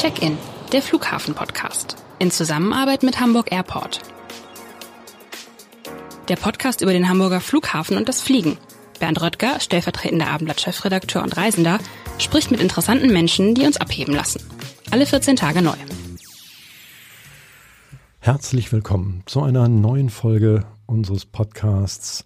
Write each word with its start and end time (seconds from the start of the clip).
Check-in, 0.00 0.38
der 0.72 0.80
Flughafen-Podcast. 0.80 1.94
In 2.20 2.30
Zusammenarbeit 2.30 3.02
mit 3.02 3.20
Hamburg 3.20 3.52
Airport. 3.52 4.00
Der 6.30 6.36
Podcast 6.36 6.80
über 6.80 6.94
den 6.94 7.06
Hamburger 7.06 7.42
Flughafen 7.42 7.98
und 7.98 8.08
das 8.08 8.22
Fliegen. 8.22 8.56
Bernd 8.98 9.20
Röttger, 9.20 9.60
stellvertretender 9.60 10.28
Abendblatt-Chefredakteur 10.28 11.22
und 11.22 11.36
Reisender, 11.36 11.80
spricht 12.16 12.50
mit 12.50 12.62
interessanten 12.62 13.12
Menschen, 13.12 13.54
die 13.54 13.66
uns 13.66 13.76
abheben 13.76 14.14
lassen. 14.14 14.42
Alle 14.90 15.04
14 15.04 15.36
Tage 15.36 15.60
neu. 15.60 15.76
Herzlich 18.20 18.72
willkommen 18.72 19.22
zu 19.26 19.42
einer 19.42 19.68
neuen 19.68 20.08
Folge 20.08 20.64
unseres 20.86 21.26
Podcasts 21.26 22.24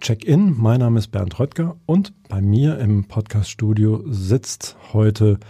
Check-in. 0.00 0.54
Mein 0.56 0.78
Name 0.78 1.00
ist 1.00 1.08
Bernd 1.08 1.40
Röttger 1.40 1.74
und 1.84 2.12
bei 2.28 2.40
mir 2.40 2.78
im 2.78 3.08
Podcaststudio 3.08 4.04
sitzt 4.06 4.76
heute 4.92 5.40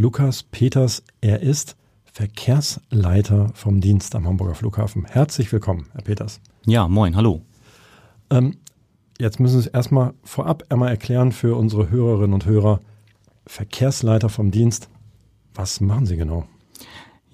Lukas 0.00 0.44
Peters. 0.44 1.02
Er 1.20 1.40
ist 1.40 1.76
Verkehrsleiter 2.04 3.50
vom 3.54 3.80
Dienst 3.80 4.14
am 4.14 4.28
Hamburger 4.28 4.54
Flughafen. 4.54 5.04
Herzlich 5.06 5.50
willkommen, 5.50 5.86
Herr 5.92 6.02
Peters. 6.02 6.40
Ja, 6.66 6.86
moin, 6.86 7.16
hallo. 7.16 7.42
Ähm, 8.30 8.58
jetzt 9.18 9.40
müssen 9.40 9.60
Sie 9.60 9.66
es 9.66 9.74
erstmal 9.74 10.14
vorab 10.22 10.62
einmal 10.68 10.90
erklären 10.90 11.32
für 11.32 11.56
unsere 11.56 11.90
Hörerinnen 11.90 12.32
und 12.32 12.46
Hörer. 12.46 12.78
Verkehrsleiter 13.48 14.28
vom 14.28 14.52
Dienst, 14.52 14.88
was 15.52 15.80
machen 15.80 16.06
Sie 16.06 16.16
genau? 16.16 16.46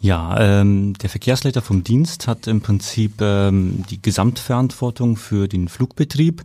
Ja, 0.04 0.38
ähm, 0.38 0.92
der 1.00 1.08
Verkehrsleiter 1.08 1.62
vom 1.62 1.82
Dienst 1.82 2.28
hat 2.28 2.46
im 2.46 2.60
Prinzip 2.60 3.22
ähm, 3.22 3.84
die 3.88 4.02
Gesamtverantwortung 4.02 5.16
für 5.16 5.48
den 5.48 5.66
Flugbetrieb, 5.66 6.42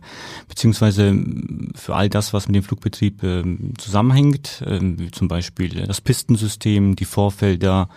beziehungsweise 0.48 1.08
ähm, 1.08 1.70
für 1.74 1.94
all 1.94 2.08
das, 2.08 2.32
was 2.32 2.48
mit 2.48 2.56
dem 2.56 2.62
Flugbetrieb 2.62 3.22
ähm, 3.22 3.74
zusammenhängt, 3.76 4.64
ähm, 4.66 4.98
wie 4.98 5.10
zum 5.10 5.28
Beispiel 5.28 5.86
das 5.86 6.00
Pistensystem, 6.00 6.96
die 6.96 7.04
Vorfelder, 7.04 7.90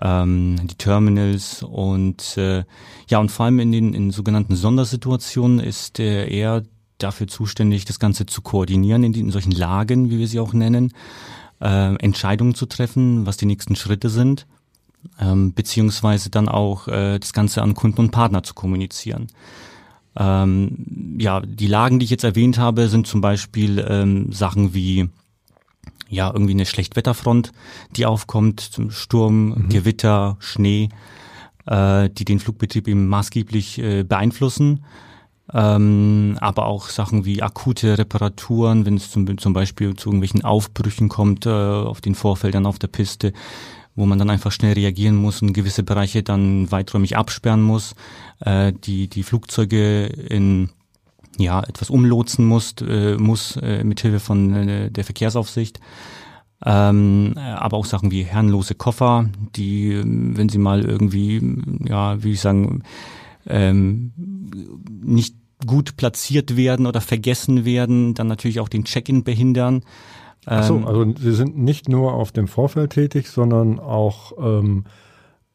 ähm, 0.00 0.56
die 0.62 0.76
Terminals 0.76 1.62
und 1.62 2.38
äh, 2.38 2.64
ja, 3.10 3.18
und 3.18 3.30
vor 3.30 3.44
allem 3.44 3.58
in 3.58 3.72
den 3.72 3.92
in 3.92 4.10
sogenannten 4.10 4.56
Sondersituationen 4.56 5.60
ist 5.60 6.00
äh, 6.00 6.26
er 6.28 6.62
dafür 6.96 7.26
zuständig, 7.26 7.84
das 7.84 7.98
Ganze 7.98 8.24
zu 8.24 8.40
koordinieren 8.40 9.04
in, 9.04 9.12
die, 9.12 9.20
in 9.20 9.32
solchen 9.32 9.52
Lagen, 9.52 10.08
wie 10.08 10.18
wir 10.18 10.28
sie 10.28 10.40
auch 10.40 10.54
nennen, 10.54 10.94
äh, 11.60 11.94
Entscheidungen 11.96 12.54
zu 12.54 12.64
treffen, 12.64 13.26
was 13.26 13.36
die 13.36 13.44
nächsten 13.44 13.76
Schritte 13.76 14.08
sind 14.08 14.46
ähm, 15.20 15.54
beziehungsweise 15.54 16.30
dann 16.30 16.48
auch 16.48 16.88
äh, 16.88 17.18
das 17.18 17.32
Ganze 17.32 17.62
an 17.62 17.74
Kunden 17.74 18.00
und 18.00 18.10
Partner 18.10 18.42
zu 18.42 18.54
kommunizieren. 18.54 19.28
Ähm, 20.16 21.16
ja, 21.18 21.40
die 21.40 21.66
Lagen, 21.66 21.98
die 21.98 22.04
ich 22.04 22.10
jetzt 22.10 22.24
erwähnt 22.24 22.58
habe, 22.58 22.88
sind 22.88 23.06
zum 23.06 23.20
Beispiel 23.20 23.84
ähm, 23.88 24.32
Sachen 24.32 24.74
wie 24.74 25.08
ja 26.08 26.30
irgendwie 26.32 26.52
eine 26.52 26.66
Schlechtwetterfront, 26.66 27.52
die 27.96 28.06
aufkommt, 28.06 28.60
zum 28.60 28.90
Sturm, 28.90 29.48
mhm. 29.48 29.68
Gewitter, 29.68 30.36
Schnee, 30.38 30.88
äh, 31.66 32.08
die 32.10 32.24
den 32.24 32.38
Flugbetrieb 32.38 32.86
eben 32.88 33.08
maßgeblich 33.08 33.78
äh, 33.78 34.02
beeinflussen. 34.04 34.84
Ähm, 35.52 36.38
aber 36.40 36.66
auch 36.66 36.88
Sachen 36.88 37.26
wie 37.26 37.42
akute 37.42 37.98
Reparaturen, 37.98 38.86
wenn 38.86 38.96
es 38.96 39.10
zum, 39.10 39.36
zum 39.36 39.52
Beispiel 39.52 39.94
zu 39.94 40.08
irgendwelchen 40.08 40.42
Aufbrüchen 40.42 41.08
kommt 41.10 41.44
äh, 41.44 41.50
auf 41.50 42.00
den 42.00 42.14
Vorfeldern 42.14 42.64
auf 42.64 42.78
der 42.78 42.88
Piste, 42.88 43.32
wo 43.96 44.06
man 44.06 44.18
dann 44.18 44.30
einfach 44.30 44.52
schnell 44.52 44.74
reagieren 44.74 45.16
muss 45.16 45.42
und 45.42 45.52
gewisse 45.52 45.82
Bereiche 45.82 46.22
dann 46.22 46.70
weiträumig 46.70 47.16
absperren 47.16 47.62
muss, 47.62 47.94
äh, 48.40 48.72
die, 48.72 49.08
die 49.08 49.22
Flugzeuge 49.22 50.06
in 50.06 50.70
ja, 51.38 51.62
etwas 51.62 51.90
umlotsen 51.90 52.46
muss, 52.46 52.74
äh, 52.80 53.16
muss 53.16 53.56
äh, 53.56 53.82
mithilfe 53.84 54.20
von 54.20 54.54
äh, 54.54 54.90
der 54.90 55.04
Verkehrsaufsicht. 55.04 55.80
Ähm, 56.64 57.34
aber 57.36 57.76
auch 57.76 57.84
Sachen 57.84 58.10
wie 58.10 58.22
herrenlose 58.22 58.74
Koffer, 58.74 59.28
die, 59.54 60.00
wenn 60.04 60.48
sie 60.48 60.58
mal 60.58 60.84
irgendwie, 60.84 61.42
ja, 61.84 62.22
wie 62.22 62.32
ich 62.32 62.40
sagen, 62.40 62.82
ähm, 63.46 64.12
nicht 65.02 65.34
gut 65.66 65.96
platziert 65.96 66.56
werden 66.56 66.86
oder 66.86 67.00
vergessen 67.00 67.64
werden, 67.64 68.14
dann 68.14 68.28
natürlich 68.28 68.60
auch 68.60 68.68
den 68.68 68.84
Check-in 68.84 69.24
behindern. 69.24 69.82
Achso, 70.46 70.76
ähm, 70.76 70.86
also 70.86 71.14
Sie 71.18 71.32
sind 71.32 71.56
nicht 71.58 71.88
nur 71.88 72.14
auf 72.14 72.32
dem 72.32 72.48
Vorfeld 72.48 72.92
tätig, 72.92 73.28
sondern 73.28 73.78
auch, 73.78 74.32
ähm, 74.38 74.84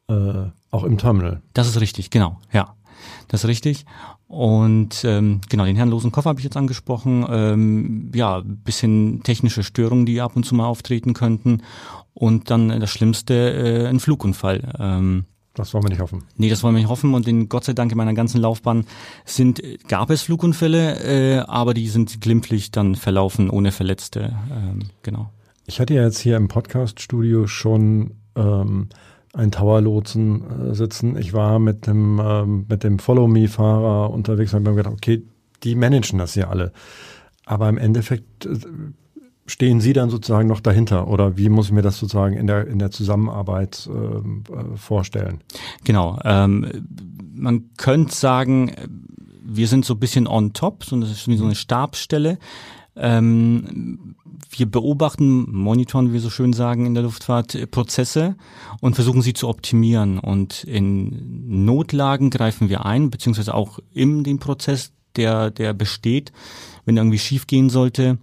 äh, 0.08 0.46
auch 0.70 0.84
im 0.84 0.98
Terminal. 0.98 1.42
Das 1.54 1.68
ist 1.68 1.80
richtig, 1.80 2.10
genau, 2.10 2.38
ja. 2.52 2.74
Das 3.28 3.44
ist 3.44 3.48
richtig. 3.48 3.86
Und 4.26 5.04
ähm, 5.04 5.40
genau, 5.48 5.64
den 5.64 5.76
herrenlosen 5.76 6.12
Koffer 6.12 6.30
habe 6.30 6.40
ich 6.40 6.44
jetzt 6.44 6.56
angesprochen. 6.56 7.26
Ähm, 7.28 8.12
ja, 8.14 8.42
bisschen 8.44 9.22
technische 9.22 9.62
Störungen, 9.62 10.06
die 10.06 10.20
ab 10.20 10.36
und 10.36 10.44
zu 10.44 10.54
mal 10.54 10.66
auftreten 10.66 11.14
könnten. 11.14 11.62
Und 12.14 12.50
dann 12.50 12.68
das 12.80 12.90
Schlimmste, 12.90 13.34
äh, 13.34 13.86
ein 13.88 14.00
Flugunfall. 14.00 14.72
Ähm, 14.78 15.24
das 15.54 15.74
wollen 15.74 15.84
wir 15.84 15.90
nicht 15.90 16.00
hoffen. 16.00 16.24
Nee, 16.36 16.48
das 16.48 16.62
wollen 16.62 16.74
wir 16.74 16.80
nicht 16.80 16.90
hoffen. 16.90 17.14
Und 17.14 17.26
in 17.26 17.48
Gott 17.48 17.64
sei 17.64 17.72
Dank 17.72 17.90
in 17.90 17.98
meiner 17.98 18.14
ganzen 18.14 18.40
Laufbahn 18.40 18.86
sind, 19.24 19.62
gab 19.88 20.10
es 20.10 20.22
Flugunfälle, 20.22 21.38
äh, 21.38 21.38
aber 21.40 21.74
die 21.74 21.88
sind 21.88 22.20
glimpflich 22.20 22.70
dann 22.70 22.94
verlaufen, 22.94 23.50
ohne 23.50 23.72
Verletzte. 23.72 24.36
Ähm, 24.50 24.90
genau. 25.02 25.30
Ich 25.66 25.80
hatte 25.80 25.94
ja 25.94 26.02
jetzt 26.02 26.20
hier 26.20 26.36
im 26.36 26.48
Podcast-Studio 26.48 27.46
schon 27.46 28.14
ähm, 28.36 28.88
einen 29.32 29.52
Tower-Lotsen 29.52 30.70
äh, 30.70 30.74
sitzen. 30.74 31.16
Ich 31.16 31.32
war 31.32 31.58
mit 31.58 31.86
dem, 31.86 32.20
ähm, 32.22 32.66
mit 32.68 32.84
dem 32.84 32.98
Follow-Me-Fahrer 32.98 34.10
unterwegs 34.10 34.52
und 34.52 34.60
habe 34.60 34.70
mir 34.70 34.76
gedacht, 34.76 34.94
okay, 34.94 35.22
die 35.62 35.74
managen 35.74 36.18
das 36.18 36.34
ja 36.34 36.48
alle. 36.48 36.72
Aber 37.44 37.68
im 37.68 37.78
Endeffekt 37.78 38.46
äh, 38.46 38.56
stehen 39.50 39.80
Sie 39.80 39.92
dann 39.92 40.10
sozusagen 40.10 40.48
noch 40.48 40.60
dahinter 40.60 41.08
oder 41.08 41.36
wie 41.36 41.48
muss 41.48 41.66
ich 41.66 41.72
mir 41.72 41.82
das 41.82 41.98
sozusagen 41.98 42.36
in 42.36 42.46
der, 42.46 42.66
in 42.66 42.78
der 42.78 42.90
Zusammenarbeit 42.90 43.88
ähm, 43.92 44.44
äh, 44.48 44.76
vorstellen? 44.76 45.40
Genau. 45.84 46.18
Ähm, 46.24 46.86
man 47.34 47.70
könnte 47.76 48.14
sagen, 48.14 48.72
wir 49.42 49.66
sind 49.66 49.84
so 49.84 49.94
ein 49.94 50.00
bisschen 50.00 50.26
on 50.26 50.52
top, 50.52 50.84
so 50.84 50.96
eine, 50.96 51.06
so 51.06 51.44
eine 51.44 51.54
Stabsstelle. 51.54 52.38
Ähm, 52.96 54.16
wir 54.50 54.70
beobachten, 54.70 55.50
monitoren, 55.50 56.08
wie 56.08 56.14
wir 56.14 56.20
so 56.20 56.30
schön 56.30 56.52
sagen 56.52 56.86
in 56.86 56.94
der 56.94 57.04
Luftfahrt, 57.04 57.70
Prozesse 57.70 58.36
und 58.80 58.94
versuchen 58.94 59.22
sie 59.22 59.32
zu 59.32 59.48
optimieren. 59.48 60.18
Und 60.18 60.64
in 60.64 61.64
Notlagen 61.64 62.30
greifen 62.30 62.68
wir 62.68 62.84
ein, 62.84 63.10
beziehungsweise 63.10 63.54
auch 63.54 63.78
in 63.92 64.24
dem 64.24 64.38
Prozess, 64.38 64.92
der, 65.16 65.50
der 65.50 65.72
besteht, 65.72 66.32
wenn 66.84 66.96
irgendwie 66.96 67.18
schief 67.18 67.46
gehen 67.46 67.68
sollte, 67.70 68.18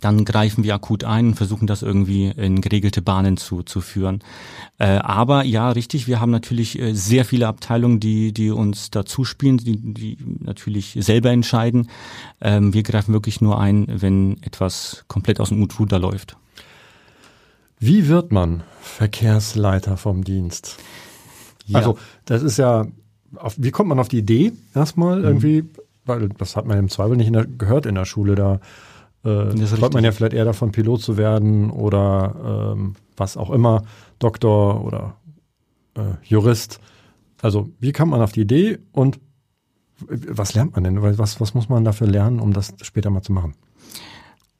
dann 0.00 0.24
greifen 0.24 0.64
wir 0.64 0.74
akut 0.74 1.04
ein 1.04 1.28
und 1.28 1.34
versuchen 1.34 1.66
das 1.66 1.82
irgendwie 1.82 2.28
in 2.28 2.60
geregelte 2.60 3.02
Bahnen 3.02 3.36
zu, 3.36 3.62
zu 3.62 3.80
führen. 3.80 4.20
Äh, 4.78 4.98
aber 4.98 5.44
ja, 5.44 5.70
richtig, 5.70 6.06
wir 6.06 6.20
haben 6.20 6.30
natürlich 6.30 6.78
äh, 6.78 6.94
sehr 6.94 7.24
viele 7.24 7.46
Abteilungen, 7.48 8.00
die, 8.00 8.32
die 8.32 8.50
uns 8.50 8.90
dazu 8.90 9.24
spielen, 9.24 9.58
die, 9.58 9.76
die 9.76 10.18
natürlich 10.40 10.96
selber 11.00 11.30
entscheiden. 11.30 11.88
Ähm, 12.40 12.74
wir 12.74 12.82
greifen 12.82 13.12
wirklich 13.12 13.40
nur 13.40 13.60
ein, 13.60 13.86
wenn 13.88 14.42
etwas 14.42 15.04
komplett 15.08 15.40
aus 15.40 15.48
dem 15.50 15.62
Ruder 15.62 15.98
läuft. 15.98 16.36
Wie 17.80 18.08
wird 18.08 18.32
man 18.32 18.62
Verkehrsleiter 18.80 19.96
vom 19.96 20.24
Dienst? 20.24 20.78
Ja. 21.66 21.78
Also, 21.78 21.98
das 22.24 22.42
ist 22.42 22.56
ja, 22.56 22.86
auf, 23.36 23.54
wie 23.58 23.70
kommt 23.70 23.88
man 23.88 24.00
auf 24.00 24.08
die 24.08 24.18
Idee 24.18 24.52
erstmal 24.74 25.18
mhm. 25.18 25.24
irgendwie, 25.24 25.64
weil 26.04 26.28
das 26.30 26.56
hat 26.56 26.66
man 26.66 26.78
im 26.78 26.88
Zweifel 26.88 27.16
nicht 27.16 27.28
in 27.28 27.34
der, 27.34 27.46
gehört 27.46 27.86
in 27.86 27.94
der 27.94 28.04
Schule, 28.04 28.34
da 28.34 28.60
äh, 29.28 29.76
träumt 29.76 29.94
man 29.94 30.04
ja 30.04 30.12
vielleicht 30.12 30.34
eher 30.34 30.44
davon, 30.44 30.72
Pilot 30.72 31.02
zu 31.02 31.16
werden 31.16 31.70
oder 31.70 32.74
ähm, 32.76 32.94
was 33.16 33.36
auch 33.36 33.50
immer, 33.50 33.82
Doktor 34.18 34.84
oder 34.84 35.16
äh, 35.94 36.14
Jurist. 36.24 36.80
Also 37.42 37.70
wie 37.80 37.92
kam 37.92 38.10
man 38.10 38.20
auf 38.20 38.32
die 38.32 38.42
Idee 38.42 38.78
und 38.92 39.20
was 40.00 40.54
lernt 40.54 40.74
man 40.74 40.84
denn? 40.84 41.02
Was, 41.02 41.40
was 41.40 41.54
muss 41.54 41.68
man 41.68 41.84
dafür 41.84 42.06
lernen, 42.06 42.40
um 42.40 42.52
das 42.52 42.74
später 42.82 43.10
mal 43.10 43.22
zu 43.22 43.32
machen? 43.32 43.54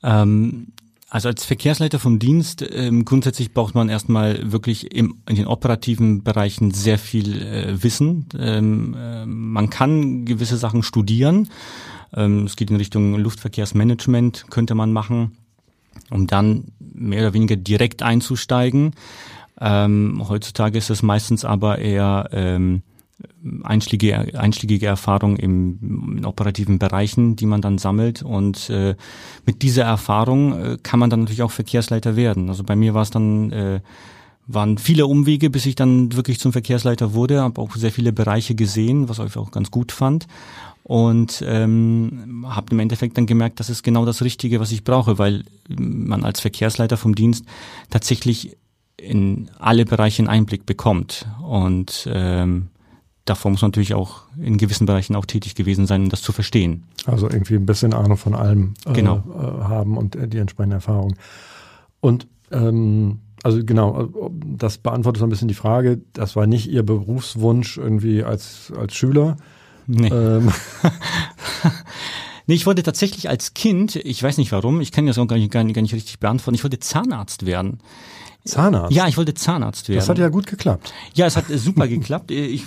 Ähm, 0.02 0.72
also 1.10 1.28
als 1.28 1.44
Verkehrsleiter 1.44 1.98
vom 1.98 2.18
Dienst, 2.18 2.64
ähm, 2.70 3.04
grundsätzlich 3.04 3.54
braucht 3.54 3.74
man 3.74 3.88
erstmal 3.88 4.52
wirklich 4.52 4.94
im, 4.94 5.22
in 5.28 5.36
den 5.36 5.46
operativen 5.46 6.22
Bereichen 6.22 6.70
sehr 6.72 6.98
viel 6.98 7.40
äh, 7.40 7.82
Wissen. 7.82 8.26
Ähm, 8.38 8.94
äh, 8.98 9.24
man 9.24 9.70
kann 9.70 10.26
gewisse 10.26 10.58
Sachen 10.58 10.82
studieren 10.82 11.48
ähm, 12.14 12.44
es 12.44 12.56
geht 12.56 12.70
in 12.70 12.76
Richtung 12.76 13.16
Luftverkehrsmanagement, 13.16 14.46
könnte 14.50 14.74
man 14.74 14.92
machen, 14.92 15.36
um 16.10 16.26
dann 16.26 16.72
mehr 16.78 17.22
oder 17.22 17.34
weniger 17.34 17.56
direkt 17.56 18.02
einzusteigen. 18.02 18.92
Ähm, 19.60 20.22
heutzutage 20.28 20.78
ist 20.78 20.90
es 20.90 21.02
meistens 21.02 21.44
aber 21.44 21.78
eher 21.78 22.28
ähm, 22.32 22.82
einschlägige, 23.64 24.38
einschlägige 24.38 24.86
Erfahrung 24.86 25.36
im, 25.36 26.16
in 26.18 26.24
operativen 26.24 26.78
Bereichen, 26.78 27.36
die 27.36 27.46
man 27.46 27.60
dann 27.60 27.78
sammelt. 27.78 28.22
Und 28.22 28.70
äh, 28.70 28.94
mit 29.46 29.62
dieser 29.62 29.84
Erfahrung 29.84 30.52
äh, 30.52 30.78
kann 30.82 31.00
man 31.00 31.10
dann 31.10 31.20
natürlich 31.20 31.42
auch 31.42 31.50
Verkehrsleiter 31.50 32.16
werden. 32.16 32.48
Also 32.48 32.62
bei 32.62 32.76
mir 32.76 32.94
war 32.94 33.02
es 33.02 33.10
dann 33.10 33.50
äh, 33.50 33.80
waren 34.50 34.78
viele 34.78 35.06
Umwege, 35.06 35.50
bis 35.50 35.66
ich 35.66 35.74
dann 35.74 36.14
wirklich 36.14 36.40
zum 36.40 36.52
Verkehrsleiter 36.52 37.12
wurde, 37.12 37.42
habe 37.42 37.60
auch 37.60 37.74
sehr 37.76 37.92
viele 37.92 38.14
Bereiche 38.14 38.54
gesehen, 38.54 39.08
was 39.08 39.18
ich 39.18 39.36
auch 39.36 39.50
ganz 39.50 39.70
gut 39.70 39.92
fand 39.92 40.26
und 40.88 41.44
ähm, 41.46 42.46
habe 42.48 42.72
im 42.72 42.78
Endeffekt 42.78 43.18
dann 43.18 43.26
gemerkt, 43.26 43.60
das 43.60 43.68
ist 43.68 43.82
genau 43.82 44.06
das 44.06 44.22
Richtige, 44.22 44.58
was 44.58 44.72
ich 44.72 44.84
brauche, 44.84 45.18
weil 45.18 45.44
man 45.68 46.24
als 46.24 46.40
Verkehrsleiter 46.40 46.96
vom 46.96 47.14
Dienst 47.14 47.44
tatsächlich 47.90 48.56
in 48.96 49.50
alle 49.58 49.84
Bereiche 49.84 50.22
einen 50.22 50.28
Einblick 50.28 50.64
bekommt. 50.64 51.26
Und 51.46 52.08
ähm, 52.10 52.68
davor 53.26 53.50
muss 53.50 53.60
man 53.60 53.68
natürlich 53.68 53.92
auch 53.92 54.22
in 54.40 54.56
gewissen 54.56 54.86
Bereichen 54.86 55.14
auch 55.14 55.26
tätig 55.26 55.54
gewesen 55.54 55.86
sein, 55.86 56.04
um 56.04 56.08
das 56.08 56.22
zu 56.22 56.32
verstehen. 56.32 56.84
Also 57.04 57.28
irgendwie 57.28 57.56
ein 57.56 57.66
bisschen 57.66 57.92
Ahnung 57.92 58.16
von 58.16 58.34
allem 58.34 58.72
äh, 58.86 58.94
genau. 58.94 59.22
äh, 59.28 59.64
haben 59.64 59.98
und 59.98 60.16
äh, 60.16 60.26
die 60.26 60.38
entsprechende 60.38 60.76
Erfahrung. 60.76 61.16
Und 62.00 62.26
ähm, 62.50 63.18
also 63.42 63.62
genau, 63.62 64.04
äh, 64.04 64.30
das 64.56 64.78
beantwortet 64.78 65.20
so 65.20 65.26
ein 65.26 65.30
bisschen 65.30 65.48
die 65.48 65.54
Frage. 65.54 66.00
Das 66.14 66.34
war 66.34 66.46
nicht 66.46 66.66
Ihr 66.70 66.82
Berufswunsch 66.82 67.76
irgendwie 67.76 68.24
als, 68.24 68.72
als 68.74 68.94
Schüler. 68.94 69.36
Nee. 69.88 70.08
Ähm. 70.08 70.52
nee, 72.46 72.54
ich 72.54 72.66
wollte 72.66 72.82
tatsächlich 72.82 73.28
als 73.28 73.54
Kind, 73.54 73.96
ich 73.96 74.22
weiß 74.22 74.36
nicht 74.36 74.52
warum, 74.52 74.80
ich 74.80 74.92
kann 74.92 75.06
das 75.06 75.18
auch 75.18 75.26
gar 75.26 75.36
nicht, 75.36 75.50
gar 75.50 75.64
nicht, 75.64 75.74
gar 75.74 75.82
nicht 75.82 75.94
richtig 75.94 76.20
beantworten, 76.20 76.54
ich 76.54 76.62
wollte 76.62 76.78
Zahnarzt 76.78 77.46
werden. 77.46 77.80
Zahnarzt? 78.44 78.94
Ja, 78.94 79.08
ich 79.08 79.16
wollte 79.16 79.34
Zahnarzt 79.34 79.88
werden. 79.88 79.98
Das 79.98 80.08
hat 80.08 80.18
ja 80.18 80.28
gut 80.28 80.46
geklappt. 80.46 80.92
Ja, 81.14 81.26
es 81.26 81.36
hat 81.36 81.46
super 81.48 81.86
geklappt. 81.88 82.30
Ich, 82.30 82.66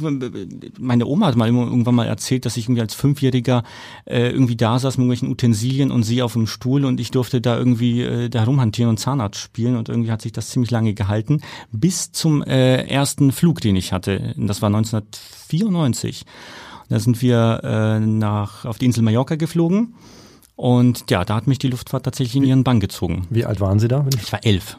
meine 0.80 1.06
Oma 1.06 1.28
hat 1.28 1.36
mal 1.36 1.48
irgendwann 1.48 1.96
mal 1.96 2.08
erzählt, 2.08 2.46
dass 2.46 2.58
ich 2.58 2.66
irgendwie 2.66 2.82
als 2.82 2.94
Fünfjähriger 2.94 3.64
äh, 4.06 4.30
irgendwie 4.30 4.56
da 4.56 4.78
saß 4.78 4.98
mit 4.98 5.06
irgendwelchen 5.06 5.30
Utensilien 5.30 5.92
und 5.92 6.04
sie 6.04 6.22
auf 6.22 6.34
dem 6.34 6.48
Stuhl 6.48 6.86
und 6.86 7.00
ich 7.00 7.12
durfte 7.12 7.42
da 7.42 7.58
irgendwie 7.58 8.02
äh, 8.02 8.30
da 8.30 8.44
rumhantieren 8.44 8.90
und 8.90 8.98
Zahnarzt 8.98 9.40
spielen 9.40 9.76
und 9.76 9.90
irgendwie 9.90 10.12
hat 10.12 10.22
sich 10.22 10.32
das 10.32 10.50
ziemlich 10.50 10.72
lange 10.72 10.94
gehalten. 10.94 11.42
Bis 11.72 12.12
zum 12.12 12.44
äh, 12.44 12.84
ersten 12.84 13.32
Flug, 13.32 13.62
den 13.62 13.76
ich 13.76 13.92
hatte. 13.92 14.36
Das 14.38 14.62
war 14.62 14.68
1994. 14.68 16.26
Da 16.92 17.00
sind 17.00 17.22
wir 17.22 17.62
äh, 17.64 18.00
nach 18.02 18.66
auf 18.66 18.78
die 18.78 18.84
Insel 18.84 19.02
Mallorca 19.02 19.36
geflogen. 19.36 19.96
Und 20.58 21.10
ja, 21.10 21.24
da 21.24 21.36
hat 21.36 21.48
mich 21.48 21.58
die 21.58 21.70
Luftfahrt 21.70 22.04
tatsächlich 22.04 22.36
in 22.36 22.44
ihren 22.44 22.66
Bann 22.66 22.82
gezogen. 22.82 23.28
Wie 23.30 23.46
alt 23.46 23.62
waren 23.62 23.80
Sie 23.80 23.88
da? 23.88 24.06
Ich 24.14 24.30
war 24.34 24.44
elf. 24.44 24.78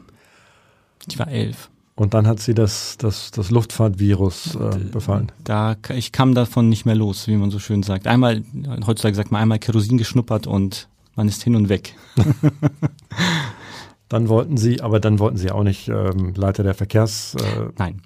Ich 1.08 1.18
war 1.18 1.28
elf. 1.28 1.70
Und 1.94 2.12
dann 2.12 2.26
hat 2.26 2.38
sie 2.38 2.52
das, 2.52 2.98
das, 2.98 3.30
das 3.30 3.50
Luftfahrtvirus 3.50 4.56
äh, 4.56 4.78
befallen. 4.92 5.32
Da, 5.42 5.76
ich 5.94 6.12
kam 6.12 6.34
davon 6.34 6.68
nicht 6.68 6.84
mehr 6.84 6.94
los, 6.94 7.28
wie 7.28 7.36
man 7.36 7.50
so 7.50 7.58
schön 7.58 7.82
sagt. 7.82 8.06
Einmal, 8.06 8.42
heutzutage 8.86 9.14
sagt 9.14 9.32
man 9.32 9.40
einmal 9.40 9.58
Kerosin 9.58 9.96
geschnuppert 9.96 10.46
und 10.46 10.88
man 11.16 11.28
ist 11.28 11.42
hin 11.42 11.56
und 11.56 11.70
weg. 11.70 11.94
dann 14.10 14.28
wollten 14.28 14.58
Sie, 14.58 14.82
aber 14.82 15.00
dann 15.00 15.18
wollten 15.18 15.38
Sie 15.38 15.50
auch 15.50 15.64
nicht 15.64 15.88
ähm, 15.88 16.34
Leiter 16.34 16.62
der 16.62 16.74
Verkehrs. 16.74 17.36
Äh, 17.36 17.70
Nein. 17.78 18.02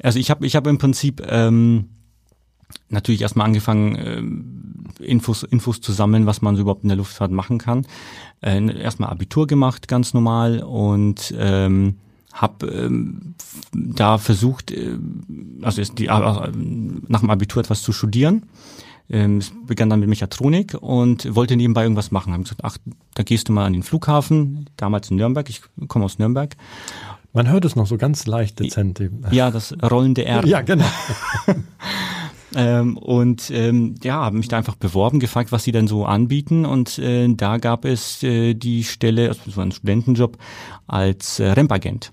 Also 0.00 0.20
ich 0.20 0.30
habe 0.30 0.46
ich 0.46 0.54
hab 0.54 0.68
im 0.68 0.78
Prinzip 0.78 1.20
ähm, 1.28 1.88
natürlich 2.88 3.22
erstmal 3.22 3.46
angefangen, 3.46 3.94
äh, 4.98 5.04
Infos, 5.04 5.42
Infos 5.42 5.80
zu 5.80 5.92
sammeln, 5.92 6.26
was 6.26 6.42
man 6.42 6.56
so 6.56 6.62
überhaupt 6.62 6.82
in 6.82 6.88
der 6.88 6.98
Luftfahrt 6.98 7.30
machen 7.30 7.58
kann. 7.58 7.86
Äh, 8.42 8.80
erstmal 8.80 9.10
Abitur 9.10 9.46
gemacht, 9.46 9.88
ganz 9.88 10.14
normal 10.14 10.62
und 10.62 11.34
ähm, 11.38 11.96
habe 12.32 12.66
ähm, 12.66 13.34
da 13.72 14.18
versucht, 14.18 14.70
äh, 14.70 14.96
also 15.62 15.80
ist 15.80 15.98
die, 15.98 16.06
äh, 16.06 16.08
nach 17.08 17.20
dem 17.20 17.30
Abitur 17.30 17.62
etwas 17.62 17.82
zu 17.82 17.92
studieren. 17.92 18.44
Ähm, 19.08 19.38
es 19.38 19.52
begann 19.66 19.90
dann 19.90 20.00
mit 20.00 20.08
Mechatronik 20.08 20.74
und 20.80 21.34
wollte 21.34 21.56
nebenbei 21.56 21.82
irgendwas 21.82 22.12
machen. 22.12 22.32
Haben 22.32 22.44
gesagt, 22.44 22.60
ach, 22.62 22.78
da 23.14 23.24
gehst 23.24 23.48
du 23.48 23.52
mal 23.52 23.66
an 23.66 23.72
den 23.72 23.82
Flughafen, 23.82 24.70
damals 24.76 25.10
in 25.10 25.16
Nürnberg, 25.16 25.48
ich 25.48 25.62
komme 25.88 26.04
aus 26.04 26.18
Nürnberg. 26.18 26.56
Man 27.32 27.48
hört 27.48 27.64
es 27.64 27.76
noch 27.76 27.86
so 27.86 27.96
ganz 27.96 28.26
leicht 28.26 28.58
dezent. 28.58 29.00
Ja, 29.30 29.50
das 29.50 29.74
rollende 29.82 30.24
R. 30.24 30.44
Ja, 30.46 30.62
genau. 30.62 30.84
Ähm, 32.54 32.96
und 32.96 33.50
ähm, 33.50 33.94
ja, 34.02 34.14
habe 34.14 34.36
mich 34.36 34.48
da 34.48 34.58
einfach 34.58 34.76
beworben, 34.76 35.20
gefragt, 35.20 35.52
was 35.52 35.64
sie 35.64 35.72
denn 35.72 35.86
so 35.86 36.04
anbieten. 36.04 36.64
Und 36.66 36.98
äh, 36.98 37.28
da 37.28 37.58
gab 37.58 37.84
es 37.84 38.22
äh, 38.22 38.54
die 38.54 38.84
Stelle, 38.84 39.28
also 39.28 39.50
so 39.50 39.60
ein 39.60 39.72
Studentenjob, 39.72 40.36
als 40.86 41.38
äh, 41.38 41.50
Rempagent. 41.50 42.12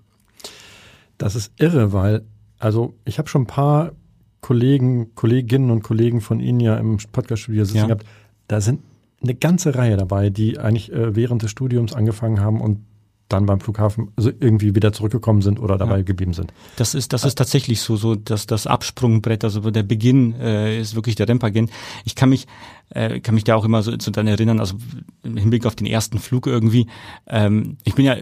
Das 1.18 1.36
ist 1.36 1.52
irre, 1.58 1.94
weil, 1.94 2.24
also 2.60 2.94
ich 3.06 3.18
habe 3.18 3.28
schon 3.28 3.44
ein 3.44 3.48
paar 3.48 3.94
Kollegen, 4.42 5.16
Kolleginnen 5.16 5.72
und 5.72 5.84
Kollegen 5.84 6.22
von 6.22 6.40
Ihnen 6.40 6.60
ja 6.60 6.78
im 6.78 6.98
Podcast-Studio 7.12 7.66
sitzen 7.66 7.78
ja. 7.78 7.86
gehabt. 7.88 8.06
Da 8.48 8.62
sind 8.62 8.82
eine 9.22 9.34
ganze 9.34 9.76
Reihe 9.76 9.98
dabei, 9.98 10.30
die 10.30 10.60
eigentlich 10.60 10.92
äh, 10.92 11.16
während 11.16 11.42
des 11.42 11.52
Studiums 11.52 11.94
angefangen 11.94 12.40
haben 12.40 12.62
und 12.62 12.86
dann 13.30 13.46
beim 13.46 13.60
Flughafen 13.60 14.10
also 14.16 14.32
irgendwie 14.40 14.76
wieder 14.76 14.94
zurückgekommen 14.94 15.42
sind 15.42 15.60
oder 15.60 15.78
dabei 15.78 15.98
ja. 15.98 16.04
geblieben 16.04 16.34
sind. 16.34 16.54
Das 16.78 16.96
ist 16.96 17.14
das 17.14 17.24
ist 17.26 17.36
tatsächlich 17.36 17.82
so 17.82 17.96
so 17.96 18.16
dass 18.16 18.48
das 18.48 18.68
Absprungbrett 18.68 19.44
also 19.44 19.60
der 19.72 19.84
Beginn 19.84 20.34
äh, 20.40 20.80
ist 20.80 20.96
wirklich 20.96 21.16
der 21.16 21.28
Rempagent. 21.28 21.72
Ich 22.06 22.16
kann 22.16 22.30
mich 22.30 22.48
äh, 22.90 23.20
kann 23.20 23.36
mich 23.36 23.44
da 23.44 23.56
auch 23.56 23.66
immer 23.66 23.84
so, 23.84 23.92
so 24.00 24.12
dann 24.12 24.28
erinnern, 24.28 24.60
also 24.60 24.78
im 25.24 25.38
Hinblick 25.38 25.66
auf 25.66 25.76
den 25.76 25.88
ersten 25.88 26.20
Flug 26.20 26.48
irgendwie. 26.48 26.88
Ähm, 27.28 27.78
ich 27.84 27.96
bin 27.96 28.06
ja 28.06 28.16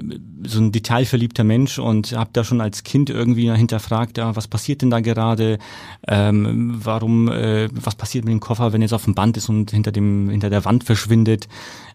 so 0.45 0.59
ein 0.59 0.71
detailverliebter 0.71 1.43
Mensch 1.43 1.77
und 1.77 2.13
habe 2.13 2.31
da 2.33 2.43
schon 2.43 2.61
als 2.61 2.83
Kind 2.83 3.09
irgendwie 3.09 3.51
hinterfragt, 3.51 4.17
ja, 4.17 4.35
was 4.35 4.47
passiert 4.47 4.81
denn 4.81 4.89
da 4.89 4.99
gerade? 4.99 5.59
Ähm, 6.07 6.79
warum, 6.83 7.29
äh, 7.29 7.69
was 7.73 7.95
passiert 7.95 8.25
mit 8.25 8.31
dem 8.31 8.39
Koffer, 8.39 8.73
wenn 8.73 8.81
jetzt 8.81 8.93
auf 8.93 9.05
dem 9.05 9.15
Band 9.15 9.37
ist 9.37 9.49
und 9.49 9.71
hinter 9.71 9.91
dem 9.91 10.29
hinter 10.29 10.49
der 10.49 10.65
Wand 10.65 10.83
verschwindet? 10.83 11.47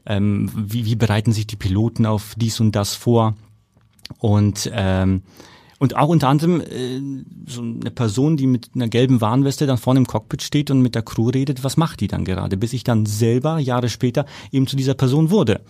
Ähm, 0.06 0.50
wie, 0.54 0.84
wie 0.86 0.96
bereiten 0.96 1.32
sich 1.32 1.46
die 1.46 1.56
Piloten 1.56 2.06
auf 2.06 2.34
dies 2.36 2.60
und 2.60 2.76
das 2.76 2.94
vor? 2.94 3.34
Und 4.18 4.70
ähm, 4.72 5.22
und 5.80 5.96
auch 5.96 6.08
unter 6.08 6.28
anderem 6.28 6.60
äh, 6.60 7.00
so 7.46 7.62
eine 7.62 7.90
Person, 7.90 8.36
die 8.36 8.46
mit 8.46 8.70
einer 8.74 8.86
gelben 8.86 9.22
Warnweste 9.22 9.66
dann 9.66 9.78
vorne 9.78 9.98
im 9.98 10.06
Cockpit 10.06 10.42
steht 10.42 10.70
und 10.70 10.82
mit 10.82 10.94
der 10.94 11.00
Crew 11.00 11.30
redet, 11.30 11.64
was 11.64 11.78
macht 11.78 12.00
die 12.00 12.06
dann 12.06 12.26
gerade? 12.26 12.58
Bis 12.58 12.74
ich 12.74 12.84
dann 12.84 13.06
selber 13.06 13.58
Jahre 13.58 13.88
später 13.88 14.26
eben 14.52 14.66
zu 14.66 14.76
dieser 14.76 14.92
Person 14.92 15.30
wurde. 15.30 15.62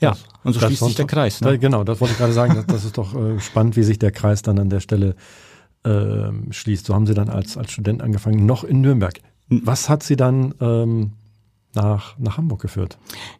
Ja, 0.00 0.10
das, 0.10 0.24
und 0.42 0.52
so 0.54 0.60
schließt 0.60 0.84
sich 0.84 0.94
der 0.96 1.06
Kreis. 1.06 1.40
Ne? 1.40 1.56
Genau, 1.56 1.84
das 1.84 2.00
wollte 2.00 2.12
ich 2.12 2.18
gerade 2.18 2.32
sagen. 2.32 2.56
Das, 2.56 2.66
das 2.66 2.84
ist 2.84 2.98
doch 2.98 3.14
äh, 3.14 3.38
spannend, 3.38 3.76
wie 3.76 3.84
sich 3.84 4.00
der 4.00 4.10
Kreis 4.10 4.42
dann 4.42 4.58
an 4.58 4.70
der 4.70 4.80
Stelle 4.80 5.14
äh, 5.84 6.32
schließt. 6.50 6.84
So 6.84 6.92
haben 6.92 7.06
Sie 7.06 7.14
dann 7.14 7.28
als, 7.28 7.56
als 7.56 7.70
Student 7.70 8.02
angefangen, 8.02 8.44
noch 8.44 8.64
in 8.64 8.80
Nürnberg. 8.80 9.20
Was 9.48 9.88
hat 9.88 10.02
Sie 10.02 10.16
dann 10.16 10.52
ähm, 10.60 11.12
nach, 11.76 12.18
nach 12.18 12.36
Hamburg 12.38 12.60
geführt? 12.60 12.98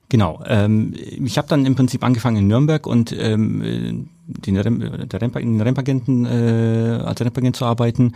Genau. 0.09 0.43
Ähm, 0.47 0.95
ich 0.95 1.39
habe 1.39 1.49
dann 1.49 1.67
im 1.67 1.75
Prinzip 1.75 2.05
angefangen 2.05 2.37
in 2.37 2.47
Nürnberg 2.47 2.87
und 2.87 3.13
ähm, 3.19 4.09
den, 4.27 4.57
Rem, 4.57 5.09
der 5.09 5.21
Rempa, 5.21 5.41
den 5.41 5.61
Rempagenten, 5.61 6.27
äh, 6.27 7.01
als 7.05 7.21
Rempagent 7.21 7.57
zu 7.57 7.65
arbeiten 7.65 8.13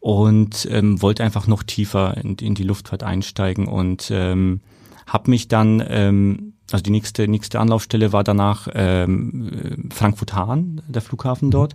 und 0.00 0.68
ähm, 0.70 1.02
wollte 1.02 1.24
einfach 1.24 1.46
noch 1.46 1.62
tiefer 1.62 2.16
in, 2.16 2.36
in 2.36 2.54
die 2.54 2.62
Luftfahrt 2.62 3.02
einsteigen 3.02 3.66
und 3.66 4.10
ähm, 4.12 4.60
habe 5.06 5.30
mich 5.30 5.48
dann, 5.48 5.82
ähm, 5.88 6.52
also 6.70 6.82
die 6.82 6.90
nächste 6.90 7.26
nächste 7.26 7.60
Anlaufstelle 7.60 8.12
war 8.12 8.22
danach 8.24 8.68
ähm, 8.74 9.88
Frankfurt-Hahn, 9.90 10.82
der 10.86 11.02
Flughafen 11.02 11.50
dort. 11.50 11.74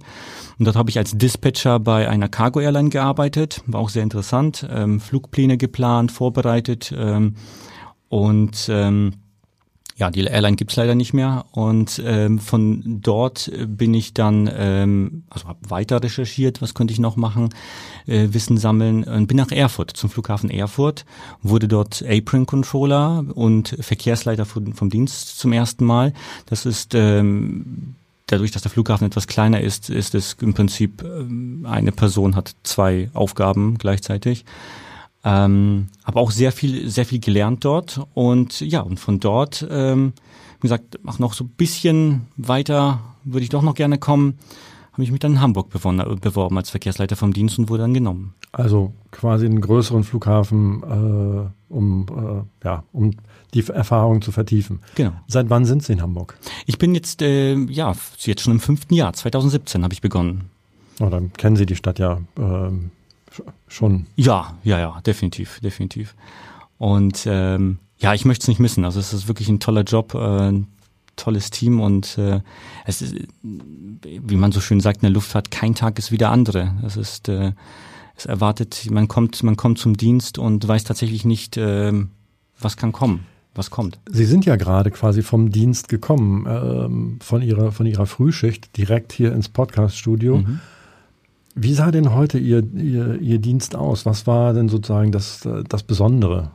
Und 0.60 0.66
dort 0.66 0.76
habe 0.76 0.92
ich 0.92 1.00
als 1.00 1.18
Dispatcher 1.18 1.80
bei 1.80 2.08
einer 2.08 2.30
Cargo 2.30 2.60
Airline 2.60 2.90
gearbeitet, 2.90 3.62
war 3.66 3.82
auch 3.82 3.90
sehr 3.90 4.04
interessant, 4.04 4.68
ähm, 4.70 5.00
Flugpläne 5.00 5.58
geplant, 5.58 6.12
vorbereitet 6.12 6.94
ähm, 6.96 7.36
und 8.14 8.68
ähm, 8.70 9.14
ja, 9.96 10.12
die 10.12 10.24
Airline 10.24 10.56
gibt's 10.56 10.76
leider 10.76 10.94
nicht 10.94 11.14
mehr. 11.14 11.46
Und 11.52 12.00
ähm, 12.06 12.38
von 12.38 13.02
dort 13.02 13.52
bin 13.66 13.96
ich 13.96 14.14
dann, 14.14 14.48
ähm, 14.56 15.24
also 15.32 15.48
habe 15.48 15.68
weiter 15.68 16.04
recherchiert, 16.04 16.62
was 16.62 16.76
könnte 16.76 16.94
ich 16.94 17.00
noch 17.00 17.16
machen, 17.16 17.50
äh, 18.06 18.28
Wissen 18.30 18.58
sammeln 18.58 19.04
und 19.04 19.26
bin 19.26 19.38
nach 19.38 19.52
Erfurt, 19.52 19.98
zum 19.98 20.12
Flughafen 20.12 20.52
Erfurt, 20.52 21.06
wurde 21.42 21.68
dort 21.68 22.06
Apron 22.08 22.46
Controller 22.46 23.26
und 23.34 23.76
Verkehrsleiter 23.80 24.46
vom, 24.46 24.74
vom 24.74 24.92
Dienst 24.92 25.40
zum 25.40 25.52
ersten 25.52 25.84
Mal. 25.84 26.14
Das 26.46 26.68
ist 26.68 26.94
ähm, 26.94 27.96
dadurch, 28.28 28.52
dass 28.52 28.62
der 28.62 28.70
Flughafen 28.70 29.08
etwas 29.08 29.26
kleiner 29.26 29.62
ist, 29.62 29.90
ist 29.90 30.14
es 30.14 30.38
im 30.40 30.54
Prinzip 30.54 31.04
ähm, 31.04 31.66
eine 31.68 31.92
Person 31.92 32.36
hat 32.36 32.54
zwei 32.62 33.10
Aufgaben 33.16 33.80
gleichzeitig. 33.80 34.46
Ähm, 35.24 35.88
habe 36.04 36.20
auch 36.20 36.32
sehr 36.32 36.52
viel, 36.52 36.90
sehr 36.90 37.06
viel 37.06 37.20
gelernt 37.20 37.64
dort 37.64 38.02
und 38.14 38.60
ja, 38.60 38.82
und 38.82 39.00
von 39.00 39.20
dort, 39.20 39.66
ähm, 39.70 40.14
wie 40.60 40.68
gesagt, 40.68 41.00
auch 41.06 41.20
noch 41.20 41.34
so 41.34 41.46
ein 41.46 41.50
bisschen 41.50 42.28
weiter 42.36 43.00
würde 43.24 43.44
ich 43.44 43.50
doch 43.50 43.62
noch 43.62 43.76
gerne 43.76 43.98
kommen, 43.98 44.38
habe 44.92 45.04
ich 45.04 45.12
mich 45.12 45.20
dann 45.20 45.34
in 45.34 45.42
Hamburg 45.42 45.70
beworben, 45.70 46.20
beworben 46.20 46.58
als 46.58 46.70
Verkehrsleiter 46.70 47.16
vom 47.16 47.34
Dienst 47.34 47.58
und 47.58 47.70
wurde 47.70 47.84
dann 47.84 47.94
genommen. 47.94 48.36
Also 48.52 48.94
quasi 49.12 49.46
einen 49.46 49.62
größeren 49.62 50.04
Flughafen, 50.04 50.84
äh, 50.84 51.74
um, 51.74 52.06
äh, 52.62 52.66
ja, 52.68 52.84
um 52.92 53.12
die 53.56 53.68
Erfahrung 53.68 54.22
zu 54.22 54.32
vertiefen. 54.32 54.82
Genau. 54.96 55.14
Seit 55.28 55.50
wann 55.50 55.66
sind 55.66 55.84
Sie 55.84 55.94
in 55.94 56.02
Hamburg? 56.02 56.38
Ich 56.68 56.78
bin 56.78 56.94
jetzt, 56.94 57.24
äh, 57.24 57.56
ja, 57.56 57.96
jetzt 58.20 58.42
schon 58.42 58.54
im 58.54 58.60
fünften 58.60 58.94
Jahr, 58.94 59.14
2017 59.14 59.84
habe 59.84 59.94
ich 59.94 60.02
begonnen. 60.02 60.50
Oh, 61.00 61.10
dann 61.10 61.34
kennen 61.34 61.56
Sie 61.56 61.66
die 61.66 61.76
Stadt 61.76 61.98
ja 61.98 62.20
ähm, 62.38 62.92
schon. 63.68 64.06
Ja, 64.16 64.58
ja, 64.64 64.80
ja, 64.80 65.02
definitiv, 65.06 65.60
definitiv. 65.62 66.16
Und 66.78 67.24
ähm, 67.26 67.80
ja, 67.98 68.14
ich 68.14 68.26
möchte 68.26 68.44
es 68.44 68.48
nicht 68.48 68.60
missen. 68.60 68.86
Also 68.86 69.00
es 69.00 69.14
ist 69.14 69.28
wirklich 69.28 69.50
ein 69.50 69.60
toller 69.60 69.84
Job, 69.84 70.14
äh, 70.14 70.18
ein 70.50 70.68
tolles 71.16 71.52
Team 71.52 71.80
und 71.80 72.18
äh, 72.18 72.42
es 72.86 73.02
ist, 73.02 73.16
wie 73.42 74.36
man 74.36 74.52
so 74.52 74.60
schön 74.60 74.80
sagt, 74.80 74.98
in 74.98 75.02
der 75.02 75.12
Luftfahrt, 75.12 75.52
kein 75.52 75.76
Tag 75.76 76.00
ist 76.00 76.12
wie 76.12 76.18
der 76.18 76.32
andere. 76.32 76.76
Es 76.86 76.98
ist, 76.98 77.30
äh, 77.30 77.52
es 78.16 78.26
erwartet, 78.26 78.88
man 78.92 79.08
kommt, 79.08 79.42
man 79.44 79.56
kommt 79.56 79.78
zum 79.78 79.96
Dienst 79.96 80.38
und 80.38 80.68
weiß 80.68 80.84
tatsächlich 80.84 81.26
nicht, 81.26 81.58
äh, 81.58 81.94
was 82.60 82.78
kann 82.78 82.92
kommen. 82.92 83.26
was 83.56 83.70
kommt. 83.70 84.00
Sie 84.10 84.26
sind 84.26 84.46
ja 84.46 84.56
gerade 84.56 84.90
quasi 84.90 85.22
vom 85.22 85.52
Dienst 85.52 85.88
gekommen, 85.88 86.48
ähm, 86.50 87.20
von, 87.22 87.44
ihrer, 87.44 87.72
von 87.72 87.86
Ihrer 87.86 88.08
Frühschicht 88.08 88.76
direkt 88.78 89.14
hier 89.14 89.32
ins 89.32 89.48
Podcaststudio. 89.48 90.38
Mhm. 90.38 90.60
Wie 91.56 91.74
sah 91.74 91.92
denn 91.92 92.14
heute 92.14 92.40
Ihr, 92.40 92.64
Ihr, 92.74 93.20
Ihr 93.22 93.40
Dienst 93.40 93.76
aus? 93.76 94.06
Was 94.06 94.26
war 94.26 94.54
denn 94.54 94.70
sozusagen 94.70 95.12
das, 95.12 95.48
das 95.70 95.84
Besondere 95.84 96.52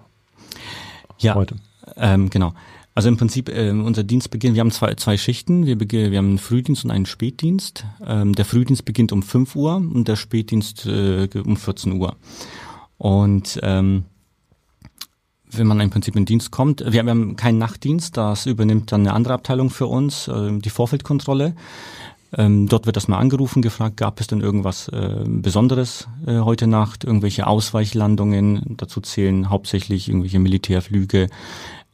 ja, 1.19 1.35
heute? 1.35 1.57
Ähm, 1.97 2.31
genau. 2.31 2.53
Also 2.95 3.09
im 3.09 3.17
Prinzip 3.17 3.49
äh, 3.49 3.71
unser 3.71 4.03
Dienst 4.03 4.31
beginnt, 4.31 4.57
wir 4.57 4.61
haben 4.61 4.73
zwei, 4.73 4.95
zwei 4.95 5.17
Schichten, 5.17 5.67
wir, 5.67 5.79
wir 5.79 6.19
haben 6.19 6.31
einen 6.31 6.39
Frühdienst 6.39 6.85
und 6.85 6.91
einen 6.91 7.07
Spätdienst. 7.07 7.85
Ähm, 8.05 8.35
der 8.35 8.45
Frühdienst 8.45 8.85
beginnt 8.85 9.13
um 9.13 9.23
5 9.23 9.55
Uhr 9.55 9.77
und 9.77 10.09
der 10.09 10.17
Spätdienst 10.17 10.87
äh, 10.87 11.29
um 11.45 11.57
14 11.57 11.93
Uhr. 11.93 12.17
Und 12.97 13.61
ähm, 13.63 14.05
wenn 15.51 15.69
man 15.69 15.79
im 15.79 15.91
Prinzip 15.91 16.17
in 16.17 16.25
Dienst 16.25 16.51
kommt, 16.51 16.85
wir 16.93 17.01
haben 17.01 17.37
keinen 17.37 17.59
Nachtdienst, 17.59 18.17
das 18.17 18.47
übernimmt 18.47 18.91
dann 18.91 19.03
eine 19.03 19.13
andere 19.13 19.35
Abteilung 19.35 19.71
für 19.71 19.87
uns, 19.87 20.27
äh, 20.27 20.59
die 20.59 20.71
Vorfeldkontrolle. 20.71 21.55
Ähm, 22.37 22.69
dort 22.69 22.87
wird 22.87 22.97
erstmal 22.97 23.21
angerufen, 23.21 23.63
gefragt, 23.63 23.97
gab 23.97 24.21
es 24.21 24.27
denn 24.27 24.41
irgendwas 24.41 24.89
äh, 24.89 25.25
Besonderes 25.27 26.09
äh, 26.27 26.41
heute 26.41 26.67
Nacht, 26.67 27.05
irgendwelche 27.05 27.47
Ausweichlandungen, 27.47 28.77
dazu 28.77 29.01
zählen 29.01 29.49
hauptsächlich 29.49 30.09
irgendwelche 30.09 30.39
Militärflüge, 30.39 31.29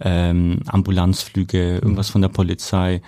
ähm, 0.00 0.60
Ambulanzflüge, 0.66 1.76
irgendwas 1.76 2.10
von 2.10 2.22
der 2.22 2.30
Polizei. 2.30 3.00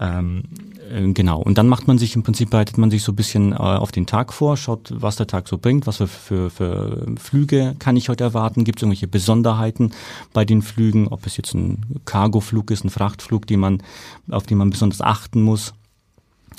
Ähm, 0.00 0.42
äh, 0.90 1.12
genau. 1.12 1.40
Und 1.40 1.56
dann 1.56 1.68
macht 1.68 1.86
man 1.86 1.98
sich 1.98 2.16
im 2.16 2.22
Prinzip 2.22 2.50
bereitet 2.50 2.78
man 2.78 2.90
sich 2.90 3.02
so 3.02 3.12
ein 3.12 3.16
bisschen 3.16 3.52
äh, 3.52 3.56
auf 3.56 3.92
den 3.92 4.06
Tag 4.06 4.32
vor, 4.32 4.56
schaut, 4.56 4.92
was 4.94 5.16
der 5.16 5.26
Tag 5.26 5.48
so 5.48 5.58
bringt, 5.58 5.86
was 5.86 5.98
für, 5.98 6.08
für, 6.08 6.50
für 6.50 7.06
Flüge 7.16 7.76
kann 7.78 7.96
ich 7.96 8.08
heute 8.08 8.24
erwarten, 8.24 8.64
gibt 8.64 8.78
es 8.78 8.82
irgendwelche 8.82 9.08
Besonderheiten 9.08 9.92
bei 10.32 10.44
den 10.44 10.62
Flügen, 10.62 11.08
ob 11.08 11.26
es 11.26 11.36
jetzt 11.36 11.54
ein 11.54 12.00
Cargoflug 12.04 12.70
ist, 12.70 12.84
ein 12.84 12.90
Frachtflug, 12.90 13.46
die 13.46 13.56
man, 13.56 13.82
auf 14.30 14.46
die 14.46 14.54
man 14.54 14.70
besonders 14.70 15.00
achten 15.00 15.42
muss. 15.42 15.72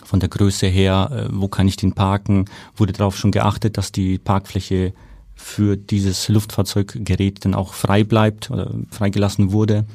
Von 0.08 0.20
der 0.20 0.30
Größe 0.30 0.68
her, 0.68 1.10
äh, 1.12 1.28
wo 1.32 1.48
kann 1.48 1.68
ich 1.68 1.76
den 1.76 1.94
parken? 1.94 2.46
Wurde 2.76 2.94
darauf 2.94 3.18
schon 3.18 3.32
geachtet, 3.32 3.78
dass 3.78 3.92
die 3.92 4.18
Parkfläche 4.18 4.94
für 5.36 5.76
dieses 5.76 6.30
Luftfahrzeuggerät 6.30 7.46
dann 7.46 7.54
auch 7.54 7.74
frei 7.74 8.04
bleibt 8.04 8.50
oder 8.50 8.72
freigelassen 8.90 9.52
wurde 9.52 9.86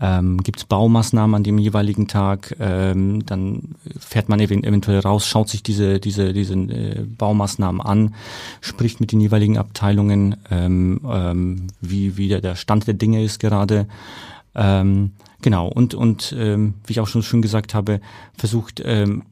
ähm, 0.00 0.38
gibt 0.42 0.58
es 0.58 0.64
Baumaßnahmen 0.64 1.34
an 1.34 1.42
dem 1.42 1.58
jeweiligen 1.58 2.06
Tag, 2.06 2.54
ähm, 2.60 3.26
dann 3.26 3.74
fährt 3.98 4.28
man 4.28 4.38
eventuell 4.38 5.00
raus, 5.00 5.26
schaut 5.26 5.48
sich 5.48 5.62
diese, 5.62 5.98
diese, 5.98 6.32
diese 6.32 6.54
äh, 6.54 7.04
Baumaßnahmen 7.04 7.80
an, 7.80 8.14
spricht 8.60 9.00
mit 9.00 9.10
den 9.10 9.20
jeweiligen 9.20 9.58
Abteilungen, 9.58 10.36
ähm, 10.50 11.00
ähm, 11.08 11.66
wie, 11.80 12.16
wie 12.16 12.28
der, 12.28 12.40
der 12.40 12.54
Stand 12.54 12.86
der 12.86 12.94
Dinge 12.94 13.24
ist 13.24 13.40
gerade. 13.40 13.86
Ähm, 14.54 15.12
genau, 15.42 15.68
und, 15.68 15.94
und 15.94 16.34
ähm, 16.36 16.74
wie 16.86 16.92
ich 16.92 17.00
auch 17.00 17.08
schon 17.08 17.22
schön 17.22 17.42
gesagt 17.42 17.74
habe, 17.74 18.00
versucht 18.36 18.82
ähm, 18.84 19.22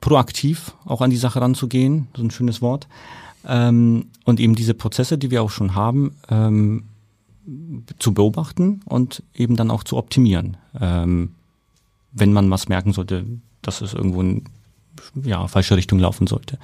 proaktiv 0.00 0.74
auch 0.84 1.00
an 1.00 1.10
die 1.10 1.16
Sache 1.16 1.40
ranzugehen, 1.40 2.08
so 2.16 2.22
ein 2.22 2.30
schönes 2.30 2.62
Wort. 2.62 2.88
Ähm, 3.46 4.06
und 4.24 4.40
eben 4.40 4.54
diese 4.54 4.74
Prozesse, 4.74 5.18
die 5.18 5.30
wir 5.30 5.42
auch 5.42 5.50
schon 5.50 5.74
haben, 5.74 6.16
ähm, 6.28 6.84
zu 7.98 8.12
beobachten 8.12 8.82
und 8.84 9.22
eben 9.34 9.56
dann 9.56 9.70
auch 9.70 9.84
zu 9.84 9.96
optimieren, 9.96 10.56
ähm, 10.78 11.34
wenn 12.12 12.32
man 12.32 12.50
was 12.50 12.68
merken 12.68 12.92
sollte, 12.92 13.24
dass 13.62 13.80
es 13.80 13.94
irgendwo 13.94 14.20
in 14.20 14.44
ja, 15.22 15.46
falsche 15.48 15.76
Richtung 15.76 15.98
laufen 15.98 16.26
sollte. 16.26 16.58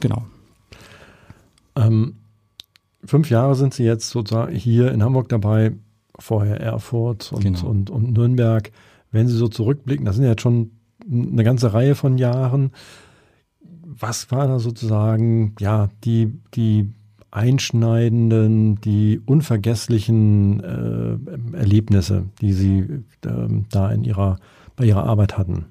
Genau. 0.00 0.24
Ähm, 1.76 2.16
fünf 3.04 3.30
Jahre 3.30 3.54
sind 3.54 3.74
Sie 3.74 3.84
jetzt 3.84 4.10
sozusagen 4.10 4.54
hier 4.54 4.92
in 4.92 5.02
Hamburg 5.02 5.28
dabei, 5.28 5.72
vorher 6.18 6.60
Erfurt 6.60 7.32
und, 7.32 7.42
genau. 7.42 7.66
und, 7.66 7.90
und 7.90 8.12
Nürnberg. 8.12 8.70
Wenn 9.10 9.28
Sie 9.28 9.36
so 9.36 9.48
zurückblicken, 9.48 10.04
das 10.04 10.16
sind 10.16 10.24
ja 10.24 10.30
jetzt 10.30 10.42
schon 10.42 10.72
eine 11.10 11.44
ganze 11.44 11.72
Reihe 11.72 11.94
von 11.94 12.18
Jahren. 12.18 12.72
Was 13.84 14.30
war 14.30 14.48
da 14.48 14.58
sozusagen, 14.58 15.54
ja, 15.60 15.88
die, 16.04 16.32
die 16.54 16.92
einschneidenden, 17.30 18.80
die 18.80 19.20
unvergesslichen 19.24 20.62
äh, 20.62 21.56
Erlebnisse, 21.56 22.26
die 22.40 22.52
Sie 22.52 22.78
äh, 22.78 23.48
da 23.70 23.90
in 23.90 24.04
Ihrer, 24.04 24.38
bei 24.76 24.84
Ihrer 24.84 25.04
Arbeit 25.04 25.36
hatten? 25.36 25.66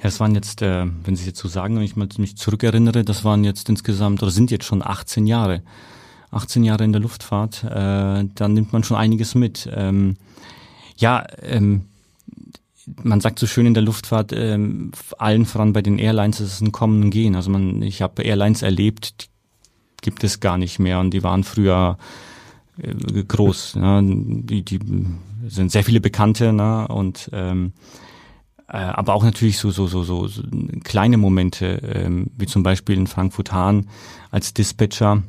Ja, 0.00 0.06
es 0.06 0.20
waren 0.20 0.34
jetzt, 0.34 0.62
äh, 0.62 0.86
wenn 1.04 1.16
Sie 1.16 1.22
es 1.22 1.26
jetzt 1.26 1.40
so 1.40 1.48
sagen, 1.48 1.76
wenn 1.76 1.82
ich 1.82 1.96
mich 1.96 2.36
zurückerinnere, 2.36 3.04
das 3.04 3.24
waren 3.24 3.44
jetzt 3.44 3.68
insgesamt 3.68 4.22
oder 4.22 4.30
sind 4.30 4.50
jetzt 4.50 4.64
schon 4.64 4.82
18 4.82 5.26
Jahre. 5.26 5.62
18 6.30 6.64
Jahre 6.64 6.84
in 6.84 6.92
der 6.92 7.00
Luftfahrt, 7.00 7.64
äh, 7.64 8.24
dann 8.34 8.52
nimmt 8.52 8.72
man 8.72 8.84
schon 8.84 8.96
einiges 8.96 9.34
mit. 9.34 9.68
Ähm, 9.74 10.16
ja, 10.96 11.24
ähm, 11.42 11.86
man 13.02 13.20
sagt 13.20 13.38
so 13.38 13.46
schön 13.46 13.66
in 13.66 13.74
der 13.74 13.82
Luftfahrt, 13.82 14.32
ähm, 14.32 14.92
allen 15.18 15.44
voran 15.44 15.72
bei 15.72 15.82
den 15.82 15.98
Airlines 15.98 16.40
ist 16.40 16.54
es 16.54 16.60
ein 16.60 16.72
Kommen 16.72 17.02
und 17.04 17.10
Gehen. 17.10 17.36
Also 17.36 17.50
man, 17.50 17.82
ich 17.82 18.02
habe 18.02 18.22
Airlines 18.22 18.62
erlebt, 18.62 19.22
die 19.22 19.26
gibt 20.00 20.24
es 20.24 20.40
gar 20.40 20.58
nicht 20.58 20.78
mehr 20.78 21.00
und 21.00 21.10
die 21.10 21.22
waren 21.22 21.44
früher 21.44 21.98
äh, 22.80 23.24
groß. 23.24 23.76
Ne? 23.76 24.00
Die, 24.44 24.62
die 24.62 24.80
sind 25.48 25.72
sehr 25.72 25.84
viele 25.84 26.00
Bekannte 26.00 26.52
ne? 26.52 26.88
und 26.88 27.30
ähm, 27.32 27.72
äh, 28.68 28.76
aber 28.76 29.14
auch 29.14 29.24
natürlich 29.24 29.58
so 29.58 29.70
so 29.70 29.86
so 29.86 30.04
so, 30.04 30.28
kleine 30.84 31.16
Momente 31.16 31.80
ähm, 31.82 32.30
wie 32.36 32.46
zum 32.46 32.62
Beispiel 32.62 32.96
in 32.96 33.06
Frankfurt 33.06 33.52
Hahn 33.52 33.88
als 34.30 34.52
Dispatcher 34.54 35.22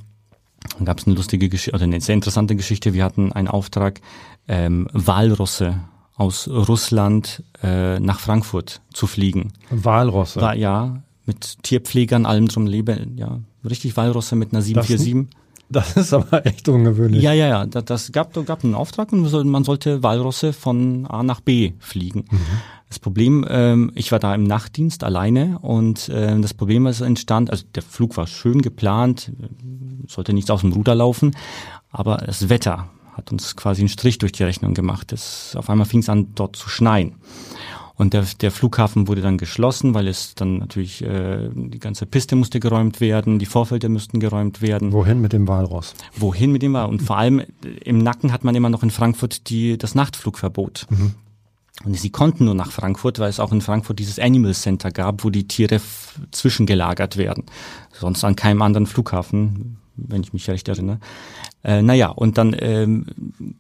gab 0.84 1.00
es 1.00 1.08
eine 1.08 1.16
lustige 1.16 1.50
Geschichte 1.50 1.76
oder 1.76 1.84
eine 1.84 2.02
sehr 2.02 2.16
interessante 2.16 2.56
Geschichte. 2.56 2.94
Wir 2.94 3.04
hatten 3.04 3.32
einen 3.32 3.48
Auftrag 3.48 4.02
ähm, 4.48 4.88
Walrosse 4.94 5.80
aus 6.16 6.48
Russland 6.48 7.44
äh, 7.64 8.00
nach 8.00 8.20
Frankfurt 8.20 8.82
zu 8.94 9.08
fliegen. 9.08 9.54
Walrosse. 9.70 10.42
War, 10.42 10.56
ja, 10.56 11.02
mit 11.26 11.64
Tierpflegern, 11.64 12.26
allem 12.26 12.48
drum 12.48 12.68
leben, 12.68 13.18
ja, 13.18 13.40
richtig 13.68 13.96
Walrosse 13.96 14.36
mit 14.36 14.52
einer 14.52 14.62
747. 14.62 15.28
Das, 15.70 15.94
das 15.94 16.08
ist 16.08 16.14
aber 16.14 16.46
echt 16.46 16.68
ungewöhnlich. 16.68 17.22
Ja, 17.22 17.32
ja, 17.32 17.48
ja. 17.48 17.66
Das, 17.66 17.86
das 17.86 18.12
gab, 18.12 18.34
gab 18.46 18.64
einen 18.64 18.74
Auftrag 18.74 19.14
und 19.14 19.32
man 19.46 19.64
sollte 19.64 20.02
Walrosse 20.02 20.52
von 20.52 21.06
A 21.06 21.22
nach 21.24 21.42
B 21.42 21.74
fliegen. 21.80 22.26
Mhm. 22.30 22.40
Das 22.90 23.00
Problem, 23.00 23.46
ähm, 23.48 23.92
ich 23.94 24.12
war 24.12 24.20
da 24.20 24.34
im 24.34 24.44
Nachtdienst 24.44 25.04
alleine 25.04 25.60
und 25.60 26.10
äh, 26.10 26.40
das 26.40 26.56
Problem 26.56 26.88
ist 26.88 27.02
entstand, 27.02 27.52
also 27.52 27.64
der 27.76 27.84
Flug 27.84 28.18
war 28.18 28.26
schön 28.26 28.62
geplant, 28.62 29.32
sollte 30.08 30.34
nichts 30.34 30.50
aus 30.50 30.62
dem 30.62 30.74
Ruder 30.74 30.96
laufen, 30.96 31.36
aber 31.92 32.18
das 32.18 32.50
Wetter 32.50 32.90
hat 33.14 33.32
uns 33.32 33.56
quasi 33.56 33.82
einen 33.82 33.90
Strich 33.90 34.18
durch 34.18 34.32
die 34.32 34.44
Rechnung 34.44 34.74
gemacht. 34.74 35.12
Das, 35.12 35.56
auf 35.56 35.70
einmal 35.70 35.86
fing 35.86 36.00
es 36.00 36.10
an, 36.10 36.30
dort 36.36 36.56
zu 36.56 36.70
schneien. 36.70 37.16
Und 37.96 38.14
der, 38.14 38.26
der 38.40 38.50
Flughafen 38.50 39.10
wurde 39.10 39.22
dann 39.22 39.38
geschlossen, 39.38 39.94
weil 39.94 40.08
es 40.08 40.34
dann 40.34 40.60
natürlich 40.60 41.04
äh, 41.04 41.50
die 41.54 41.80
ganze 41.80 42.06
Piste 42.06 42.38
musste 42.38 42.62
geräumt 42.62 43.02
werden, 43.02 43.40
die 43.40 43.46
Vorfelder 43.46 43.90
müssten 43.90 44.22
geräumt 44.22 44.62
werden. 44.62 44.94
Wohin 44.94 45.20
mit 45.20 45.34
dem 45.34 45.50
Walross? 45.50 45.96
Wohin 46.16 46.54
mit 46.54 46.62
dem 46.62 46.74
Walross? 46.74 46.92
Und 46.92 47.02
vor 47.02 47.18
allem 47.18 47.42
im 47.84 47.98
Nacken 47.98 48.32
hat 48.32 48.46
man 48.46 48.56
immer 48.56 48.70
noch 48.70 48.84
in 48.84 48.90
Frankfurt 48.90 49.50
die, 49.50 49.78
das 49.78 49.96
Nachtflugverbot. 49.96 50.88
Mhm. 50.90 51.16
Und 51.86 51.98
sie 51.98 52.10
konnten 52.10 52.46
nur 52.46 52.56
nach 52.56 52.72
Frankfurt, 52.72 53.20
weil 53.20 53.30
es 53.30 53.40
auch 53.40 53.54
in 53.54 53.62
Frankfurt 53.62 54.00
dieses 54.00 54.20
Animal 54.20 54.54
Center 54.54 54.92
gab, 54.92 55.24
wo 55.24 55.30
die 55.30 55.48
Tiere 55.48 55.80
zwischengelagert 56.32 57.16
werden. 57.16 57.46
Sonst 57.94 58.24
an 58.24 58.36
keinem 58.36 58.62
anderen 58.62 58.86
Flughafen, 58.86 59.78
wenn 59.96 60.22
ich 60.22 60.34
mich 60.34 60.50
recht 60.50 60.68
erinnere. 60.68 61.00
Äh, 61.64 61.82
naja, 61.82 62.10
und 62.10 62.38
dann 62.38 62.56
ähm, 62.60 63.06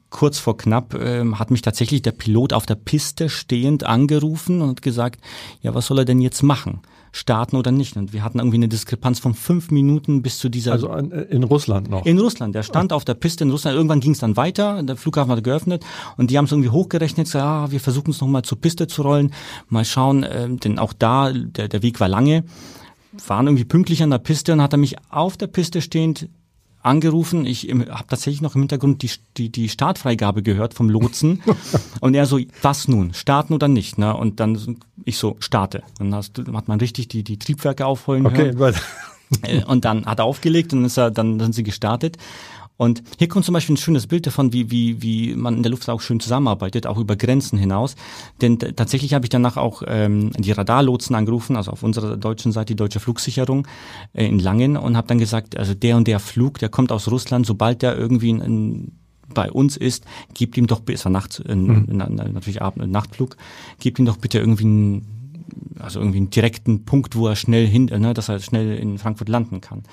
kurz 0.09 0.37
vor 0.37 0.57
knapp 0.57 0.95
ähm, 0.95 1.39
hat 1.39 1.51
mich 1.51 1.61
tatsächlich 1.61 2.01
der 2.01 2.11
Pilot 2.11 2.53
auf 2.53 2.65
der 2.65 2.75
Piste 2.75 3.29
stehend 3.29 3.85
angerufen 3.85 4.61
und 4.61 4.81
gesagt, 4.81 5.21
ja, 5.61 5.73
was 5.73 5.87
soll 5.87 5.99
er 5.99 6.05
denn 6.05 6.21
jetzt 6.21 6.43
machen? 6.43 6.81
Starten 7.11 7.55
oder 7.55 7.71
nicht? 7.71 7.97
Und 7.97 8.13
wir 8.13 8.23
hatten 8.23 8.39
irgendwie 8.39 8.57
eine 8.57 8.67
Diskrepanz 8.67 9.19
von 9.19 9.33
fünf 9.33 9.71
Minuten 9.71 10.21
bis 10.21 10.37
zu 10.37 10.49
dieser. 10.49 10.71
Also 10.71 10.93
in 10.93 11.43
Russland 11.43 11.89
noch. 11.89 12.05
In 12.05 12.19
Russland. 12.19 12.55
Der 12.55 12.63
stand 12.63 12.93
auf 12.93 13.05
der 13.05 13.13
Piste 13.15 13.43
in 13.43 13.51
Russland. 13.51 13.75
Irgendwann 13.75 13.99
ging 13.99 14.11
es 14.11 14.19
dann 14.19 14.37
weiter. 14.37 14.81
Der 14.83 14.95
Flughafen 14.95 15.31
hat 15.31 15.43
geöffnet 15.43 15.85
und 16.17 16.31
die 16.31 16.37
haben 16.37 16.45
es 16.45 16.51
irgendwie 16.51 16.69
hochgerechnet. 16.69 17.27
Gesagt, 17.27 17.45
ah, 17.45 17.71
wir 17.71 17.79
versuchen 17.79 18.11
es 18.11 18.21
nochmal 18.21 18.43
zur 18.43 18.59
Piste 18.59 18.87
zu 18.87 19.01
rollen. 19.01 19.33
Mal 19.67 19.85
schauen, 19.85 20.23
äh, 20.23 20.49
denn 20.49 20.79
auch 20.79 20.93
da 20.93 21.31
der, 21.31 21.67
der 21.67 21.81
Weg 21.81 21.99
war 21.99 22.07
lange 22.07 22.43
waren 23.27 23.47
irgendwie 23.47 23.65
pünktlich 23.65 24.03
an 24.03 24.11
der 24.11 24.19
Piste 24.19 24.53
und 24.53 24.61
hat 24.61 24.73
er 24.73 24.77
mich 24.77 24.95
auf 25.09 25.35
der 25.35 25.47
Piste 25.47 25.81
stehend 25.81 26.29
angerufen. 26.81 27.45
Ich 27.45 27.69
habe 27.69 28.07
tatsächlich 28.07 28.41
noch 28.41 28.55
im 28.55 28.61
Hintergrund 28.61 29.01
die, 29.01 29.11
die, 29.37 29.51
die 29.51 29.69
Startfreigabe 29.69 30.43
gehört 30.43 30.73
vom 30.73 30.89
Lotsen. 30.89 31.41
und 31.99 32.15
er 32.15 32.25
so, 32.25 32.39
was 32.61 32.87
nun, 32.87 33.13
starten 33.13 33.53
oder 33.53 33.67
nicht? 33.67 33.97
Ne? 33.97 34.15
Und 34.15 34.39
dann 34.39 34.77
ich 35.05 35.17
so, 35.17 35.35
starte. 35.39 35.83
Dann 35.97 36.13
hast, 36.13 36.37
hat 36.53 36.67
man 36.67 36.79
richtig 36.79 37.07
die, 37.07 37.23
die 37.23 37.39
Triebwerke 37.39 37.85
aufholen 37.85 38.25
okay, 38.25 38.53
hören. 38.55 38.75
Äh, 39.43 39.63
und 39.63 39.85
dann 39.85 40.05
hat 40.05 40.19
er 40.19 40.25
aufgelegt 40.25 40.73
und 40.73 40.85
ist 40.85 40.97
er, 40.97 41.11
dann 41.11 41.39
sind 41.39 41.53
sie 41.53 41.63
gestartet. 41.63 42.17
Und 42.79 43.03
hier 43.17 43.27
kommt 43.27 43.43
zum 43.43 43.51
Beispiel 43.51 43.73
ein 43.73 43.77
schönes 43.77 44.07
Bild 44.07 44.25
davon, 44.25 44.53
wie, 44.53 44.71
wie, 44.71 45.01
wie 45.01 45.35
man 45.35 45.57
in 45.57 45.63
der 45.63 45.69
Luft 45.69 45.89
auch 45.89 45.99
schön 45.99 46.21
zusammenarbeitet, 46.21 46.87
auch 46.87 46.97
über 46.97 47.17
Grenzen 47.17 47.59
hinaus. 47.59 47.95
Denn 48.41 48.57
tatsächlich 48.57 49.13
habe 49.13 49.25
ich 49.25 49.29
danach 49.29 49.57
auch 49.57 49.83
ähm, 49.85 50.31
die 50.37 50.53
Radarlotsen 50.53 51.13
angerufen, 51.13 51.57
also 51.57 51.71
auf 51.71 51.83
unserer 51.83 52.15
deutschen 52.15 52.53
Seite 52.53 52.67
die 52.67 52.77
deutsche 52.77 53.01
Flugsicherung 53.01 53.67
äh, 54.13 54.25
in 54.25 54.39
Langen 54.39 54.77
und 54.77 54.95
habe 54.95 55.09
dann 55.09 55.19
gesagt, 55.19 55.57
also 55.57 55.73
der 55.73 55.97
und 55.97 56.07
der 56.07 56.21
Flug, 56.21 56.59
der 56.59 56.69
kommt 56.69 56.93
aus 56.93 57.11
Russland, 57.11 57.45
sobald 57.45 57.81
der 57.81 57.97
irgendwie 57.97 58.29
in, 58.29 58.39
in 58.39 58.91
bei 59.33 59.51
uns 59.51 59.75
ist, 59.75 60.05
gebt 60.33 60.55
ihm 60.55 60.65
doch, 60.65 60.81
es 60.87 61.03
war 61.03 61.11
nachts, 61.11 61.39
äh, 61.39 61.53
mhm. 61.53 61.85
natürlich 61.97 62.61
Abend, 62.61 62.89
Nachtflug, 62.89 63.35
gebt 63.81 63.99
ihm 63.99 64.05
doch 64.05 64.17
bitte 64.17 64.39
irgendwie 64.39 64.63
einen 64.63 65.19
also 65.79 65.99
irgendwie 65.99 66.19
einen 66.19 66.29
direkten 66.29 66.85
Punkt, 66.85 67.15
wo 67.15 67.27
er 67.27 67.35
schnell 67.35 67.67
hin, 67.67 67.85
ne, 67.85 68.13
dass 68.13 68.29
er 68.29 68.39
schnell 68.39 68.77
in 68.77 68.97
Frankfurt 68.97 69.29
landen 69.29 69.61
kann. 69.61 69.83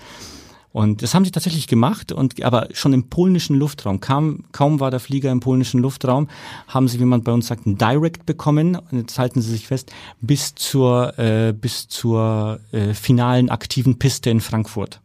Und 0.76 1.00
das 1.02 1.14
haben 1.14 1.24
sie 1.24 1.30
tatsächlich 1.30 1.68
gemacht, 1.68 2.12
und 2.12 2.42
aber 2.42 2.68
schon 2.74 2.92
im 2.92 3.08
polnischen 3.08 3.56
Luftraum. 3.56 3.98
Kam, 4.00 4.44
kaum 4.52 4.78
war 4.78 4.90
der 4.90 5.00
Flieger 5.00 5.32
im 5.32 5.40
polnischen 5.40 5.80
Luftraum, 5.80 6.28
haben 6.68 6.86
sie, 6.86 7.00
wie 7.00 7.06
man 7.06 7.22
bei 7.22 7.32
uns 7.32 7.46
sagt, 7.46 7.64
ein 7.64 7.78
Direct 7.78 8.26
bekommen. 8.26 8.76
Und 8.76 8.98
jetzt 8.98 9.18
halten 9.18 9.40
sie 9.40 9.52
sich 9.52 9.66
fest, 9.66 9.90
bis 10.20 10.54
zur, 10.54 11.18
äh, 11.18 11.54
bis 11.58 11.88
zur 11.88 12.60
äh, 12.72 12.92
finalen 12.92 13.48
aktiven 13.48 13.98
Piste 13.98 14.28
in 14.28 14.40
Frankfurt. 14.40 15.00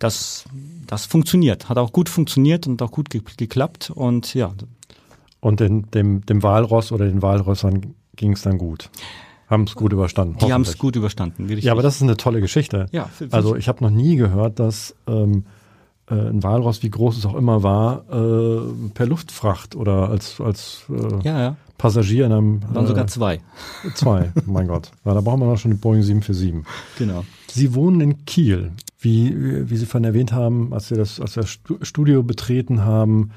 Das, 0.00 0.46
das 0.88 1.06
funktioniert, 1.06 1.68
hat 1.68 1.78
auch 1.78 1.92
gut 1.92 2.08
funktioniert 2.08 2.66
und 2.66 2.82
auch 2.82 2.90
gut 2.90 3.08
ge 3.08 3.22
geklappt. 3.36 3.92
Und 3.94 4.34
ja. 4.34 4.52
Und 5.38 5.60
den, 5.60 5.88
dem, 5.92 6.26
dem 6.26 6.42
Walross 6.42 6.90
oder 6.90 7.04
den 7.04 7.22
Walrössern 7.22 7.94
ging 8.16 8.32
es 8.32 8.42
dann 8.42 8.58
gut. 8.58 8.90
Haben 9.48 9.64
es 9.64 9.74
gut 9.74 9.92
überstanden. 9.92 10.38
Die 10.38 10.52
haben 10.52 10.62
es 10.62 10.76
gut 10.76 10.96
überstanden. 10.96 11.48
Ja, 11.58 11.72
aber 11.72 11.82
das 11.82 11.96
ist 11.96 12.02
eine 12.02 12.16
tolle 12.16 12.40
Geschichte. 12.40 12.86
Ja, 12.90 13.08
also 13.30 13.54
ich 13.54 13.68
habe 13.68 13.82
noch 13.84 13.90
nie 13.90 14.16
gehört, 14.16 14.58
dass 14.58 14.96
ähm, 15.06 15.44
äh, 16.10 16.14
ein 16.14 16.42
Walross, 16.42 16.82
wie 16.82 16.90
groß 16.90 17.16
es 17.18 17.26
auch 17.26 17.34
immer 17.34 17.62
war, 17.62 18.04
äh, 18.10 18.60
per 18.94 19.06
Luftfracht 19.06 19.76
oder 19.76 20.08
als, 20.08 20.40
als 20.40 20.84
äh, 20.88 21.22
ja, 21.22 21.40
ja. 21.40 21.56
Passagier 21.78 22.26
in 22.26 22.32
einem. 22.32 22.74
Waren 22.74 22.86
sogar 22.86 23.06
zwei. 23.06 23.40
Zwei, 23.94 24.32
mein 24.46 24.66
Gott. 24.66 24.90
Ja, 25.04 25.14
da 25.14 25.20
brauchen 25.20 25.40
wir 25.40 25.46
noch 25.46 25.58
schon 25.58 25.72
die 25.72 25.76
Boeing 25.76 26.02
747. 26.02 26.66
Genau. 26.98 27.24
Sie 27.48 27.74
wohnen 27.74 28.00
in 28.00 28.24
Kiel. 28.24 28.72
Wie, 28.98 29.70
wie 29.70 29.76
Sie 29.76 29.86
vorhin 29.86 30.06
erwähnt 30.06 30.32
haben, 30.32 30.72
als 30.72 30.88
Sie 30.88 30.96
das, 30.96 31.20
als 31.20 31.34
das 31.34 31.58
Studio 31.82 32.22
betreten 32.22 32.84
haben, 32.84 33.30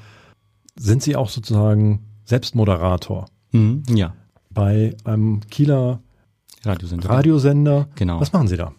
sind 0.74 1.02
Sie 1.02 1.14
auch 1.14 1.28
sozusagen 1.28 2.00
Selbstmoderator. 2.24 3.26
Mhm, 3.52 3.82
ja 3.88 4.14
bei 4.52 4.96
einem 5.04 5.40
Kieler 5.50 6.00
Radiosender. 6.64 7.08
Radiosender. 7.08 7.88
Genau. 7.94 8.20
Was 8.20 8.32
machen 8.32 8.48
Sie 8.48 8.56
da? 8.56 8.72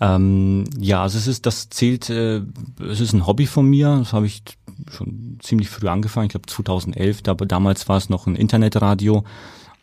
Ähm, 0.00 0.64
ja, 0.78 1.02
also 1.02 1.16
es 1.16 1.26
ist, 1.26 1.46
das 1.46 1.70
zählt, 1.70 2.10
äh, 2.10 2.42
es 2.86 3.00
ist 3.00 3.12
ein 3.12 3.26
Hobby 3.26 3.46
von 3.46 3.66
mir. 3.66 3.96
Das 3.98 4.12
habe 4.12 4.26
ich 4.26 4.42
schon 4.90 5.38
ziemlich 5.40 5.70
früh 5.70 5.88
angefangen. 5.88 6.26
Ich 6.26 6.32
glaube 6.32 6.46
2011. 6.46 7.22
Da, 7.22 7.34
damals 7.34 7.88
war 7.88 7.96
es 7.96 8.10
noch 8.10 8.26
ein 8.26 8.36
Internetradio. 8.36 9.24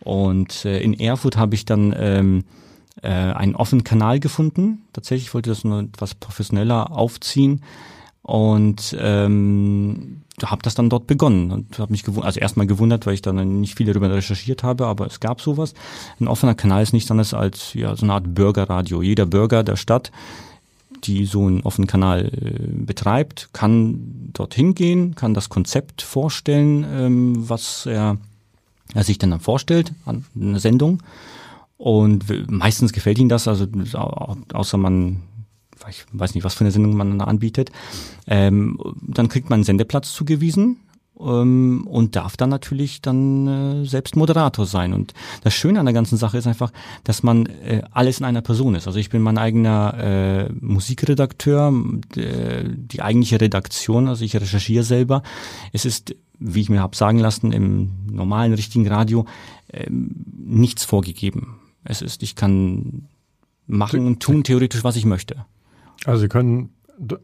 Und 0.02 0.66
äh, 0.66 0.82
in 0.82 0.94
Erfurt 0.94 1.38
habe 1.38 1.56
ich 1.56 1.66
dann 1.66 1.96
ähm, 1.98 2.44
äh, 3.02 3.10
einen 3.10 3.56
offenen 3.56 3.84
Kanal 3.84 4.20
gefunden. 4.20 4.84
Tatsächlich 4.94 5.34
wollte 5.34 5.50
das 5.50 5.64
nur 5.64 5.82
etwas 5.82 6.14
professioneller 6.14 6.92
aufziehen 6.92 7.62
und 8.24 8.96
ähm, 9.00 10.22
habe 10.44 10.62
das 10.64 10.76
dann 10.76 10.90
dort 10.90 11.08
begonnen 11.08 11.52
und 11.52 11.80
habe 11.80 11.92
mich 11.92 12.04
gewundert, 12.04 12.26
also 12.26 12.40
erstmal 12.40 12.68
gewundert, 12.68 13.06
weil 13.06 13.14
ich 13.14 13.22
dann 13.22 13.60
nicht 13.60 13.76
viel 13.76 13.88
darüber 13.88 14.12
recherchiert 14.12 14.64
habe, 14.64 14.88
aber 14.88 15.08
es 15.08 15.20
gab 15.20 15.42
sowas. 15.42 15.74
Ein 16.20 16.28
offener 16.28 16.56
Kanal 16.56 16.84
ist 16.84 16.94
nichts 16.94 17.12
anderes 17.12 17.34
als 17.34 17.74
ja 17.74 17.96
so 17.96 18.06
eine 18.06 18.14
Art 18.14 18.34
Bürgerradio. 18.34 19.02
Jeder 19.02 19.26
Bürger 19.26 19.64
der 19.64 19.76
Stadt, 19.76 20.12
die 21.04 21.26
so 21.26 21.46
einen 21.46 21.62
offenen 21.62 21.88
Kanal 21.88 22.26
äh, 22.28 22.86
betreibt, 22.86 23.50
kann 23.54 24.30
dorthin 24.34 24.76
gehen, 24.76 25.16
kann 25.16 25.34
das 25.34 25.50
Konzept 25.50 26.02
vorstellen, 26.02 26.86
ähm, 26.92 27.50
was 27.50 27.86
er, 27.86 28.18
er 28.94 29.04
sich 29.04 29.18
dann, 29.18 29.32
dann 29.32 29.40
vorstellt 29.40 29.94
an 30.06 30.26
einer 30.40 30.60
Sendung. 30.60 31.02
Und 31.78 32.26
meistens 32.52 32.94
gefällt 32.94 33.18
ihm 33.18 33.30
das, 33.30 33.48
also 33.48 33.66
außer 34.54 34.78
man 34.78 35.24
ich 35.90 36.06
weiß 36.12 36.36
nicht, 36.36 36.44
was 36.44 36.54
für 36.54 36.62
eine 36.62 36.72
Sendung 36.72 36.96
man 36.96 37.20
da 37.20 37.26
anbietet, 37.26 37.72
ähm, 38.28 38.80
dann 39.02 39.28
kriegt 39.28 39.50
man 39.50 39.58
einen 39.58 39.64
Sendeplatz 39.64 40.14
zugewiesen 40.14 40.78
ähm, 41.22 41.88
und 41.88 42.16
darf 42.16 42.38
dann 42.38 42.50
natürlich 42.50 43.02
dann 43.02 43.48
äh, 43.48 43.86
selbst 43.86 44.16
Moderator 44.16 44.66
sein. 44.66 44.94
Und 44.94 45.14
das 45.44 45.54
Schöne 45.54 45.80
an 45.80 45.86
der 45.86 45.94
ganzen 45.94 46.18
Sache 46.18 46.38
ist 46.38 46.48
einfach, 46.48 46.72
dass 47.04 47.24
man 47.24 47.46
äh, 47.46 47.82
alles 47.92 48.20
in 48.20 48.26
einer 48.26 48.42
Person 48.42 48.76
ist. 48.76 48.88
Also 48.88 49.00
ich 49.00 49.10
bin 49.10 49.22
mein 49.22 49.38
eigener 49.38 49.94
äh, 49.98 50.54
Musikredakteur, 50.54 51.74
äh, 52.16 52.64
die 52.66 53.02
eigentliche 53.02 53.42
Redaktion, 53.42 54.08
also 54.08 54.24
ich 54.26 54.36
recherchiere 54.36 54.84
selber. 54.84 55.24
Es 55.74 55.86
ist, 55.86 56.16
wie 56.40 56.62
ich 56.62 56.70
mir 56.70 56.82
habe 56.82 56.96
sagen 56.96 57.20
lassen, 57.20 57.52
im 57.52 57.92
normalen, 58.10 58.54
richtigen 58.54 58.88
Radio 58.88 59.26
äh, 59.68 59.88
nichts 59.90 60.86
vorgegeben. 60.86 61.60
Es 61.84 62.02
ist, 62.02 62.24
ich 62.24 62.36
kann 62.36 63.08
machen 63.68 64.06
und 64.06 64.22
tun 64.22 64.44
theoretisch, 64.44 64.84
was 64.84 64.96
ich 64.96 65.06
möchte. 65.06 65.46
Also 66.06 66.22
Sie 66.22 66.28
können 66.28 66.70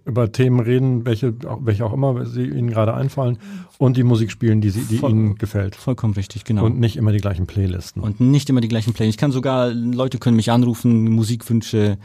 über 0.06 0.32
Themen 0.32 0.60
reden, 0.60 1.06
welche, 1.06 1.36
welche 1.60 1.86
auch 1.86 1.94
immer 1.94 2.26
sie 2.26 2.46
Ihnen 2.46 2.70
gerade 2.70 2.94
einfallen 2.94 3.38
und 3.78 3.96
die 3.96 4.04
Musik 4.04 4.32
spielen, 4.32 4.60
die, 4.60 4.70
sie, 4.70 4.82
die 4.82 4.98
Voll, 4.98 5.12
Ihnen 5.12 5.36
gefällt. 5.36 5.76
Vollkommen 5.76 6.14
richtig, 6.14 6.46
genau. 6.46 6.66
Und 6.66 6.80
nicht 6.80 6.98
immer 6.98 7.12
die 7.12 7.20
gleichen 7.20 7.46
Playlisten. 7.46 8.02
Und 8.02 8.20
nicht 8.20 8.50
immer 8.50 8.62
die 8.62 8.68
gleichen 8.68 8.94
Playlisten. 8.94 9.16
Ich 9.16 9.20
kann 9.20 9.32
sogar, 9.32 9.70
Leute 9.70 10.18
können 10.18 10.36
mich 10.36 10.52
anrufen, 10.52 11.12
Musikwünsche 11.12 11.98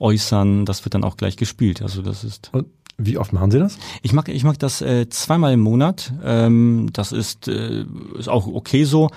äußern, 0.00 0.66
das 0.66 0.84
wird 0.84 0.94
dann 0.94 1.04
auch 1.04 1.16
gleich 1.16 1.36
gespielt. 1.36 1.82
Also 1.82 2.02
das 2.02 2.24
ist. 2.24 2.50
Und 2.52 2.66
wie 2.98 3.16
oft 3.16 3.32
machen 3.32 3.50
Sie 3.50 3.58
das? 3.58 3.78
Ich 4.02 4.12
mag, 4.12 4.28
ich 4.28 4.44
mag 4.44 4.58
das 4.58 4.82
äh, 4.82 5.08
zweimal 5.08 5.52
im 5.52 5.60
Monat. 5.60 6.12
Ähm, 6.24 6.88
das 6.92 7.12
ist, 7.12 7.48
äh, 7.48 7.84
ist 8.18 8.28
auch 8.28 8.46
okay 8.46 8.84
so, 8.84 9.08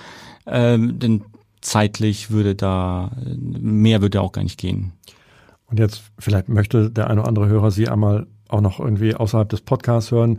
ähm, 0.46 0.98
denn 0.98 1.24
zeitlich 1.60 2.30
würde 2.30 2.54
da, 2.54 3.10
mehr 3.36 4.02
würde 4.02 4.20
auch 4.20 4.32
gar 4.32 4.42
nicht 4.42 4.58
gehen. 4.58 4.92
Und 5.74 5.80
jetzt 5.80 6.04
vielleicht 6.20 6.48
möchte 6.48 6.88
der 6.88 7.10
eine 7.10 7.22
oder 7.22 7.28
andere 7.28 7.48
Hörer 7.48 7.72
Sie 7.72 7.88
einmal 7.88 8.28
auch 8.46 8.60
noch 8.60 8.78
irgendwie 8.78 9.12
außerhalb 9.12 9.48
des 9.48 9.60
Podcasts 9.60 10.12
hören. 10.12 10.38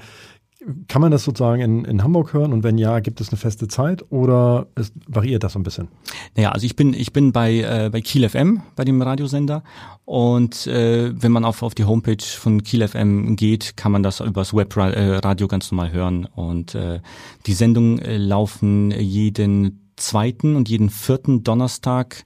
Kann 0.87 1.01
man 1.01 1.11
das 1.11 1.25
sozusagen 1.25 1.61
in, 1.61 1.83
in 1.83 2.03
Hamburg 2.03 2.31
hören? 2.31 2.53
Und 2.53 2.63
wenn 2.63 2.77
ja, 2.77 3.01
gibt 3.01 3.19
es 3.19 3.27
eine 3.27 3.37
feste 3.37 3.67
Zeit 3.67 4.09
oder 4.13 4.67
ist, 4.77 4.93
variiert 5.07 5.43
das 5.43 5.51
so 5.51 5.59
ein 5.59 5.63
bisschen? 5.63 5.89
Naja, 6.37 6.53
also 6.53 6.65
ich 6.65 6.77
bin, 6.77 6.93
ich 6.93 7.11
bin 7.11 7.33
bei, 7.33 7.53
äh, 7.53 7.89
bei 7.91 7.99
Kiel 7.99 8.29
FM, 8.29 8.61
bei 8.77 8.85
dem 8.85 9.01
Radiosender. 9.01 9.61
Und 10.05 10.67
äh, 10.67 11.11
wenn 11.13 11.33
man 11.33 11.43
auf, 11.43 11.63
auf 11.63 11.75
die 11.75 11.83
Homepage 11.83 12.23
von 12.23 12.63
Kiel 12.63 12.87
FM 12.87 13.35
geht, 13.35 13.75
kann 13.75 13.91
man 13.91 14.03
das 14.03 14.21
übers 14.21 14.53
Webradio 14.53 15.49
ganz 15.49 15.69
normal 15.69 15.91
hören. 15.91 16.29
Und 16.33 16.75
äh, 16.75 17.01
die 17.45 17.53
Sendungen 17.53 17.99
äh, 17.99 18.15
laufen 18.15 18.91
jeden 18.91 19.91
zweiten 19.97 20.55
und 20.55 20.69
jeden 20.69 20.89
vierten 20.89 21.43
Donnerstag 21.43 22.23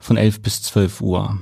von 0.00 0.16
11 0.16 0.42
bis 0.42 0.62
12 0.62 1.00
Uhr. 1.02 1.38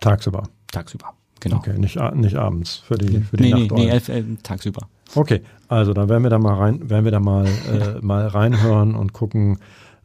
Tagsüber. 0.00 0.44
Tagsüber, 0.70 1.14
genau. 1.40 1.56
Okay, 1.56 1.78
nicht, 1.78 1.98
nicht 2.14 2.36
abends 2.36 2.76
für 2.76 2.96
die, 2.96 3.20
für 3.20 3.36
die 3.36 3.44
nee, 3.44 3.50
Nacht. 3.50 3.72
Nee, 3.72 3.86
nee, 3.86 3.90
elf, 3.90 4.08
elf, 4.08 4.26
tagsüber. 4.42 4.88
Okay, 5.14 5.42
also 5.68 5.92
dann 5.92 6.08
werden 6.08 6.22
wir 6.22 6.30
da 6.30 6.38
mal 6.38 6.54
rein, 6.54 6.90
werden 6.90 7.04
wir 7.04 7.12
da 7.12 7.20
mal, 7.20 7.46
äh, 7.72 8.00
mal 8.00 8.26
reinhören 8.26 8.94
und 8.94 9.12
gucken, 9.12 9.58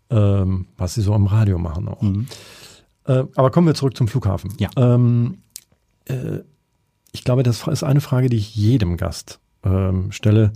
ähm, 0.09 0.67
was 0.77 0.93
sie 0.93 1.01
so 1.01 1.13
am 1.13 1.27
Radio 1.27 1.57
machen 1.57 1.87
auch. 1.87 2.01
Mhm. 2.01 2.27
Äh, 3.05 3.23
aber 3.35 3.51
kommen 3.51 3.67
wir 3.67 3.73
zurück 3.73 3.97
zum 3.97 4.07
Flughafen. 4.07 4.53
Ja. 4.59 4.69
Ähm, 4.77 5.39
äh, 6.05 6.39
ich 7.11 7.23
glaube, 7.23 7.43
das 7.43 7.67
ist 7.67 7.83
eine 7.83 8.01
Frage, 8.01 8.29
die 8.29 8.37
ich 8.37 8.55
jedem 8.55 8.97
Gast 8.97 9.39
ähm, 9.63 10.11
stelle. 10.11 10.51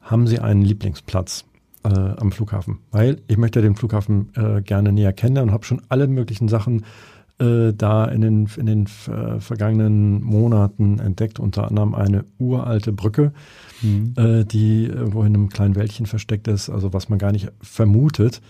Haben 0.00 0.26
Sie 0.26 0.38
einen 0.38 0.62
Lieblingsplatz 0.62 1.44
äh, 1.84 1.88
am 1.88 2.30
Flughafen? 2.30 2.78
Weil 2.92 3.22
ich 3.26 3.38
möchte 3.38 3.60
den 3.60 3.74
Flughafen 3.74 4.32
äh, 4.36 4.62
gerne 4.62 4.92
näher 4.92 5.12
kennen 5.12 5.42
und 5.42 5.52
habe 5.52 5.64
schon 5.64 5.82
alle 5.88 6.06
möglichen 6.06 6.48
Sachen 6.48 6.84
äh, 7.38 7.72
da 7.74 8.06
in 8.06 8.20
den, 8.20 8.48
in 8.56 8.66
den 8.66 8.86
äh, 9.08 9.40
vergangenen 9.40 10.22
Monaten 10.22 10.98
entdeckt, 10.98 11.38
unter 11.38 11.68
anderem 11.68 11.94
eine 11.94 12.24
uralte 12.38 12.92
Brücke, 12.92 13.32
mhm. 13.82 14.14
äh, 14.16 14.44
die 14.44 14.86
irgendwo 14.86 15.22
in 15.22 15.34
einem 15.34 15.48
kleinen 15.48 15.76
Wäldchen 15.76 16.06
versteckt 16.06 16.48
ist, 16.48 16.70
also 16.70 16.92
was 16.92 17.08
man 17.08 17.18
gar 17.18 17.32
nicht 17.32 17.50
vermutet. 17.60 18.40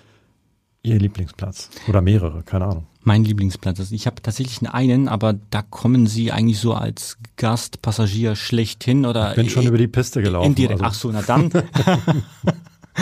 Ihr 0.82 1.00
Lieblingsplatz 1.00 1.70
oder 1.88 2.00
mehrere, 2.00 2.44
keine 2.44 2.66
Ahnung. 2.66 2.86
Mein 3.02 3.24
Lieblingsplatz. 3.24 3.80
Also 3.80 3.94
ich 3.94 4.06
habe 4.06 4.22
tatsächlich 4.22 4.68
einen, 4.68 5.08
aber 5.08 5.34
da 5.50 5.62
kommen 5.62 6.06
Sie 6.06 6.30
eigentlich 6.30 6.60
so 6.60 6.74
als 6.74 7.18
Gastpassagier 7.36 8.36
schlechthin 8.36 9.04
oder. 9.04 9.30
Ich 9.30 9.36
bin 9.36 9.48
schon 9.48 9.66
über 9.66 9.78
die 9.78 9.88
Piste 9.88 10.22
gelaufen. 10.22 10.46
Indirekt. 10.46 10.82
Also. 10.82 10.84
Ach 10.84 10.94
so, 10.94 11.10
na 11.12 11.22
dann. 11.22 11.50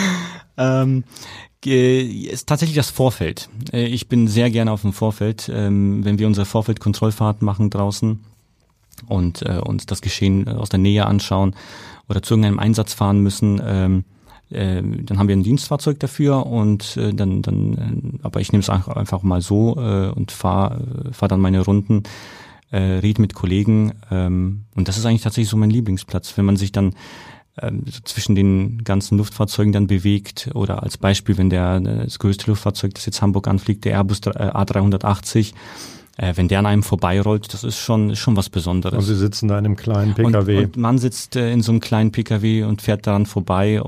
ähm, 0.57 1.03
ist 1.65 2.47
tatsächlich 2.47 2.75
das 2.75 2.89
Vorfeld. 2.89 3.49
Äh, 3.71 3.85
ich 3.85 4.07
bin 4.07 4.27
sehr 4.27 4.49
gerne 4.49 4.71
auf 4.71 4.81
dem 4.81 4.93
Vorfeld, 4.93 5.49
ähm, 5.53 6.03
wenn 6.05 6.19
wir 6.19 6.27
unsere 6.27 6.45
Vorfeldkontrollfahrt 6.45 7.41
machen 7.41 7.69
draußen 7.69 8.19
und 9.07 9.41
äh, 9.41 9.59
uns 9.59 9.85
das 9.85 10.01
Geschehen 10.01 10.47
äh, 10.47 10.51
aus 10.51 10.69
der 10.69 10.79
Nähe 10.79 11.05
anschauen 11.05 11.55
oder 12.07 12.21
zu 12.21 12.33
irgendeinem 12.33 12.59
Einsatz 12.59 12.93
fahren 12.93 13.21
müssen. 13.21 13.61
Ähm, 13.65 14.03
dann 14.51 15.17
haben 15.17 15.27
wir 15.27 15.35
ein 15.35 15.41
Dienstfahrzeug 15.41 15.99
dafür 15.99 16.45
und 16.45 16.95
dann, 16.95 17.41
dann, 17.41 18.19
aber 18.21 18.41
ich 18.41 18.51
nehme 18.51 18.61
es 18.61 18.69
einfach 18.69 19.23
mal 19.23 19.41
so 19.41 19.71
und 19.73 20.31
fahre 20.31 21.09
fahr 21.11 21.27
dann 21.27 21.41
meine 21.41 21.61
Runden, 21.61 22.03
rede 22.71 23.21
mit 23.21 23.33
Kollegen 23.33 23.93
ähm, 24.11 24.65
und 24.75 24.87
das 24.87 24.99
ist 24.99 25.05
eigentlich 25.07 25.23
tatsächlich 25.23 25.49
so 25.49 25.57
mein 25.57 25.71
Lieblingsplatz, 25.71 26.37
wenn 26.37 26.45
man 26.45 26.57
sich 26.57 26.71
dann 26.71 26.93
so 27.61 27.99
zwischen 28.03 28.35
den 28.35 28.83
ganzen 28.83 29.17
Luftfahrzeugen 29.17 29.71
dann 29.71 29.87
bewegt. 29.87 30.49
Oder 30.53 30.83
als 30.83 30.97
Beispiel, 30.97 31.37
wenn 31.37 31.49
der 31.49 31.79
das 31.79 32.19
größte 32.19 32.47
Luftfahrzeug, 32.47 32.93
das 32.93 33.05
jetzt 33.05 33.21
Hamburg 33.21 33.47
anfliegt, 33.47 33.85
der 33.85 33.93
Airbus 33.93 34.21
A380, 34.21 35.53
äh, 36.17 36.33
wenn 36.35 36.47
der 36.47 36.59
an 36.59 36.65
einem 36.65 36.83
vorbeirollt, 36.83 37.53
das 37.53 37.63
ist 37.63 37.77
schon, 37.77 38.09
ist 38.09 38.19
schon 38.19 38.35
was 38.35 38.49
Besonderes. 38.49 38.97
Und 38.97 39.03
Sie 39.03 39.15
sitzen 39.15 39.47
da 39.47 39.57
in 39.57 39.65
einem 39.65 39.75
kleinen 39.75 40.13
PKW. 40.13 40.57
Und, 40.57 40.65
und 40.65 40.77
man 40.77 40.97
sitzt 40.97 41.35
äh, 41.35 41.51
in 41.51 41.61
so 41.61 41.71
einem 41.71 41.81
kleinen 41.81 42.11
PKW 42.11 42.63
und 42.63 42.81
fährt 42.81 43.07
daran 43.07 43.25
vorbei. 43.25 43.81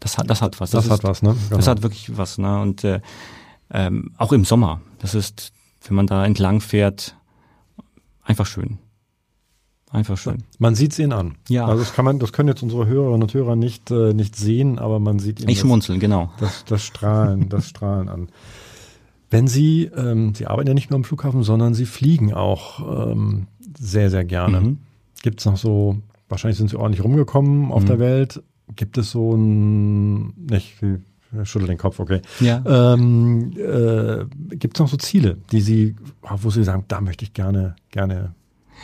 Das 0.00 0.18
hat, 0.18 0.28
das 0.30 0.42
hat 0.42 0.60
was. 0.60 0.70
Das, 0.70 0.84
das 0.84 0.92
hat 0.92 1.04
was, 1.04 1.22
ne? 1.22 1.34
Genau. 1.48 1.56
Das 1.56 1.66
hat 1.66 1.82
wirklich 1.82 2.16
was, 2.16 2.38
ne? 2.38 2.60
Und 2.60 2.84
äh, 2.84 3.00
ähm, 3.70 4.12
auch 4.18 4.32
im 4.32 4.44
Sommer. 4.44 4.80
Das 4.98 5.14
ist, 5.14 5.52
wenn 5.86 5.96
man 5.96 6.06
da 6.06 6.24
entlang 6.24 6.60
fährt, 6.60 7.16
einfach 8.22 8.46
schön. 8.46 8.78
Einfach 9.94 10.18
schön. 10.18 10.42
Man 10.58 10.74
sieht 10.74 10.90
es 10.90 10.98
ihnen 10.98 11.12
an. 11.12 11.36
Ja. 11.48 11.66
Also 11.66 11.84
das 11.84 11.94
kann 11.94 12.04
man, 12.04 12.18
das 12.18 12.32
können 12.32 12.48
jetzt 12.48 12.64
unsere 12.64 12.88
Hörerinnen 12.88 13.22
und 13.22 13.32
Hörer 13.32 13.54
nicht, 13.54 13.92
äh, 13.92 14.12
nicht 14.12 14.34
sehen, 14.34 14.80
aber 14.80 14.98
man 14.98 15.20
sieht 15.20 15.38
ihnen 15.38 15.48
ich 15.48 15.60
schmunzeln, 15.60 16.00
genau. 16.00 16.32
Das, 16.40 16.64
das 16.64 16.82
Strahlen, 16.82 17.48
das 17.48 17.68
Strahlen 17.68 18.08
an. 18.08 18.28
Wenn 19.30 19.46
Sie, 19.46 19.84
ähm, 19.96 20.34
Sie 20.34 20.48
arbeiten 20.48 20.66
ja 20.66 20.74
nicht 20.74 20.90
nur 20.90 20.96
am 20.96 21.04
Flughafen, 21.04 21.44
sondern 21.44 21.74
Sie 21.74 21.86
fliegen 21.86 22.34
auch 22.34 23.12
ähm, 23.12 23.46
sehr, 23.78 24.10
sehr 24.10 24.24
gerne. 24.24 24.60
Mhm. 24.60 24.78
Gibt 25.22 25.38
es 25.38 25.46
noch 25.46 25.56
so, 25.56 25.98
wahrscheinlich 26.28 26.58
sind 26.58 26.70
Sie 26.70 26.76
ordentlich 26.76 27.04
rumgekommen 27.04 27.70
auf 27.70 27.84
mhm. 27.84 27.86
der 27.86 27.98
Welt. 28.00 28.42
Gibt 28.74 28.98
es 28.98 29.12
so 29.12 29.36
ein, 29.36 30.34
nicht, 30.50 30.74
schüttel 31.44 31.68
den 31.68 31.78
Kopf, 31.78 32.00
okay. 32.00 32.20
Ja. 32.40 32.64
Ähm, 32.66 33.52
äh, 33.56 34.24
Gibt 34.56 34.76
es 34.76 34.80
noch 34.80 34.88
so 34.88 34.96
Ziele, 34.96 35.38
die 35.52 35.60
Sie, 35.60 35.94
wo 36.20 36.50
Sie 36.50 36.64
sagen, 36.64 36.84
da 36.88 37.00
möchte 37.00 37.24
ich 37.24 37.32
gerne, 37.32 37.76
gerne 37.92 38.34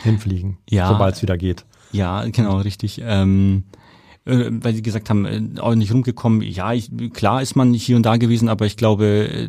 hinfliegen, 0.03 0.57
ja, 0.69 0.87
sobald 0.87 1.15
es 1.15 1.21
wieder 1.21 1.37
geht. 1.37 1.65
Ja, 1.91 2.25
genau, 2.25 2.57
richtig. 2.59 3.01
Ähm, 3.03 3.63
äh, 4.25 4.49
weil 4.51 4.73
Sie 4.73 4.81
gesagt 4.81 5.09
haben, 5.09 5.25
äh, 5.25 5.59
auch 5.59 5.75
nicht 5.75 5.93
rumgekommen. 5.93 6.41
Ja, 6.41 6.73
ich, 6.73 6.91
klar 7.13 7.41
ist 7.41 7.55
man 7.55 7.73
hier 7.73 7.95
und 7.95 8.03
da 8.03 8.17
gewesen, 8.17 8.49
aber 8.49 8.65
ich 8.65 8.77
glaube, 8.77 9.05
äh, 9.05 9.47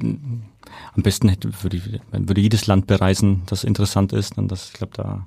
am 0.95 1.03
besten 1.03 1.29
hätte, 1.29 1.51
würde, 1.63 2.01
würde 2.11 2.41
jedes 2.41 2.67
Land 2.67 2.87
bereisen, 2.87 3.43
das 3.47 3.65
interessant 3.65 4.13
ist. 4.13 4.39
Und 4.39 4.49
das, 4.49 4.69
ich 4.69 4.73
glaube, 4.75 4.93
da 4.97 5.27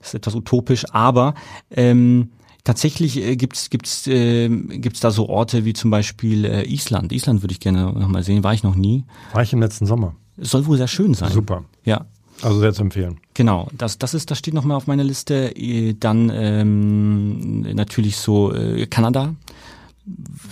ist 0.00 0.14
etwas 0.14 0.34
utopisch. 0.34 0.84
Aber 0.92 1.34
ähm, 1.70 2.30
tatsächlich 2.64 3.16
äh, 3.18 3.36
gibt's 3.36 3.70
gibt's 3.70 4.06
äh, 4.06 4.48
gibt's 4.48 5.00
da 5.00 5.10
so 5.10 5.28
Orte 5.28 5.64
wie 5.64 5.72
zum 5.72 5.90
Beispiel 5.90 6.44
äh, 6.44 6.64
Island. 6.64 7.12
Island 7.12 7.42
würde 7.42 7.52
ich 7.52 7.60
gerne 7.60 7.92
nochmal 7.92 8.22
sehen. 8.22 8.44
War 8.44 8.54
ich 8.54 8.62
noch 8.62 8.76
nie. 8.76 9.04
War 9.32 9.42
ich 9.42 9.52
im 9.52 9.60
letzten 9.60 9.86
Sommer. 9.86 10.14
Soll 10.36 10.66
wohl 10.66 10.76
sehr 10.76 10.88
schön 10.88 11.14
sein. 11.14 11.32
Super. 11.32 11.64
Ja. 11.84 12.06
Also 12.42 12.60
sehr 12.60 12.72
zu 12.72 12.82
empfehlen. 12.82 13.18
Genau, 13.34 13.68
das, 13.76 13.98
das 13.98 14.14
ist, 14.14 14.30
das 14.30 14.38
steht 14.38 14.54
nochmal 14.54 14.76
auf 14.76 14.86
meiner 14.86 15.04
Liste. 15.04 15.56
Äh, 15.56 15.94
dann 15.98 16.30
ähm, 16.32 17.60
natürlich 17.74 18.16
so 18.16 18.54
äh, 18.54 18.86
Kanada. 18.86 19.34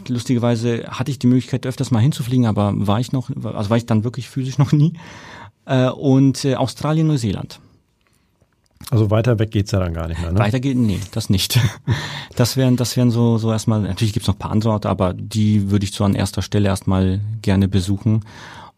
Lustigerweise 0.07 0.85
hatte 0.89 1.11
ich 1.11 1.19
die 1.19 1.27
Möglichkeit, 1.27 1.67
öfters 1.67 1.91
mal 1.91 2.01
hinzufliegen, 2.01 2.47
aber 2.47 2.73
war 2.75 3.01
ich 3.01 3.13
noch, 3.13 3.31
also 3.43 3.71
war 3.71 3.77
ich 3.77 3.87
dann 3.87 4.05
wirklich 4.05 4.29
physisch 4.29 4.59
noch 4.59 4.73
nie. 4.73 4.93
Äh, 5.65 5.89
und 5.89 6.45
äh, 6.45 6.55
Australien, 6.55 7.07
Neuseeland. 7.07 7.61
Also 8.91 9.11
weiter 9.11 9.39
weg 9.39 9.51
geht's 9.51 9.73
ja 9.73 9.81
dann 9.81 9.93
gar 9.93 10.09
nicht 10.09 10.21
mehr, 10.21 10.33
ne? 10.33 10.39
Weiter 10.39 10.61
geht, 10.61 10.77
nee, 10.77 11.01
das 11.13 11.31
nicht. 11.31 11.59
Das 12.37 12.57
wären, 12.57 12.77
das 12.77 12.97
wären 12.97 13.11
so, 13.11 13.37
so 13.37 13.51
erstmal, 13.51 13.81
natürlich 13.81 14.13
gibt's 14.13 14.29
noch 14.29 14.37
ein 14.37 14.39
paar 14.39 14.53
andere 14.53 14.71
Orte, 14.71 14.89
aber 14.89 15.13
die 15.13 15.73
würde 15.73 15.83
ich 15.83 15.91
so 15.91 16.05
an 16.05 16.15
erster 16.15 16.41
Stelle 16.41 16.69
erstmal 16.69 17.21
gerne 17.43 17.67
besuchen. 17.67 18.25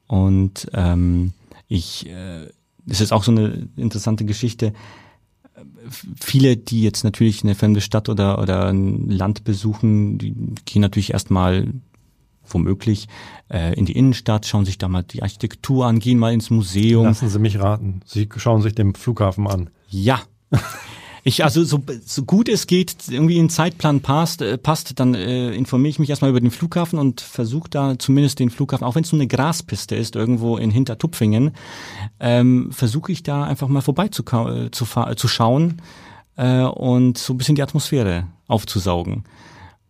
Und 0.06 0.66
ähm, 0.72 1.34
ich 1.68 2.08
äh, 2.08 2.46
das 2.90 3.00
ist 3.00 3.12
auch 3.12 3.22
so 3.22 3.30
eine 3.30 3.68
interessante 3.76 4.24
Geschichte. 4.24 4.72
Viele, 6.20 6.56
die 6.56 6.82
jetzt 6.82 7.04
natürlich 7.04 7.44
eine 7.44 7.54
fremde 7.54 7.80
Stadt 7.80 8.08
oder, 8.08 8.40
oder 8.40 8.66
ein 8.66 9.08
Land 9.08 9.44
besuchen, 9.44 10.18
die 10.18 10.34
gehen 10.64 10.82
natürlich 10.82 11.12
erstmal 11.12 11.68
womöglich 12.44 13.06
äh, 13.48 13.74
in 13.74 13.86
die 13.86 13.92
Innenstadt, 13.92 14.44
schauen 14.44 14.64
sich 14.64 14.76
da 14.76 14.88
mal 14.88 15.04
die 15.04 15.22
Architektur 15.22 15.86
an, 15.86 16.00
gehen 16.00 16.18
mal 16.18 16.32
ins 16.32 16.50
Museum. 16.50 17.04
Lassen 17.04 17.28
Sie 17.28 17.38
mich 17.38 17.60
raten. 17.60 18.00
Sie 18.04 18.28
schauen 18.36 18.60
sich 18.60 18.74
den 18.74 18.94
Flughafen 18.94 19.46
an. 19.46 19.70
Ja. 19.88 20.20
Ich, 21.22 21.44
also 21.44 21.64
so, 21.64 21.82
so 22.04 22.22
gut 22.24 22.48
es 22.48 22.66
geht, 22.66 22.94
irgendwie 23.08 23.38
in 23.38 23.50
Zeitplan 23.50 24.00
passt, 24.00 24.42
äh, 24.42 24.56
passt 24.58 24.98
dann 24.98 25.14
äh, 25.14 25.52
informiere 25.52 25.90
ich 25.90 25.98
mich 25.98 26.10
erstmal 26.10 26.30
über 26.30 26.40
den 26.40 26.50
Flughafen 26.50 26.98
und 26.98 27.20
versuche 27.20 27.68
da 27.68 27.98
zumindest 27.98 28.38
den 28.38 28.50
Flughafen, 28.50 28.86
auch 28.86 28.94
wenn 28.94 29.04
es 29.04 29.12
nur 29.12 29.20
eine 29.20 29.28
Graspiste 29.28 29.96
ist, 29.96 30.16
irgendwo 30.16 30.56
in 30.56 30.70
Hintertupfingen, 30.70 31.52
ähm, 32.20 32.70
versuche 32.72 33.12
ich 33.12 33.22
da 33.22 33.44
einfach 33.44 33.68
mal 33.68 33.82
vorbei 33.82 34.06
äh, 34.06 34.10
zu, 34.10 34.24
zu 35.16 35.28
schauen 35.28 35.82
äh, 36.36 36.62
und 36.62 37.18
so 37.18 37.34
ein 37.34 37.38
bisschen 37.38 37.54
die 37.54 37.62
Atmosphäre 37.62 38.26
aufzusaugen. 38.46 39.24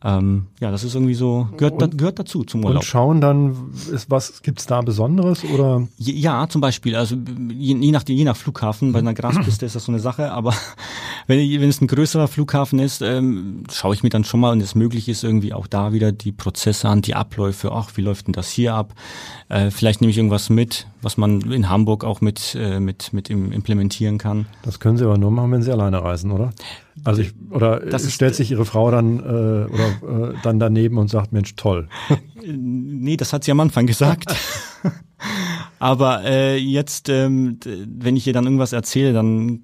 Ähm, 0.03 0.47
ja, 0.61 0.71
das 0.71 0.83
ist 0.83 0.95
irgendwie 0.95 1.15
so, 1.15 1.49
gehört, 1.59 1.75
und, 1.75 1.83
da, 1.83 1.87
gehört 1.87 2.19
dazu 2.19 2.43
zum 2.45 2.65
Urlaub. 2.65 2.81
Und 2.81 2.87
schauen 2.87 3.21
dann, 3.21 3.71
ist 3.93 4.11
was, 4.11 4.43
gibt's 4.43 4.67
da 4.67 4.81
Besonderes 4.81 5.45
oder? 5.45 5.87
Ja, 5.99 6.49
zum 6.49 6.63
Beispiel, 6.63 6.97
also 6.97 7.17
je, 7.51 7.77
je, 7.77 7.91
nach, 7.91 8.05
je 8.07 8.25
nach 8.25 8.37
Flughafen, 8.37 8.93
bei 8.93 9.01
einer 9.01 9.13
Graspiste 9.13 9.67
ist 9.67 9.75
das 9.75 9.85
so 9.85 9.93
eine 9.93 10.01
Sache, 10.01 10.33
aber 10.33 10.55
wenn, 11.27 11.39
wenn 11.39 11.69
es 11.69 11.83
ein 11.83 11.87
größerer 11.87 12.29
Flughafen 12.29 12.79
ist, 12.79 13.03
ähm, 13.03 13.65
schaue 13.71 13.95
ich 13.95 14.03
mir 14.03 14.09
dann 14.09 14.25
schon 14.25 14.41
mal, 14.41 14.53
wenn 14.53 14.61
es 14.63 14.75
möglich 14.75 15.07
ist, 15.07 15.23
irgendwie 15.23 15.53
auch 15.53 15.67
da 15.67 15.93
wieder 15.93 16.13
die 16.13 16.33
Prozesse 16.33 16.89
an, 16.89 17.03
die 17.03 17.15
Abläufe, 17.15 17.71
ach, 17.71 17.91
wie 17.97 18.03
läuft 18.03 18.27
denn 18.27 18.33
das 18.33 18.49
hier 18.49 18.75
ab? 18.75 18.95
Äh, 19.51 19.71
vielleicht 19.71 20.01
nehme 20.01 20.13
ich 20.13 20.17
irgendwas 20.17 20.49
mit, 20.49 20.87
was 21.03 21.19
man 21.19 21.43
in 21.53 21.69
Hamburg 21.69 22.05
auch 22.05 22.23
mit, 22.23 22.57
äh, 22.59 22.81
mit, 22.81 23.13
mit 23.13 23.29
implementieren 23.29 24.17
kann. 24.17 24.47
Das 24.63 24.81
können 24.81 24.97
Sie 24.97 25.05
aber 25.05 25.19
nur 25.19 25.31
machen, 25.31 25.53
wenn 25.53 25.63
Sie 25.63 25.73
alleine 25.73 26.03
reisen, 26.03 26.31
oder? 26.31 26.53
Also 27.05 27.23
ich, 27.23 27.33
oder 27.51 27.81
das 27.81 28.11
stellt 28.13 28.35
sich 28.35 28.51
Ihre 28.51 28.65
Frau 28.65 28.91
dann 28.91 29.21
äh, 29.21 29.23
oder 29.23 30.31
äh, 30.31 30.35
dann 30.43 30.59
daneben 30.59 30.99
und 30.99 31.09
sagt, 31.09 31.33
Mensch, 31.33 31.55
toll. 31.57 31.89
nee, 32.45 33.17
das 33.17 33.33
hat 33.33 33.45
sie 33.45 33.51
am 33.51 33.61
Anfang 33.61 33.87
gesagt. 33.87 34.35
Aber 35.79 36.25
äh, 36.25 36.57
jetzt, 36.57 37.09
ähm, 37.09 37.59
wenn 37.65 38.17
ich 38.17 38.27
ihr 38.27 38.35
dann 38.35 38.45
irgendwas 38.45 38.73
erzähle, 38.73 39.15
dann 39.15 39.63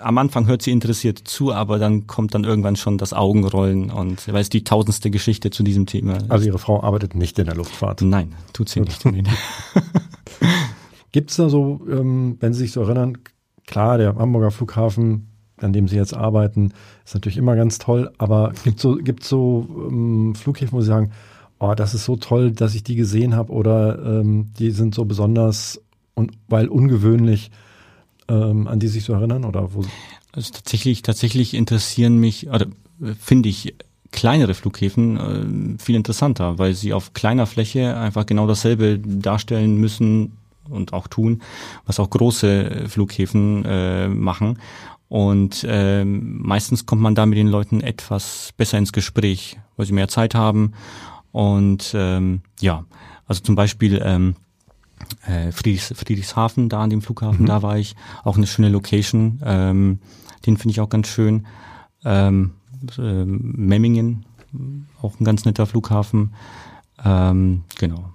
am 0.00 0.18
Anfang 0.18 0.46
hört 0.46 0.62
sie 0.62 0.70
interessiert 0.70 1.18
zu, 1.18 1.52
aber 1.52 1.80
dann 1.80 2.06
kommt 2.06 2.34
dann 2.34 2.44
irgendwann 2.44 2.76
schon 2.76 2.98
das 2.98 3.12
Augenrollen 3.12 3.90
und 3.90 4.32
weil 4.32 4.40
es 4.40 4.48
die 4.48 4.62
tausendste 4.62 5.10
Geschichte 5.10 5.50
zu 5.50 5.64
diesem 5.64 5.86
Thema 5.86 6.18
ist. 6.18 6.30
Also 6.30 6.46
Ihre 6.46 6.60
Frau 6.60 6.84
arbeitet 6.84 7.16
nicht 7.16 7.36
in 7.40 7.46
der 7.46 7.56
Luftfahrt? 7.56 8.02
Nein, 8.02 8.34
tut 8.52 8.68
sie 8.68 8.80
nicht. 8.80 9.04
Gibt 11.12 11.30
es 11.30 11.36
da 11.36 11.48
so, 11.48 11.80
ähm, 11.90 12.36
wenn 12.40 12.52
Sie 12.52 12.60
sich 12.60 12.72
so 12.72 12.82
erinnern, 12.82 13.18
klar, 13.66 13.98
der 13.98 14.14
Hamburger 14.14 14.52
Flughafen 14.52 15.33
an 15.60 15.72
dem 15.72 15.88
Sie 15.88 15.96
jetzt 15.96 16.14
arbeiten, 16.14 16.72
ist 17.04 17.14
natürlich 17.14 17.38
immer 17.38 17.56
ganz 17.56 17.78
toll. 17.78 18.10
Aber 18.18 18.52
gibt 18.64 18.80
so 18.80 18.96
gibt 18.96 19.24
so 19.24 19.88
ähm, 19.90 20.34
Flughäfen, 20.34 20.76
wo 20.76 20.80
Sie 20.80 20.88
sagen, 20.88 21.12
oh, 21.58 21.74
das 21.74 21.94
ist 21.94 22.04
so 22.04 22.16
toll, 22.16 22.52
dass 22.52 22.74
ich 22.74 22.82
die 22.82 22.96
gesehen 22.96 23.34
habe 23.34 23.52
oder 23.52 23.98
ähm, 24.04 24.50
die 24.58 24.70
sind 24.70 24.94
so 24.94 25.04
besonders 25.04 25.80
und 26.14 26.32
weil 26.48 26.68
ungewöhnlich, 26.68 27.50
ähm, 28.28 28.66
an 28.68 28.80
die 28.80 28.88
sich 28.88 29.04
so 29.04 29.12
erinnern 29.12 29.44
oder 29.44 29.74
wo? 29.74 29.84
Also 30.32 30.52
tatsächlich 30.52 31.02
tatsächlich 31.02 31.54
interessieren 31.54 32.18
mich 32.18 32.48
oder 32.48 32.66
äh, 33.02 33.14
finde 33.18 33.48
ich 33.48 33.74
kleinere 34.10 34.54
Flughäfen 34.54 35.76
äh, 35.76 35.82
viel 35.82 35.96
interessanter, 35.96 36.58
weil 36.58 36.74
sie 36.74 36.92
auf 36.92 37.14
kleiner 37.14 37.46
Fläche 37.46 37.96
einfach 37.96 38.26
genau 38.26 38.46
dasselbe 38.46 38.98
darstellen 38.98 39.76
müssen 39.76 40.36
und 40.68 40.92
auch 40.92 41.08
tun, 41.08 41.42
was 41.84 42.00
auch 42.00 42.08
große 42.10 42.84
Flughäfen 42.88 43.64
äh, 43.64 44.08
machen. 44.08 44.58
Und 45.08 45.64
ähm, 45.68 46.38
meistens 46.42 46.86
kommt 46.86 47.02
man 47.02 47.14
da 47.14 47.26
mit 47.26 47.38
den 47.38 47.48
Leuten 47.48 47.80
etwas 47.80 48.50
besser 48.56 48.78
ins 48.78 48.92
Gespräch, 48.92 49.58
weil 49.76 49.86
sie 49.86 49.92
mehr 49.92 50.08
Zeit 50.08 50.34
haben. 50.34 50.72
Und 51.30 51.92
ähm, 51.94 52.42
ja, 52.60 52.84
also 53.26 53.42
zum 53.42 53.54
Beispiel 53.54 54.00
ähm, 54.04 54.34
äh, 55.26 55.52
Friedrichs, 55.52 55.92
Friedrichshafen, 55.96 56.68
da 56.68 56.82
an 56.82 56.90
dem 56.90 57.02
Flughafen, 57.02 57.42
mhm. 57.42 57.46
da 57.46 57.62
war 57.62 57.78
ich. 57.78 57.96
Auch 58.22 58.36
eine 58.36 58.46
schöne 58.46 58.68
Location. 58.68 59.40
Ähm, 59.44 59.98
den 60.46 60.56
finde 60.56 60.72
ich 60.72 60.80
auch 60.80 60.88
ganz 60.88 61.08
schön. 61.08 61.46
Ähm, 62.04 62.52
äh, 62.98 63.24
Memmingen, 63.24 64.26
auch 65.00 65.18
ein 65.18 65.24
ganz 65.24 65.44
netter 65.44 65.66
Flughafen. 65.66 66.34
Ähm, 67.04 67.62
genau. 67.78 68.10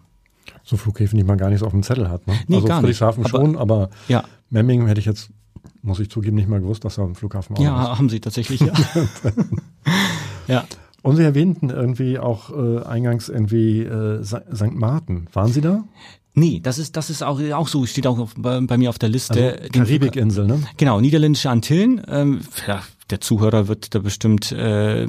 So 0.64 0.78
Flughäfen, 0.78 1.18
die 1.18 1.24
man 1.24 1.38
gar 1.38 1.50
nicht 1.50 1.60
so 1.60 1.66
auf 1.66 1.72
dem 1.72 1.84
Zettel 1.84 2.10
hat. 2.10 2.28
Ne? 2.28 2.34
Nee, 2.48 2.58
also 2.58 2.68
gar 2.68 2.80
Friedrichshafen 2.80 3.24
nicht. 3.24 3.32
schon, 3.32 3.58
aber, 3.58 3.76
aber 3.76 3.90
ja. 4.08 4.24
Memmingen 4.50 4.88
hätte 4.88 5.00
ich 5.00 5.06
jetzt 5.06 5.32
muss 5.82 6.00
ich 6.00 6.10
zugeben, 6.10 6.36
nicht 6.36 6.50
mal 6.50 6.60
gewusst, 6.60 6.84
dass 6.86 6.98
er 6.98 7.06
am 7.06 7.16
Flughafen 7.16 7.56
auch 7.56 7.62
Ja, 7.62 7.84
ist. 7.94 7.98
haben 8.00 8.10
sie 8.10 8.20
tatsächlich, 8.20 8.62
ja. 8.62 8.74
ja. 10.48 10.66
Und 11.02 11.16
Sie 11.16 11.24
erwähnten 11.24 11.70
irgendwie 11.70 12.20
auch 12.20 12.50
äh, 12.50 12.84
eingangs 12.84 13.30
irgendwie 13.30 13.84
äh, 13.84 14.22
St. 14.24 14.74
Martin. 14.74 15.28
Waren 15.32 15.52
Sie 15.54 15.62
da? 15.62 15.86
Nee, 16.34 16.60
das 16.62 16.78
ist, 16.78 16.98
das 16.98 17.10
ist 17.10 17.24
auch, 17.24 17.40
auch 17.54 17.68
so, 17.68 17.86
steht 17.86 18.06
auch 18.06 18.20
auf, 18.20 18.34
bei, 18.38 18.60
bei, 18.62 18.78
mir 18.78 18.90
auf 18.90 19.00
der 19.00 19.10
Liste. 19.10 19.58
Also 19.60 19.70
Karibikinsel, 19.72 20.46
ne? 20.46 20.62
Genau, 20.78 21.00
niederländische 21.02 21.50
Antillen. 21.50 22.02
Ähm, 22.08 22.42
ja, 22.68 22.82
der 23.10 23.22
Zuhörer 23.22 23.68
wird 23.68 23.96
da 23.96 24.00
bestimmt 24.00 24.52
äh, 24.52 25.08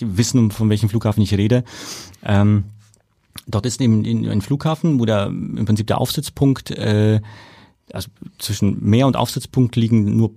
wissen, 0.00 0.50
von 0.50 0.70
welchem 0.70 0.88
Flughafen 0.88 1.22
ich 1.22 1.34
rede. 1.34 1.64
Ähm, 2.24 2.64
dort 3.46 3.66
ist 3.66 3.80
eben 3.80 4.04
ein 4.28 4.40
Flughafen, 4.40 4.98
wo 4.98 5.04
der 5.04 5.26
im 5.26 5.64
Prinzip 5.64 5.86
der 5.86 6.00
Aufsitzpunkt 6.00 6.70
äh, 6.70 7.20
also 7.92 8.08
zwischen 8.38 8.82
Meer 8.84 9.06
und 9.06 9.16
Aufsitzpunkt 9.16 9.76
liegen 9.76 10.16
nur 10.16 10.32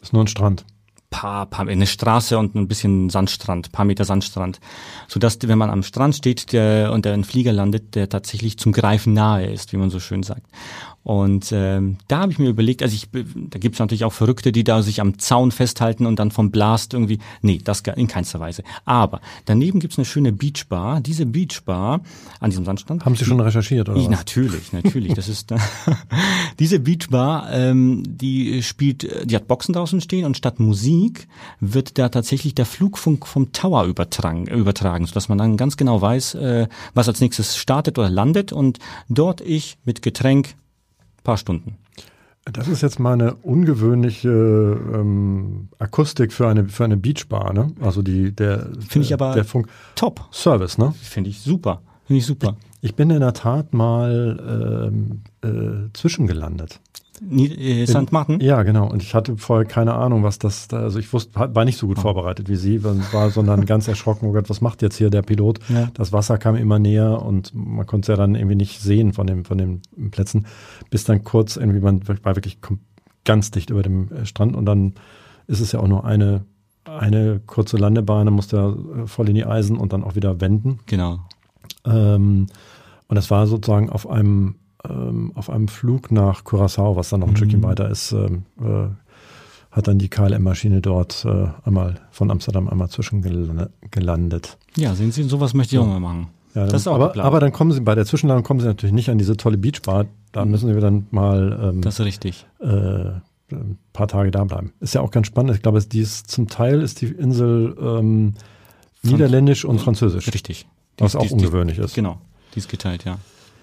ist 0.00 0.12
nur 0.12 0.24
ein 0.24 0.28
Strand. 0.28 0.64
Paar, 1.12 1.46
paar, 1.46 1.68
eine 1.68 1.86
Straße 1.86 2.36
und 2.36 2.56
ein 2.56 2.66
bisschen 2.66 3.08
Sandstrand, 3.08 3.70
paar 3.70 3.84
Meter 3.84 4.04
Sandstrand, 4.04 4.58
so 5.06 5.20
dass 5.20 5.38
wenn 5.42 5.58
man 5.58 5.70
am 5.70 5.84
Strand 5.84 6.16
steht 6.16 6.52
der, 6.52 6.90
und 6.90 7.04
der 7.04 7.12
ein 7.12 7.22
Flieger 7.22 7.52
landet, 7.52 7.94
der 7.94 8.08
tatsächlich 8.08 8.58
zum 8.58 8.72
Greifen 8.72 9.12
nahe 9.12 9.46
ist, 9.46 9.72
wie 9.72 9.76
man 9.76 9.90
so 9.90 10.00
schön 10.00 10.24
sagt. 10.24 10.46
Und 11.04 11.50
ähm, 11.50 11.96
da 12.06 12.20
habe 12.20 12.32
ich 12.32 12.38
mir 12.38 12.48
überlegt, 12.48 12.82
also 12.82 12.94
ich, 12.94 13.08
da 13.10 13.58
gibt 13.58 13.74
es 13.74 13.80
natürlich 13.80 14.04
auch 14.04 14.12
Verrückte, 14.12 14.52
die 14.52 14.62
da 14.62 14.82
sich 14.82 15.00
am 15.00 15.18
Zaun 15.18 15.50
festhalten 15.50 16.06
und 16.06 16.18
dann 16.18 16.30
vom 16.30 16.52
Blast 16.52 16.94
irgendwie. 16.94 17.18
Nee, 17.40 17.60
das 17.62 17.80
in 17.80 18.06
keinster 18.06 18.38
Weise. 18.38 18.62
Aber 18.84 19.20
daneben 19.44 19.80
gibt 19.80 19.94
es 19.94 19.98
eine 19.98 20.04
schöne 20.04 20.32
Beachbar. 20.32 21.00
Diese 21.00 21.26
Beachbar 21.26 22.02
an 22.38 22.50
diesem 22.50 22.64
Sandstrand. 22.64 23.04
Haben 23.04 23.16
Sie 23.16 23.24
schon 23.24 23.40
recherchiert 23.40 23.88
oder? 23.88 23.98
Ich, 23.98 24.04
was? 24.04 24.10
Natürlich, 24.10 24.72
natürlich. 24.72 25.14
das 25.14 25.28
ist 25.28 25.52
diese 26.60 26.78
Beachbar, 26.78 27.52
ähm, 27.52 28.04
die 28.06 28.62
spielt, 28.62 29.28
die 29.28 29.34
hat 29.34 29.48
Boxen 29.48 29.72
draußen 29.72 30.00
stehen 30.00 30.24
und 30.24 30.36
statt 30.36 30.60
Musik 30.60 31.01
wird 31.60 31.98
da 31.98 32.08
tatsächlich 32.08 32.54
der 32.54 32.66
Flugfunk 32.66 33.26
vom 33.26 33.52
Tower 33.52 33.84
übertragen, 33.84 34.46
übertragen, 34.46 35.06
sodass 35.06 35.28
man 35.28 35.38
dann 35.38 35.56
ganz 35.56 35.76
genau 35.76 36.00
weiß, 36.00 36.34
äh, 36.34 36.68
was 36.94 37.08
als 37.08 37.20
nächstes 37.20 37.56
startet 37.56 37.98
oder 37.98 38.10
landet 38.10 38.52
und 38.52 38.78
dort 39.08 39.40
ich 39.40 39.78
mit 39.84 40.02
Getränk 40.02 40.54
paar 41.22 41.36
Stunden. 41.36 41.76
Das 42.44 42.66
ist 42.66 42.82
jetzt 42.82 42.98
mal 42.98 43.12
eine 43.12 43.34
ungewöhnliche 43.34 44.28
ähm, 44.28 45.68
Akustik 45.78 46.32
für 46.32 46.48
eine 46.48 46.68
für 46.68 46.84
eine 46.84 46.96
Beachbar, 46.96 47.52
ne? 47.52 47.72
Also 47.80 48.02
die 48.02 48.32
der 48.32 48.68
finde 48.88 49.06
ich 49.06 49.14
aber 49.14 49.34
der 49.34 49.44
Funk 49.44 49.68
top 49.94 50.28
Service, 50.32 50.76
ne? 50.76 50.92
Finde 51.00 51.30
ich 51.30 51.40
super, 51.40 51.82
finde 52.04 52.18
ich 52.18 52.26
super. 52.26 52.56
Ich, 52.80 52.90
ich, 52.90 52.96
bin 52.96 53.10
in 53.10 53.20
der 53.20 53.34
Tat 53.34 53.72
mal 53.72 54.90
ähm, 54.90 55.20
äh, 55.42 55.88
zwischengelandet. 55.92 56.80
Äh, 57.30 57.86
St. 57.86 58.10
Martin? 58.10 58.40
Ja, 58.40 58.62
genau. 58.62 58.88
Und 58.90 59.02
ich 59.02 59.14
hatte 59.14 59.36
vorher 59.36 59.64
keine 59.64 59.94
Ahnung, 59.94 60.22
was 60.22 60.38
das, 60.38 60.68
da, 60.68 60.78
also 60.78 60.98
ich 60.98 61.12
wusste, 61.12 61.34
war 61.54 61.64
nicht 61.64 61.78
so 61.78 61.86
gut 61.86 61.98
oh. 61.98 62.02
vorbereitet 62.02 62.48
wie 62.48 62.56
Sie, 62.56 62.82
war, 62.82 63.30
sondern 63.30 63.64
ganz 63.66 63.88
erschrocken, 63.88 64.28
oh 64.28 64.32
Gott, 64.32 64.50
was 64.50 64.60
macht 64.60 64.82
jetzt 64.82 64.96
hier 64.96 65.10
der 65.10 65.22
Pilot? 65.22 65.60
Ja. 65.68 65.88
Das 65.94 66.12
Wasser 66.12 66.38
kam 66.38 66.56
immer 66.56 66.78
näher 66.78 67.22
und 67.22 67.52
man 67.54 67.86
konnte 67.86 68.12
es 68.12 68.16
ja 68.16 68.16
dann 68.16 68.34
irgendwie 68.34 68.56
nicht 68.56 68.80
sehen 68.80 69.12
von, 69.12 69.26
dem, 69.26 69.44
von 69.44 69.58
den 69.58 69.82
Plätzen, 70.10 70.46
bis 70.90 71.04
dann 71.04 71.22
kurz 71.22 71.56
irgendwie, 71.56 71.80
man 71.80 72.06
war 72.08 72.36
wirklich 72.36 72.58
ganz 73.24 73.50
dicht 73.50 73.70
über 73.70 73.82
dem 73.82 74.10
äh, 74.12 74.26
Strand 74.26 74.56
und 74.56 74.66
dann 74.66 74.94
ist 75.46 75.60
es 75.60 75.72
ja 75.72 75.80
auch 75.80 75.88
nur 75.88 76.04
eine, 76.04 76.44
eine 76.84 77.40
kurze 77.46 77.76
Landebahn, 77.76 78.26
dann 78.26 78.34
musste 78.34 78.56
er 78.56 79.06
voll 79.06 79.28
in 79.28 79.34
die 79.34 79.44
Eisen 79.44 79.76
und 79.76 79.92
dann 79.92 80.02
auch 80.02 80.16
wieder 80.16 80.40
wenden. 80.40 80.80
Genau. 80.86 81.20
Ähm, 81.84 82.46
und 83.06 83.14
das 83.14 83.30
war 83.30 83.46
sozusagen 83.46 83.90
auf 83.90 84.08
einem 84.08 84.56
ähm, 84.88 85.32
auf 85.34 85.50
einem 85.50 85.68
Flug 85.68 86.10
nach 86.10 86.44
Curacao, 86.44 86.96
was 86.96 87.10
dann 87.10 87.20
noch 87.20 87.28
ein 87.28 87.32
mhm. 87.32 87.36
Stückchen 87.36 87.62
weiter 87.62 87.88
ist, 87.88 88.12
ähm, 88.12 88.44
äh, 88.60 88.88
hat 89.70 89.88
dann 89.88 89.98
die 89.98 90.08
KLM-Maschine 90.08 90.80
dort 90.80 91.24
äh, 91.24 91.48
einmal 91.64 92.00
von 92.10 92.30
Amsterdam 92.30 92.68
einmal 92.68 92.90
zwischengelandet. 92.90 94.58
Ja, 94.76 94.94
sehen 94.94 95.12
Sie, 95.12 95.22
sowas 95.22 95.54
möchte 95.54 95.76
ich 95.76 95.80
auch 95.80 95.86
mal 95.86 96.00
machen. 96.00 96.28
Ja, 96.54 96.66
dann, 96.66 96.86
aber, 96.86 97.16
aber, 97.16 97.40
dann 97.40 97.52
kommen 97.52 97.72
Sie 97.72 97.80
bei 97.80 97.94
der 97.94 98.04
Zwischenlandung 98.04 98.44
kommen 98.44 98.60
Sie 98.60 98.66
natürlich 98.66 98.92
nicht 98.92 99.08
an 99.08 99.16
diese 99.16 99.38
tolle 99.38 99.56
Beachbar. 99.56 100.04
Da 100.32 100.44
mhm. 100.44 100.50
müssen 100.50 100.74
Sie 100.74 100.80
dann 100.80 101.06
mal 101.10 101.70
ähm, 101.72 101.80
das 101.80 101.98
ist 101.98 102.04
richtig. 102.04 102.46
Äh, 102.60 103.12
ein 103.50 103.78
paar 103.92 104.08
Tage 104.08 104.30
da 104.30 104.44
bleiben. 104.44 104.72
Ist 104.80 104.94
ja 104.94 105.00
auch 105.00 105.10
ganz 105.10 105.26
spannend. 105.26 105.54
Ich 105.54 105.62
glaube, 105.62 105.82
die 105.82 106.00
ist, 106.00 106.30
zum 106.30 106.48
Teil 106.48 106.80
ist 106.80 107.00
die 107.00 107.06
Insel 107.06 107.76
ähm, 107.80 108.34
Niederländisch 109.02 109.64
und 109.64 109.80
Französisch. 109.80 110.32
Richtig. 110.32 110.66
Was 110.98 111.12
die, 111.12 111.18
auch 111.18 111.26
die, 111.26 111.32
ungewöhnlich 111.32 111.76
die, 111.76 111.84
ist. 111.84 111.94
Genau, 111.94 112.18
die 112.54 112.58
ist 112.58 112.68
geteilt, 112.68 113.04
ja. 113.04 113.18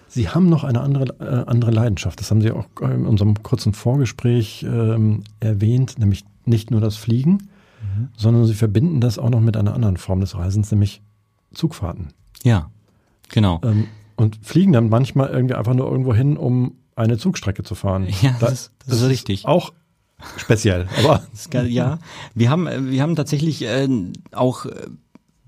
Sie 0.09 0.29
haben 0.29 0.49
noch 0.49 0.63
eine 0.63 0.81
andere, 0.81 1.15
äh, 1.19 1.49
andere 1.49 1.71
Leidenschaft. 1.71 2.19
Das 2.19 2.31
haben 2.31 2.41
Sie 2.41 2.51
auch 2.51 2.65
in 2.81 3.05
unserem 3.05 3.41
kurzen 3.43 3.73
Vorgespräch 3.73 4.63
ähm, 4.63 5.23
erwähnt, 5.39 5.99
nämlich 5.99 6.25
nicht 6.45 6.71
nur 6.71 6.81
das 6.81 6.95
Fliegen, 6.95 7.31
mhm. 7.31 8.09
sondern 8.17 8.45
Sie 8.45 8.55
verbinden 8.55 9.01
das 9.01 9.19
auch 9.19 9.29
noch 9.29 9.39
mit 9.39 9.55
einer 9.55 9.73
anderen 9.73 9.97
Form 9.97 10.19
des 10.19 10.35
Reisens, 10.35 10.71
nämlich 10.71 11.01
Zugfahrten. 11.53 12.09
Ja, 12.43 12.69
genau. 13.29 13.61
Ähm, 13.63 13.87
und 14.15 14.39
fliegen 14.41 14.73
dann 14.73 14.89
manchmal 14.89 15.29
irgendwie 15.29 15.55
einfach 15.55 15.73
nur 15.73 15.89
irgendwo 15.89 16.13
hin, 16.13 16.37
um 16.37 16.75
eine 16.95 17.17
Zugstrecke 17.17 17.63
zu 17.63 17.75
fahren. 17.75 18.07
Ja, 18.21 18.35
das, 18.39 18.39
das, 18.39 18.71
das 18.87 19.01
ist 19.01 19.09
richtig. 19.09 19.45
Auch 19.45 19.71
speziell, 20.37 20.87
aber. 20.97 21.23
ja, 21.67 21.99
wir 22.33 22.49
haben, 22.49 22.91
wir 22.91 23.01
haben 23.01 23.15
tatsächlich 23.15 23.61
äh, 23.63 23.87
auch 24.31 24.65
äh, 24.65 24.87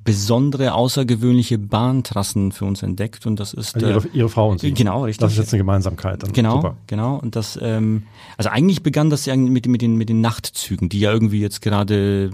besondere, 0.04 0.74
außergewöhnliche 0.74 1.58
Bahntrassen 1.58 2.52
für 2.52 2.66
uns 2.66 2.82
entdeckt 2.82 3.26
und 3.26 3.40
das 3.40 3.54
ist 3.54 3.76
also 3.76 3.88
ihre, 3.88 4.08
ihre 4.14 4.30
Frau 4.30 4.50
und 4.50 4.60
Sie. 4.60 4.74
Genau, 4.74 5.04
richtig. 5.04 5.22
Das 5.22 5.34
ist 5.34 5.38
jetzt 5.38 5.54
eine 5.54 5.60
Gemeinsamkeit. 5.60 6.24
Dann. 6.24 6.34
Genau, 6.34 6.56
Super. 6.56 6.78
genau. 6.88 7.18
Und 7.18 7.36
das, 7.36 7.60
ähm, 7.62 8.04
also 8.38 8.50
eigentlich 8.50 8.82
begann 8.82 9.10
das 9.10 9.26
ja 9.26 9.36
mit, 9.36 9.68
mit 9.68 9.82
den 9.82 9.98
mit 9.98 10.10
den 10.10 10.22
Nachtzügen, 10.22 10.90
die 10.90 11.00
ja 11.00 11.12
irgendwie 11.12 11.40
jetzt 11.40 11.62
gerade 11.62 12.32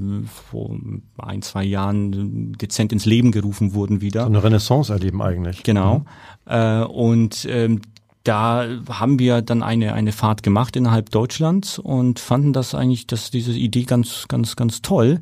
vor 0.49 0.77
ein 1.17 1.41
zwei 1.41 1.63
Jahren 1.63 2.53
dezent 2.53 2.93
ins 2.93 3.05
Leben 3.05 3.31
gerufen 3.31 3.73
wurden 3.73 4.01
wieder. 4.01 4.21
So 4.21 4.27
eine 4.27 4.43
Renaissance 4.43 4.91
erleben 4.91 5.21
eigentlich. 5.21 5.63
Genau. 5.63 5.99
Mhm. 5.99 6.05
Äh, 6.45 6.83
und 6.83 7.47
ähm, 7.49 7.81
da 8.23 8.65
haben 8.89 9.19
wir 9.19 9.41
dann 9.41 9.63
eine, 9.63 9.93
eine 9.93 10.11
Fahrt 10.11 10.43
gemacht 10.43 10.75
innerhalb 10.75 11.09
Deutschlands 11.11 11.79
und 11.79 12.19
fanden 12.19 12.51
das 12.51 12.75
eigentlich, 12.75 13.07
dass 13.07 13.31
diese 13.31 13.53
Idee 13.53 13.83
ganz, 13.83 14.25
ganz, 14.27 14.55
ganz 14.55 14.81
toll 14.81 15.21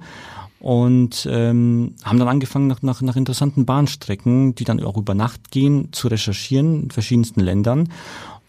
und 0.60 1.28
ähm, 1.30 1.96
haben 2.04 2.20
dann 2.20 2.28
angefangen, 2.28 2.68
nach, 2.68 2.82
nach, 2.82 3.02
nach 3.02 3.16
interessanten 3.16 3.66
Bahnstrecken, 3.66 4.56
die 4.56 4.64
dann 4.64 4.82
auch 4.84 4.98
über 4.98 5.14
Nacht 5.14 5.52
gehen, 5.52 5.90
zu 5.92 6.08
recherchieren 6.08 6.84
in 6.84 6.92
verschiedensten 6.92 7.42
Ländern. 7.42 7.90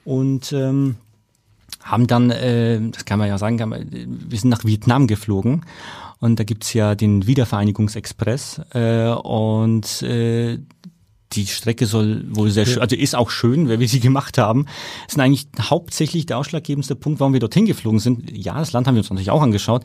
Und 0.04 0.52
ähm, 0.52 0.96
haben 1.82 2.06
dann, 2.06 2.30
äh, 2.30 2.80
das 2.90 3.04
kann 3.04 3.18
man 3.18 3.28
ja 3.28 3.38
sagen, 3.38 3.58
wir 3.60 4.38
sind 4.38 4.50
nach 4.50 4.64
Vietnam 4.64 5.06
geflogen 5.06 5.64
und 6.20 6.38
da 6.40 6.44
gibt's 6.44 6.72
ja 6.72 6.94
den 6.94 7.26
Wiedervereinigungsexpress 7.26 8.60
äh, 8.72 9.08
und 9.10 10.02
äh, 10.02 10.58
die 11.32 11.46
Strecke 11.46 11.86
soll 11.86 12.24
wohl 12.30 12.50
sehr 12.50 12.66
schön, 12.66 12.80
also 12.80 12.96
ist 12.96 13.14
auch 13.14 13.30
schön, 13.30 13.68
weil 13.68 13.80
wir 13.80 13.88
sie 13.88 14.00
gemacht 14.00 14.38
haben. 14.38 14.66
Das 15.06 15.14
ist 15.14 15.20
eigentlich 15.20 15.48
hauptsächlich 15.60 16.26
der 16.26 16.38
ausschlaggebendste 16.38 16.94
Punkt, 16.94 17.20
warum 17.20 17.32
wir 17.32 17.40
dorthin 17.40 17.66
geflogen 17.66 17.98
sind. 17.98 18.30
Ja, 18.36 18.58
das 18.58 18.72
Land 18.72 18.86
haben 18.86 18.94
wir 18.94 19.00
uns 19.00 19.10
natürlich 19.10 19.30
auch 19.30 19.42
angeschaut, 19.42 19.84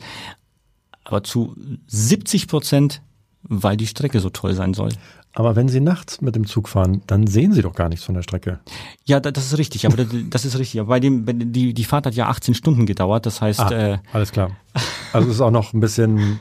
aber 1.04 1.22
zu 1.22 1.56
70 1.86 2.48
Prozent, 2.48 3.02
weil 3.42 3.76
die 3.76 3.86
Strecke 3.86 4.20
so 4.20 4.30
toll 4.30 4.54
sein 4.54 4.74
soll. 4.74 4.90
Aber 5.34 5.56
wenn 5.56 5.68
Sie 5.68 5.80
nachts 5.80 6.20
mit 6.20 6.36
dem 6.36 6.46
Zug 6.46 6.68
fahren, 6.68 7.02
dann 7.06 7.26
sehen 7.26 7.52
Sie 7.52 7.62
doch 7.62 7.74
gar 7.74 7.88
nichts 7.88 8.04
von 8.04 8.14
der 8.14 8.22
Strecke. 8.22 8.60
Ja, 9.04 9.18
das 9.18 9.46
ist 9.46 9.58
richtig. 9.58 9.86
Aber 9.86 9.96
das 10.04 10.44
ist 10.44 10.58
richtig. 10.58 10.80
Aber 10.80 10.90
bei 10.90 11.00
dem, 11.00 11.24
die, 11.52 11.72
die 11.72 11.84
Fahrt 11.84 12.06
hat 12.06 12.14
ja 12.14 12.28
18 12.28 12.54
Stunden 12.54 12.84
gedauert. 12.84 13.24
Das 13.24 13.40
heißt, 13.40 13.60
ah, 13.60 13.70
äh, 13.70 13.98
alles 14.12 14.32
klar. 14.32 14.50
Also 15.14 15.28
es 15.28 15.34
ist 15.34 15.40
auch 15.42 15.50
noch 15.50 15.74
ein 15.74 15.80
bisschen 15.80 16.40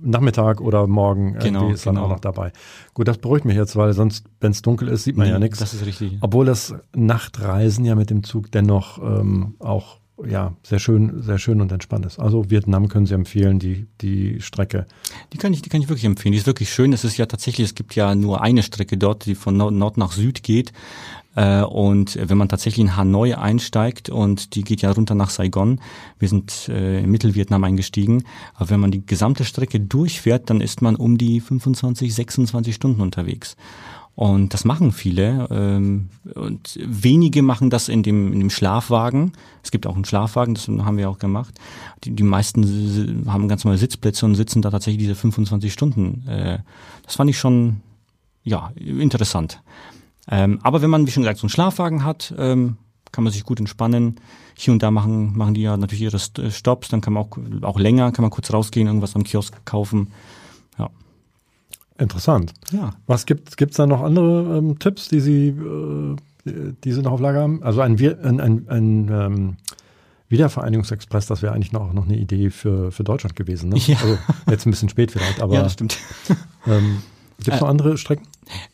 Nachmittag 0.00 0.60
oder 0.60 0.86
morgen 0.86 1.38
genau, 1.38 1.70
ist 1.70 1.86
dann 1.86 1.94
genau. 1.94 2.06
auch 2.06 2.10
noch 2.10 2.20
dabei. 2.20 2.52
Gut, 2.94 3.08
das 3.08 3.18
beruhigt 3.18 3.44
mich 3.44 3.56
jetzt, 3.56 3.76
weil 3.76 3.92
sonst, 3.92 4.26
wenn 4.40 4.50
es 4.52 4.62
dunkel 4.62 4.88
ist, 4.88 5.04
sieht 5.04 5.16
man 5.16 5.26
nee, 5.26 5.32
ja 5.32 5.38
nichts. 5.38 5.58
Das 5.58 5.74
ist 5.74 5.86
richtig. 5.86 6.18
Obwohl 6.20 6.46
das 6.46 6.74
Nachtreisen 6.94 7.84
ja 7.84 7.94
mit 7.94 8.10
dem 8.10 8.24
Zug 8.24 8.50
dennoch 8.50 8.98
ähm, 8.98 9.54
auch 9.58 9.98
ja, 10.26 10.54
sehr 10.62 10.78
schön, 10.78 11.22
sehr 11.22 11.38
schön 11.38 11.60
und 11.60 11.70
entspannt 11.70 12.06
ist. 12.06 12.18
Also 12.18 12.50
Vietnam 12.50 12.88
können 12.88 13.06
Sie 13.06 13.14
empfehlen, 13.14 13.58
die, 13.58 13.86
die 14.00 14.40
Strecke. 14.40 14.86
Die 15.32 15.38
kann 15.38 15.52
ich, 15.52 15.62
die 15.62 15.68
kann 15.68 15.80
ich 15.80 15.88
wirklich 15.88 16.04
empfehlen. 16.04 16.32
Die 16.32 16.38
ist 16.38 16.46
wirklich 16.46 16.72
schön. 16.72 16.92
Es 16.92 17.04
ist 17.04 17.16
ja 17.16 17.26
tatsächlich, 17.26 17.68
es 17.68 17.74
gibt 17.74 17.94
ja 17.94 18.14
nur 18.14 18.40
eine 18.42 18.62
Strecke 18.62 18.96
dort, 18.96 19.26
die 19.26 19.34
von 19.34 19.56
Nord 19.56 19.96
nach 19.96 20.12
Süd 20.12 20.42
geht. 20.42 20.72
Äh, 21.36 21.62
und 21.62 22.18
wenn 22.20 22.36
man 22.36 22.48
tatsächlich 22.48 22.84
in 22.84 22.96
Hanoi 22.96 23.34
einsteigt 23.34 24.10
und 24.10 24.56
die 24.56 24.64
geht 24.64 24.82
ja 24.82 24.90
runter 24.90 25.14
nach 25.14 25.30
Saigon, 25.30 25.80
wir 26.18 26.28
sind 26.28 26.68
äh, 26.68 27.00
in 27.00 27.10
Mittelvietnam 27.10 27.62
eingestiegen, 27.62 28.24
aber 28.54 28.70
wenn 28.70 28.80
man 28.80 28.90
die 28.90 29.06
gesamte 29.06 29.44
Strecke 29.44 29.78
durchfährt, 29.78 30.50
dann 30.50 30.60
ist 30.60 30.82
man 30.82 30.96
um 30.96 31.16
die 31.16 31.40
25, 31.40 32.12
26 32.12 32.74
Stunden 32.74 33.00
unterwegs. 33.00 33.56
Und 34.18 34.52
das 34.52 34.64
machen 34.64 34.90
viele. 34.90 35.46
Ähm, 35.48 36.08
und 36.34 36.76
wenige 36.82 37.40
machen 37.40 37.70
das 37.70 37.88
in 37.88 38.02
dem, 38.02 38.32
in 38.32 38.40
dem 38.40 38.50
Schlafwagen. 38.50 39.30
Es 39.62 39.70
gibt 39.70 39.86
auch 39.86 39.94
einen 39.94 40.04
Schlafwagen, 40.04 40.54
das 40.54 40.66
haben 40.66 40.96
wir 40.96 41.08
auch 41.08 41.20
gemacht. 41.20 41.54
Die, 42.02 42.10
die 42.10 42.24
meisten 42.24 43.22
haben 43.28 43.46
ganz 43.46 43.62
normale 43.62 43.78
Sitzplätze 43.78 44.26
und 44.26 44.34
sitzen 44.34 44.60
da 44.60 44.72
tatsächlich 44.72 45.04
diese 45.04 45.14
25 45.14 45.72
Stunden. 45.72 46.26
Äh, 46.26 46.58
das 47.04 47.14
fand 47.14 47.30
ich 47.30 47.38
schon, 47.38 47.80
ja, 48.42 48.72
interessant. 48.74 49.62
Ähm, 50.28 50.58
aber 50.64 50.82
wenn 50.82 50.90
man, 50.90 51.06
wie 51.06 51.12
schon 51.12 51.22
gesagt, 51.22 51.38
so 51.38 51.44
einen 51.44 51.50
Schlafwagen 51.50 52.02
hat, 52.02 52.34
ähm, 52.36 52.76
kann 53.12 53.22
man 53.22 53.32
sich 53.32 53.44
gut 53.44 53.60
entspannen. 53.60 54.16
Hier 54.56 54.72
und 54.72 54.82
da 54.82 54.90
machen, 54.90 55.38
machen 55.38 55.54
die 55.54 55.62
ja 55.62 55.76
natürlich 55.76 56.02
ihre 56.02 56.18
Stops, 56.18 56.88
dann 56.88 57.02
kann 57.02 57.12
man 57.12 57.22
auch, 57.22 57.38
auch 57.62 57.78
länger, 57.78 58.10
kann 58.10 58.24
man 58.24 58.32
kurz 58.32 58.52
rausgehen, 58.52 58.88
irgendwas 58.88 59.14
am 59.14 59.22
Kiosk 59.22 59.64
kaufen. 59.64 60.08
Interessant. 61.98 62.54
Ja. 62.72 62.94
Was 63.06 63.26
gibt 63.26 63.56
gibt's 63.56 63.76
da 63.76 63.86
noch 63.86 64.02
andere 64.02 64.58
ähm, 64.58 64.78
Tipps, 64.78 65.08
die 65.08 65.20
Sie, 65.20 65.48
äh, 65.48 66.16
die 66.84 66.92
Sie 66.92 67.02
noch 67.02 67.12
auf 67.12 67.20
Lager 67.20 67.42
haben? 67.42 67.62
Also 67.62 67.80
ein, 67.80 67.98
ein, 67.98 68.40
ein, 68.40 68.68
ein 68.68 69.08
ähm, 69.10 69.56
Wiedervereinigungsexpress, 70.28 71.26
das 71.26 71.42
wäre 71.42 71.54
eigentlich 71.54 71.72
noch, 71.72 71.92
noch 71.92 72.04
eine 72.04 72.16
Idee 72.16 72.50
für, 72.50 72.92
für 72.92 73.02
Deutschland 73.02 73.34
gewesen. 73.34 73.70
Ne? 73.70 73.78
Ja. 73.78 73.96
Also 74.00 74.18
jetzt 74.48 74.66
ein 74.66 74.70
bisschen 74.70 74.88
spät 74.88 75.10
vielleicht, 75.10 75.40
aber. 75.40 75.54
Ja, 75.54 75.62
das 75.62 75.72
stimmt. 75.72 75.98
Ähm, 76.66 77.02
Gibt 77.38 77.48
es 77.48 77.60
äh, 77.60 77.60
noch 77.60 77.68
andere 77.68 77.96
Strecken? 77.96 78.26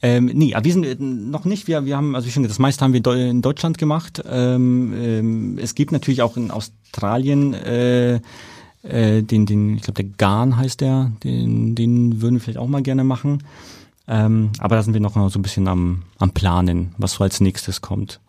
Ähm, 0.03 0.31
nee, 0.33 0.55
aber 0.55 0.65
wir 0.65 0.73
sind 0.73 0.85
äh, 0.85 0.97
noch 0.99 1.45
nicht. 1.45 1.69
Wir, 1.69 1.85
wir 1.85 1.97
haben, 1.97 2.17
also 2.17 2.27
wie 2.27 2.33
schon 2.33 2.43
gesagt, 2.43 2.57
das 2.57 2.59
meiste 2.59 2.85
haben 2.85 2.93
wir 2.93 3.07
in 3.15 3.43
Deutschland 3.43 3.79
gemacht. 3.79 4.23
Ähm, 4.27 4.93
ähm, 4.97 5.59
es 5.59 5.75
gibt 5.75 5.93
natürlich 5.93 6.23
auch 6.23 6.37
in 6.37 6.51
Australien 6.51 7.55
äh, 7.55 8.21
Äh, 8.85 9.23
den, 9.23 9.47
den, 9.47 9.77
ich 9.77 9.83
glaube, 9.83 10.03
der 10.05 10.13
Garn 10.19 10.57
heißt 10.57 10.81
der, 10.83 11.13
den, 11.25 11.75
den 11.75 12.21
würden 12.21 12.35
wir 12.35 12.41
vielleicht 12.41 12.59
auch 12.59 12.69
mal 12.69 12.83
gerne 12.83 13.03
machen. 13.03 13.43
Ähm, 14.07 14.51
aber 14.59 14.77
da 14.77 14.83
sind 14.83 14.93
wir 14.93 15.01
noch 15.01 15.15
so 15.31 15.39
ein 15.39 15.43
bisschen 15.43 15.67
am, 15.69 16.03
am 16.19 16.33
Planen, 16.33 16.95
was 16.99 17.15
so 17.15 17.25
als 17.25 17.41
nächstes 17.41 17.81
kommt. 17.81 18.21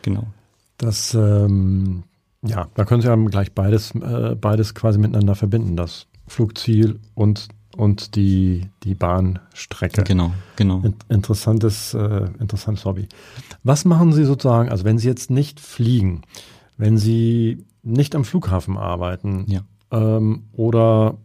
Genau. 0.00 0.24
Das, 0.78 1.12
ähm, 1.12 2.04
ja, 2.42 2.68
da 2.74 2.86
können 2.86 3.02
Sie 3.02 3.08
ja 3.08 3.16
gleich 3.16 3.52
beides, 3.52 3.94
äh, 3.94 4.34
beides 4.34 4.74
quasi 4.74 4.98
miteinander 4.98 5.34
verbinden, 5.34 5.76
das 5.76 6.06
Flugziel 6.26 6.98
und, 7.14 7.48
und 7.76 8.16
die, 8.16 8.70
die 8.82 8.94
Bahnstrecke. 8.94 10.04
Genau, 10.04 10.32
genau. 10.56 10.80
In, 10.82 10.94
interessantes, 11.10 11.92
äh, 11.92 12.28
interessantes 12.38 12.86
Hobby. 12.86 13.08
Was 13.62 13.84
machen 13.84 14.14
Sie 14.14 14.24
sozusagen, 14.24 14.70
also 14.70 14.84
wenn 14.84 14.96
Sie 14.96 15.08
jetzt 15.08 15.30
nicht 15.30 15.60
fliegen, 15.60 16.22
wenn 16.78 16.96
Sie 16.96 17.66
nicht 17.82 18.14
am 18.14 18.24
Flughafen 18.24 18.76
arbeiten 18.76 19.44
Ja. 19.48 19.60
ähm, 19.90 20.44
oder 20.52 21.16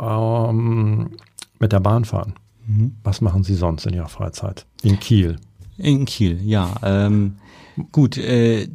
ähm, 0.00 1.10
mit 1.58 1.72
der 1.72 1.80
Bahn 1.80 2.04
fahren, 2.04 2.34
Mhm. 2.66 2.96
was 3.02 3.20
machen 3.20 3.42
Sie 3.44 3.54
sonst 3.54 3.86
in 3.86 3.94
Ihrer 3.94 4.08
Freizeit? 4.08 4.64
In 4.82 4.98
Kiel. 4.98 5.36
In 5.76 6.04
Kiel, 6.06 6.40
ja. 6.42 6.74
Ähm, 6.82 7.36
gut, 7.92 8.16
äh, 8.16 8.68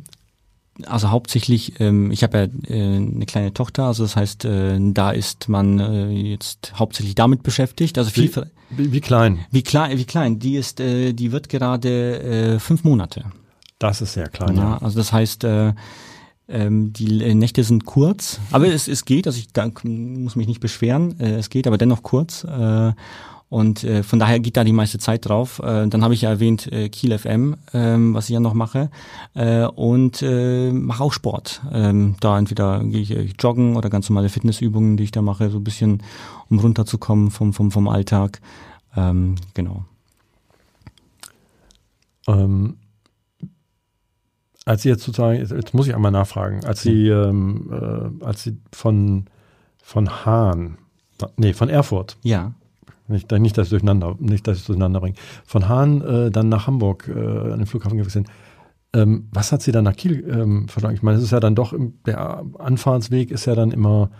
also 0.86 1.10
hauptsächlich, 1.10 1.80
ähm, 1.82 2.12
ich 2.12 2.24
habe 2.24 2.38
ja 2.38 2.74
äh, 2.76 2.96
eine 2.98 3.26
kleine 3.26 3.54
Tochter, 3.54 3.86
also 3.86 4.04
das 4.04 4.16
heißt, 4.16 4.46
äh, 4.46 4.78
da 4.94 5.12
ist 5.12 5.50
man 5.50 5.80
äh, 5.80 6.10
jetzt 6.10 6.74
hauptsächlich 6.76 7.16
damit 7.16 7.44
beschäftigt. 7.44 7.98
Also 7.98 8.12
viel, 8.12 8.32
Wie, 8.70 8.78
wie, 8.78 8.92
wie 8.94 9.02
klein? 9.02 9.40
wie 9.52 9.64
klein, 9.64 9.98
wie 9.98 10.06
klein, 10.06 10.40
die 10.40 10.56
ist, 10.56 10.80
äh, 10.80 11.14
die 11.14 11.32
wird 11.32 11.50
gerade 11.50 12.20
äh, 12.22 12.60
fünf 12.60 12.84
Monate. 12.84 13.26
Das 13.80 14.02
ist 14.02 14.14
sehr 14.14 14.28
klein, 14.30 14.56
Ja, 14.56 14.64
ja. 14.72 14.78
also 14.78 14.98
das 15.00 15.12
heißt, 15.12 15.44
äh, 15.46 15.74
ähm, 16.50 16.94
die 16.94 17.24
äh, 17.24 17.34
Nächte 17.36 17.64
sind 17.64 17.86
kurz, 17.86 18.40
aber 18.52 18.68
es, 18.68 18.88
es 18.88 19.06
geht, 19.06 19.28
also 19.28 19.40
ich 19.40 19.54
da, 19.54 19.70
muss 19.84 20.36
mich 20.36 20.48
nicht 20.48 20.60
beschweren, 20.60 21.20
äh, 21.20 21.36
es 21.36 21.50
geht, 21.50 21.68
aber 21.68 21.78
dennoch 21.78 22.04
kurz. 22.04 22.44
Äh, 22.44 22.94
und 23.50 23.84
äh, 23.84 24.04
von 24.04 24.20
daher 24.20 24.40
geht 24.40 24.58
da 24.58 24.64
die 24.64 24.74
meiste 24.74 25.00
Zeit 25.00 25.28
drauf. 25.28 25.60
Äh, 25.60 25.88
dann 25.88 26.04
habe 26.04 26.14
ich 26.14 26.22
ja 26.22 26.30
erwähnt 26.30 26.72
äh, 26.72 26.88
Kiel 26.90 27.18
FM, 27.18 27.56
ähm, 27.74 28.14
was 28.14 28.26
ich 28.26 28.34
ja 28.34 28.40
noch 28.40 28.54
mache. 28.54 28.92
Äh, 29.34 29.66
und 29.66 30.22
äh, 30.22 30.72
mache 30.72 31.04
auch 31.04 31.12
Sport. 31.12 31.62
Ähm, 31.72 32.16
da 32.20 32.38
entweder 32.38 32.84
gehe 32.84 33.02
ich 33.02 33.12
äh, 33.12 33.28
joggen 33.40 33.76
oder 33.76 33.90
ganz 33.90 34.08
normale 34.08 34.30
Fitnessübungen, 34.30 34.98
die 34.98 35.06
ich 35.06 35.12
da 35.12 35.24
mache, 35.24 35.50
so 35.50 35.58
ein 35.58 35.64
bisschen, 35.64 36.04
um 36.50 36.60
runterzukommen 36.60 37.32
vom, 37.32 37.54
vom, 37.54 37.72
vom 37.72 37.88
Alltag. 37.88 38.40
Ähm, 38.96 39.36
genau. 39.56 39.84
Ähm, 42.28 42.78
als 44.70 44.84
Sie 44.84 44.90
jetzt 44.90 45.04
sozusagen, 45.04 45.40
jetzt, 45.40 45.52
jetzt 45.52 45.74
muss 45.74 45.88
ich 45.88 45.96
einmal 45.96 46.12
nachfragen, 46.12 46.64
als 46.64 46.84
Sie, 46.84 47.08
ähm, 47.08 47.72
äh, 48.22 48.24
als 48.24 48.44
Sie 48.44 48.56
von, 48.72 49.26
von 49.82 50.26
Hahn, 50.26 50.78
nee, 51.38 51.54
von 51.54 51.70
Erfurt, 51.70 52.18
Ja. 52.22 52.54
nicht, 53.08 53.32
nicht 53.32 53.58
dass 53.58 53.66
ich 53.66 53.72
durcheinander, 53.72 54.16
nicht, 54.20 54.46
dass 54.48 54.60
ich 54.60 54.66
durcheinander 54.68 55.00
bringe, 55.00 55.16
von 55.44 55.68
Hahn 55.68 56.02
äh, 56.02 56.30
dann 56.30 56.50
nach 56.50 56.68
Hamburg 56.68 57.08
äh, 57.08 57.14
an 57.20 57.58
den 57.58 57.66
Flughafen 57.66 57.98
gewesen 57.98 58.12
sind. 58.12 58.30
Ähm, 58.94 59.28
was 59.32 59.52
hat 59.52 59.64
Sie 59.64 59.72
dann 59.72 59.86
nach 59.86 59.96
Kiel 59.96 60.24
ähm, 60.30 60.68
verschlagen? 60.68 60.96
Ich 60.96 61.02
meine, 61.02 61.18
es 61.18 61.24
ist 61.24 61.32
ja 61.32 61.40
dann 61.40 61.56
doch, 61.56 61.74
der 62.06 62.44
Anfahrtsweg 62.60 63.32
ist 63.32 63.46
ja 63.46 63.56
dann 63.56 63.72
immer 63.72 64.12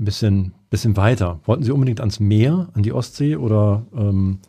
ein 0.00 0.04
bisschen, 0.04 0.52
bisschen 0.68 0.96
weiter. 0.96 1.38
Wollten 1.44 1.62
Sie 1.62 1.70
unbedingt 1.70 2.00
ans 2.00 2.18
Meer, 2.18 2.70
an 2.74 2.82
die 2.82 2.92
Ostsee 2.92 3.36
oder 3.36 3.86
ähm, 3.96 4.40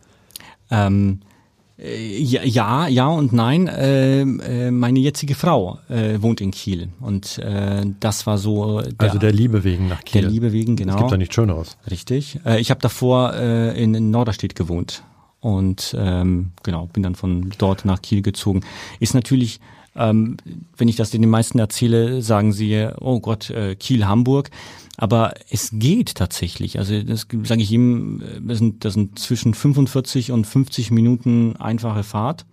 Ähm, 0.72 1.20
äh, 1.22 1.33
ja, 1.78 2.44
ja, 2.44 2.88
ja 2.88 3.08
und 3.08 3.34
nein. 3.34 3.70
Ähm, 3.76 4.40
äh, 4.40 4.70
meine 4.70 5.00
jetzige 5.00 5.34
Frau 5.34 5.80
äh, 5.90 6.22
wohnt 6.22 6.40
in 6.40 6.52
Kiel 6.52 6.90
und 7.00 7.40
äh, 7.40 7.84
das 8.00 8.28
war 8.28 8.38
so 8.38 8.82
der, 8.82 8.94
also 8.98 9.18
der 9.18 9.32
Liebe 9.32 9.64
wegen 9.64 9.88
nach 9.88 10.04
Kiel? 10.04 10.22
der 10.22 10.30
Liebe 10.30 10.54
wegen, 10.54 10.74
Es 10.74 10.78
genau. 10.78 10.98
gibt 10.98 11.12
da 11.12 11.18
nichts 11.18 11.34
Schöneres. 11.34 11.78
Richtig. 11.90 12.40
Äh, 12.46 12.60
ich 12.60 12.70
habe 12.70 12.80
davor 12.80 13.34
äh, 13.34 13.82
in, 13.82 13.96
in 13.96 14.12
Norderstedt 14.12 14.56
gewohnt 14.56 15.04
und 15.40 15.96
ähm, 15.98 16.52
genau 16.62 16.88
bin 16.94 17.04
dann 17.04 17.16
von 17.16 17.52
dort 17.58 17.86
nach 17.86 18.02
Kiel 18.02 18.22
gezogen. 18.22 18.62
Ist 19.00 19.14
natürlich, 19.14 19.60
ähm, 19.96 20.38
wenn 20.78 20.88
ich 20.88 20.96
das 20.96 21.12
den 21.12 21.30
meisten 21.30 21.60
erzähle, 21.60 22.22
sagen 22.22 22.52
sie, 22.52 22.88
oh 23.00 23.20
Gott, 23.20 23.50
äh, 23.50 23.76
Kiel, 23.76 24.06
Hamburg. 24.06 24.50
Aber 24.98 25.34
es 25.50 25.72
geht 25.74 26.16
tatsächlich. 26.16 26.78
Also 26.78 27.02
das 27.02 27.28
sage 27.44 27.62
ich 27.62 27.72
ihm, 27.72 28.22
äh, 28.22 28.42
das 28.42 28.60
sind, 28.60 28.86
das 28.86 28.94
sind 28.94 29.20
zwischen 29.20 29.54
45 29.54 30.32
und 30.32 30.46
50 30.46 30.92
Minuten 30.92 31.56
einfache 31.58 32.04
Fahrt. 32.04 32.46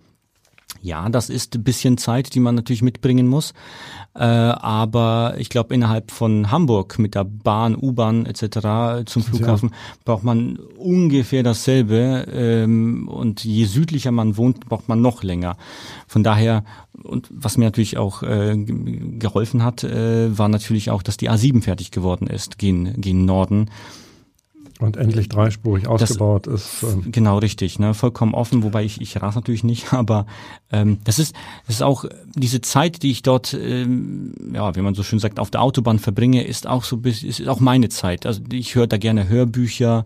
Ja, 0.83 1.09
das 1.09 1.29
ist 1.29 1.55
ein 1.55 1.63
bisschen 1.63 1.97
Zeit, 1.99 2.33
die 2.33 2.39
man 2.39 2.55
natürlich 2.55 2.81
mitbringen 2.81 3.27
muss. 3.27 3.53
Äh, 4.15 4.23
aber 4.23 5.35
ich 5.37 5.49
glaube, 5.49 5.73
innerhalb 5.75 6.09
von 6.11 6.49
Hamburg 6.49 6.97
mit 6.97 7.13
der 7.13 7.23
Bahn, 7.23 7.75
U-Bahn 7.75 8.25
etc. 8.25 9.05
zum 9.05 9.21
Flughafen 9.21 9.71
braucht 10.05 10.23
man 10.23 10.57
ungefähr 10.77 11.43
dasselbe. 11.43 12.25
Ähm, 12.33 13.07
und 13.07 13.43
je 13.43 13.65
südlicher 13.65 14.11
man 14.11 14.37
wohnt, 14.37 14.65
braucht 14.65 14.89
man 14.89 15.01
noch 15.01 15.21
länger. 15.21 15.55
Von 16.07 16.23
daher, 16.23 16.63
und 17.03 17.27
was 17.31 17.57
mir 17.57 17.65
natürlich 17.65 17.97
auch 17.97 18.23
äh, 18.23 18.57
ge- 18.57 19.17
geholfen 19.19 19.63
hat, 19.63 19.83
äh, 19.83 20.35
war 20.35 20.49
natürlich 20.49 20.89
auch, 20.89 21.03
dass 21.03 21.17
die 21.17 21.29
A7 21.29 21.61
fertig 21.61 21.91
geworden 21.91 22.25
ist, 22.27 22.57
gegen, 22.57 22.99
gegen 22.99 23.25
Norden. 23.25 23.69
Und 24.81 24.97
endlich 24.97 25.29
dreispurig 25.29 25.87
ausgebaut 25.87 26.47
ist. 26.47 26.83
Ähm, 26.83 27.11
Genau, 27.11 27.37
richtig, 27.37 27.77
ne? 27.79 27.93
vollkommen 27.93 28.33
offen, 28.33 28.63
wobei 28.63 28.83
ich, 28.83 28.99
ich 28.99 29.21
rase 29.21 29.37
natürlich 29.37 29.63
nicht, 29.63 29.93
aber 29.93 30.25
ähm, 30.71 30.97
das 31.03 31.19
ist 31.19 31.35
das 31.67 31.75
ist 31.75 31.83
auch 31.83 32.05
diese 32.35 32.61
Zeit, 32.61 33.03
die 33.03 33.11
ich 33.11 33.21
dort, 33.21 33.53
ähm, 33.53 34.33
ja, 34.53 34.75
wie 34.75 34.81
man 34.81 34.95
so 34.95 35.03
schön 35.03 35.19
sagt, 35.19 35.39
auf 35.39 35.51
der 35.51 35.61
Autobahn 35.61 35.99
verbringe, 35.99 36.43
ist 36.43 36.67
auch 36.67 36.83
so 36.83 36.97
bis 36.97 37.23
ist 37.23 37.47
auch 37.47 37.59
meine 37.59 37.89
Zeit. 37.89 38.25
Also 38.25 38.41
ich 38.51 38.75
höre 38.75 38.87
da 38.87 38.97
gerne 38.97 39.29
Hörbücher, 39.29 40.05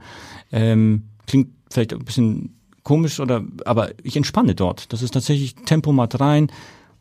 ähm, 0.52 1.04
klingt 1.26 1.50
vielleicht 1.70 1.94
ein 1.94 2.04
bisschen 2.04 2.56
komisch 2.84 3.20
oder, 3.20 3.44
aber 3.66 3.90
ich 4.04 4.16
entspanne 4.16 4.56
dort. 4.56 4.94
Das 4.94 5.02
ist 5.02 5.12
tatsächlich 5.12 5.56
Tempomat 5.56 6.20
rein, 6.20 6.52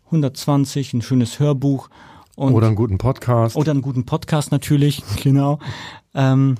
120, 0.07 0.95
ein 0.95 1.03
schönes 1.03 1.39
Hörbuch 1.39 1.89
und 2.37 2.53
oder 2.53 2.67
einen 2.67 2.77
guten 2.77 2.99
Podcast. 2.99 3.55
oder 3.57 3.71
einen 3.71 3.83
guten 3.83 4.05
Podcast 4.05 4.51
natürlich, 4.51 5.03
genau. 5.23 5.61
Ähm, 6.15 6.57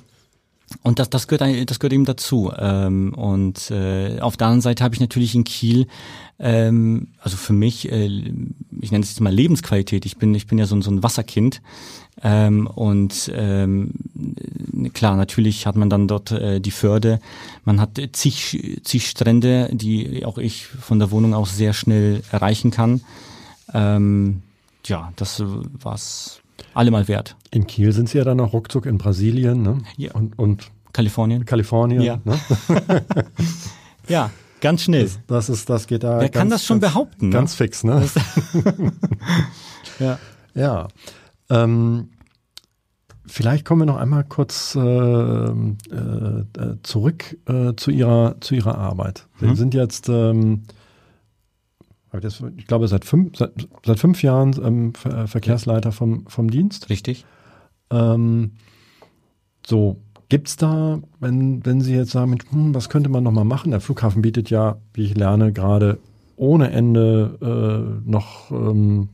und 0.81 0.99
das, 0.99 1.09
das, 1.09 1.27
gehört, 1.27 1.69
das 1.69 1.79
gehört 1.79 1.93
eben 1.93 2.05
dazu. 2.05 2.51
Ähm, 2.57 3.13
und 3.13 3.69
äh, 3.71 4.19
auf 4.19 4.35
der 4.37 4.47
anderen 4.47 4.61
Seite 4.61 4.83
habe 4.83 4.95
ich 4.95 5.01
natürlich 5.01 5.35
in 5.35 5.43
Kiel, 5.43 5.87
ähm, 6.39 7.09
also 7.19 7.37
für 7.37 7.53
mich, 7.53 7.91
äh, 7.91 8.07
ich 8.81 8.91
nenne 8.91 9.03
es 9.03 9.11
jetzt 9.11 9.21
mal 9.21 9.33
Lebensqualität. 9.33 10.05
Ich 10.05 10.17
bin, 10.17 10.33
ich 10.35 10.47
bin 10.47 10.57
ja 10.57 10.65
so, 10.65 10.75
ein- 10.75 10.81
so 10.81 10.91
ein 10.91 11.03
Wasserkind. 11.03 11.61
Ähm, 12.23 12.65
und 12.67 13.31
ähm, 13.35 13.91
klar, 14.93 15.15
natürlich 15.17 15.67
hat 15.67 15.75
man 15.75 15.89
dann 15.89 16.07
dort 16.07 16.31
äh, 16.31 16.59
die 16.61 16.71
Förde. 16.71 17.19
Man 17.63 17.79
hat 17.79 17.99
zig, 18.13 18.79
zig 18.83 19.07
Strände, 19.07 19.69
die 19.71 20.25
auch 20.25 20.37
ich 20.37 20.65
von 20.65 20.97
der 20.99 21.11
Wohnung 21.11 21.33
aus 21.33 21.55
sehr 21.55 21.73
schnell 21.73 22.21
erreichen 22.31 22.71
kann. 22.71 23.01
Ähm, 23.73 24.41
ja, 24.85 25.11
das 25.15 25.43
war's 25.81 26.39
allemal 26.73 27.07
wert. 27.07 27.35
In 27.51 27.67
Kiel 27.67 27.91
sind 27.91 28.09
sie 28.09 28.17
ja 28.17 28.23
dann 28.23 28.39
auch 28.39 28.53
ruckzuck 28.53 28.85
in 28.85 28.97
Brasilien 28.97 29.61
ne? 29.61 29.77
Ja. 29.97 30.13
und, 30.13 30.37
und 30.39 30.71
Kalifornien. 30.93 31.45
Kalifornien. 31.45 32.01
Ja. 32.01 32.19
Ne? 32.23 32.39
Ja, 34.07 34.29
ganz 34.61 34.83
schnell. 34.83 35.09
Das 35.27 35.49
ist, 35.49 35.67
das 35.69 35.87
geht 35.87 36.03
da. 36.03 36.19
Wer 36.19 36.29
kann 36.29 36.49
das 36.49 36.63
schon 36.63 36.79
ganz, 36.79 36.93
behaupten, 36.93 37.29
ne? 37.29 37.33
Ganz 37.33 37.55
fix, 37.55 37.83
ne? 37.83 38.05
Ja. 39.99 40.19
Ja. 40.53 40.87
Ähm, 41.49 42.09
vielleicht 43.25 43.65
kommen 43.65 43.81
wir 43.81 43.85
noch 43.85 43.97
einmal 43.97 44.23
kurz 44.23 44.75
äh, 44.75 44.79
äh, 44.79 45.49
äh, 45.49 46.45
zurück 46.83 47.37
äh, 47.47 47.73
zu 47.75 47.91
ihrer 47.91 48.35
zu 48.41 48.55
ihrer 48.55 48.77
Arbeit. 48.77 49.27
Sie 49.39 49.47
Mhm. 49.47 49.55
sind 49.55 49.73
jetzt, 49.73 50.09
ähm, 50.09 50.63
das- 52.19 52.43
ich 52.57 52.67
glaube, 52.67 52.87
seit 52.87 53.05
fünf, 53.05 53.37
seit, 53.37 53.67
seit 53.85 53.99
fünf 53.99 54.21
Jahren 54.23 54.55
ähm, 54.63 54.93
Ver 54.93 55.27
Verkehrsleiter 55.27 55.91
vom, 55.91 56.25
vom 56.27 56.49
Dienst. 56.49 56.89
Richtig. 56.89 57.25
Ähm, 57.91 58.51
so, 59.65 59.97
gibt's 60.29 60.57
da, 60.57 60.99
wenn, 61.19 61.65
wenn 61.65 61.81
Sie 61.81 61.95
jetzt 61.95 62.11
sagen, 62.11 62.37
hm, 62.49 62.73
was 62.75 62.89
könnte 62.89 63.09
man 63.09 63.23
noch 63.23 63.31
mal 63.31 63.43
machen? 63.43 63.71
Der 63.71 63.81
Flughafen 63.81 64.21
bietet 64.21 64.49
ja, 64.49 64.77
wie 64.93 65.05
ich 65.05 65.15
lerne, 65.17 65.53
gerade 65.53 65.99
ohne 66.35 66.71
Ende 66.71 67.37
äh, 68.03 68.09
noch 68.09 68.51
ähm, 68.51 69.09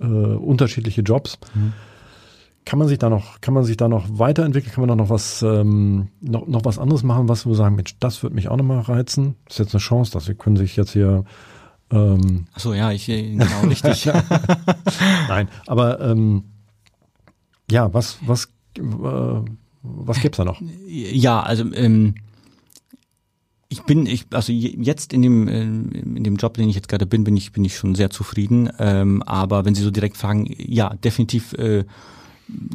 äh, 0.00 0.04
unterschiedliche 0.04 1.02
Jobs. 1.02 1.38
Mhm. 1.54 1.72
Kann 2.66 2.78
man 2.78 2.88
sich 2.88 2.98
da 2.98 3.08
noch, 3.08 3.40
kann 3.40 3.54
man 3.54 3.64
sich 3.64 3.76
da 3.78 3.88
noch 3.88 4.18
weiterentwickeln? 4.18 4.72
Kann 4.72 4.82
man 4.82 4.88
da 4.88 4.94
noch 4.96 5.08
was, 5.08 5.42
ähm, 5.42 6.08
noch, 6.20 6.46
noch 6.46 6.64
was 6.64 6.78
anderes 6.78 7.02
machen, 7.02 7.28
was 7.28 7.46
wir 7.46 7.54
sagen, 7.54 7.74
Mensch, 7.74 7.98
das 7.98 8.22
würde 8.22 8.34
mich 8.36 8.48
auch 8.48 8.56
noch 8.56 8.64
mal 8.64 8.80
reizen? 8.80 9.36
Das 9.46 9.54
ist 9.54 9.58
jetzt 9.60 9.74
eine 9.74 9.80
Chance, 9.80 10.12
dass 10.12 10.26
Sie 10.26 10.34
können 10.34 10.56
sich 10.56 10.76
jetzt 10.76 10.92
hier 10.92 11.24
ähm, 11.92 12.46
Ach 12.54 12.60
so, 12.60 12.74
ja, 12.74 12.92
ich 12.92 13.08
äh, 13.08 13.32
genau 13.36 13.60
richtig. 13.68 14.06
Nein, 15.28 15.48
aber 15.66 16.00
ähm, 16.00 16.44
ja, 17.70 17.92
was, 17.94 18.18
was, 18.26 18.46
äh, 18.78 18.82
was 19.82 20.20
gibt's 20.20 20.38
da 20.38 20.44
noch? 20.44 20.60
ja, 20.86 21.40
also 21.40 21.64
ähm, 21.74 22.14
ich 23.68 23.82
bin, 23.84 24.06
ich, 24.06 24.26
also 24.32 24.52
je- 24.52 24.76
jetzt 24.80 25.12
in 25.12 25.22
dem, 25.22 25.46
ähm, 25.48 25.90
in 25.92 26.24
dem 26.24 26.36
Job, 26.36 26.54
den 26.54 26.68
ich 26.68 26.74
jetzt 26.74 26.88
gerade 26.88 27.06
bin, 27.06 27.22
bin 27.22 27.36
ich, 27.36 27.52
bin 27.52 27.64
ich 27.64 27.76
schon 27.76 27.94
sehr 27.94 28.10
zufrieden. 28.10 28.68
Ähm, 28.80 29.22
aber 29.22 29.64
wenn 29.64 29.76
Sie 29.76 29.82
so 29.82 29.92
direkt 29.92 30.16
fragen, 30.16 30.52
ja, 30.58 30.94
definitiv 31.04 31.52
äh, 31.52 31.84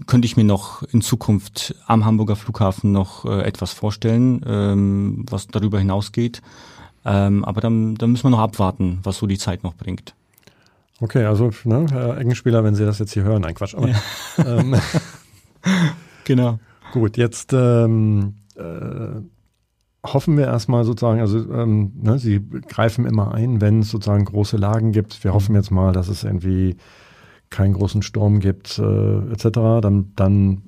könnte 0.07 0.25
ich 0.25 0.37
mir 0.37 0.45
noch 0.45 0.83
in 0.83 1.01
Zukunft 1.01 1.75
am 1.85 2.05
Hamburger 2.05 2.37
Flughafen 2.37 2.93
noch 2.93 3.25
äh, 3.25 3.41
etwas 3.41 3.73
vorstellen, 3.73 4.41
ähm, 4.47 5.25
was 5.29 5.47
darüber 5.47 5.79
hinausgeht. 5.79 6.41
Ähm, 7.05 7.45
aber 7.45 7.61
dann, 7.61 7.95
dann 7.95 8.11
müssen 8.11 8.25
wir 8.25 8.31
noch 8.31 8.39
abwarten, 8.39 8.99
was 9.03 9.17
so 9.17 9.27
die 9.27 9.37
Zeit 9.37 9.63
noch 9.63 9.75
bringt. 9.75 10.15
Okay, 11.01 11.25
also 11.25 11.51
ne, 11.65 11.85
Herr 11.91 12.17
Engenspieler, 12.17 12.63
wenn 12.63 12.75
Sie 12.75 12.85
das 12.85 12.99
jetzt 12.99 13.13
hier 13.13 13.23
hören, 13.23 13.41
nein 13.41 13.53
Quatsch. 13.53 13.75
Aber, 13.75 13.89
ja. 13.89 13.95
ähm, 14.37 14.75
genau. 16.23 16.59
Gut, 16.93 17.17
jetzt 17.17 17.51
ähm, 17.53 18.35
äh, 18.55 19.21
hoffen 20.05 20.37
wir 20.37 20.45
erstmal 20.45 20.85
sozusagen, 20.85 21.19
also 21.19 21.37
ähm, 21.51 21.91
ne, 22.01 22.17
Sie 22.17 22.41
greifen 22.67 23.05
immer 23.05 23.33
ein, 23.33 23.59
wenn 23.61 23.79
es 23.81 23.89
sozusagen 23.89 24.25
große 24.25 24.57
Lagen 24.57 24.91
gibt. 24.91 25.23
Wir 25.23 25.33
hoffen 25.33 25.55
jetzt 25.55 25.71
mal, 25.71 25.91
dass 25.91 26.07
es 26.07 26.23
irgendwie 26.23 26.77
keinen 27.49 27.73
großen 27.73 28.01
Sturm 28.01 28.39
gibt, 28.39 28.79
äh, 28.79 29.31
etc. 29.31 29.81
Dann, 29.81 30.13
dann 30.15 30.63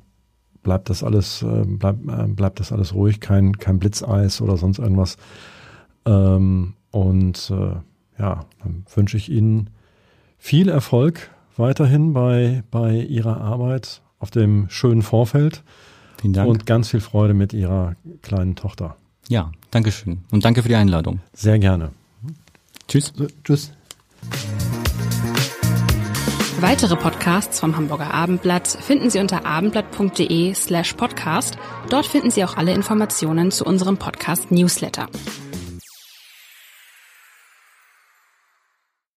bleibt 0.61 0.89
das 0.89 1.03
alles, 1.03 1.43
äh, 1.43 1.63
bleib, 1.65 1.97
äh, 2.07 2.27
bleibt 2.27 2.59
das 2.59 2.71
alles 2.71 2.93
ruhig, 2.93 3.21
kein, 3.21 3.57
kein 3.57 3.79
Blitzeis 3.79 4.41
oder 4.41 4.57
sonst 4.57 4.79
irgendwas. 4.79 5.17
Ähm, 6.08 6.74
und 6.91 7.51
äh, 7.51 7.76
ja, 8.20 8.45
dann 8.64 8.86
wünsche 8.95 9.18
ich 9.18 9.30
Ihnen 9.30 9.70
viel 10.38 10.70
Erfolg 10.70 11.30
weiterhin 11.58 12.14
bei, 12.14 12.64
bei 12.72 12.95
Ihrer 12.95 13.41
Arbeit 13.41 14.01
auf 14.20 14.32
dem 14.32 14.68
schönen 14.70 15.01
Vorfeld. 15.01 15.64
Vielen 16.22 16.34
Dank. 16.34 16.49
Und 16.49 16.66
ganz 16.66 16.89
viel 16.89 17.01
Freude 17.01 17.34
mit 17.34 17.53
Ihrer 17.53 17.95
kleinen 18.22 18.55
Tochter. 18.55 18.95
Ja, 19.28 19.51
danke 19.72 19.91
schön. 19.91 20.20
Und 20.32 20.45
danke 20.45 20.64
für 20.64 20.70
die 20.70 20.76
Einladung. 20.76 21.20
Sehr 21.34 21.60
gerne. 21.60 21.91
Tschüss. 22.88 23.14
Tschüss. 23.43 23.74
Weitere 26.60 26.95
Podcasts 26.95 27.60
vom 27.60 27.78
Hamburger 27.78 28.12
Abendblatt 28.14 28.68
finden 28.68 29.12
Sie 29.12 29.20
unter 29.20 29.45
abendblatt.de 29.45 30.53
slash 30.55 30.93
podcast. 30.93 31.58
Dort 31.89 32.08
finden 32.08 32.32
Sie 32.32 32.43
auch 32.43 32.58
alle 32.58 32.74
Informationen 32.74 33.51
zu 33.51 33.64
unserem 33.64 33.97
Podcast 33.97 34.49
Newsletter. 34.49 35.08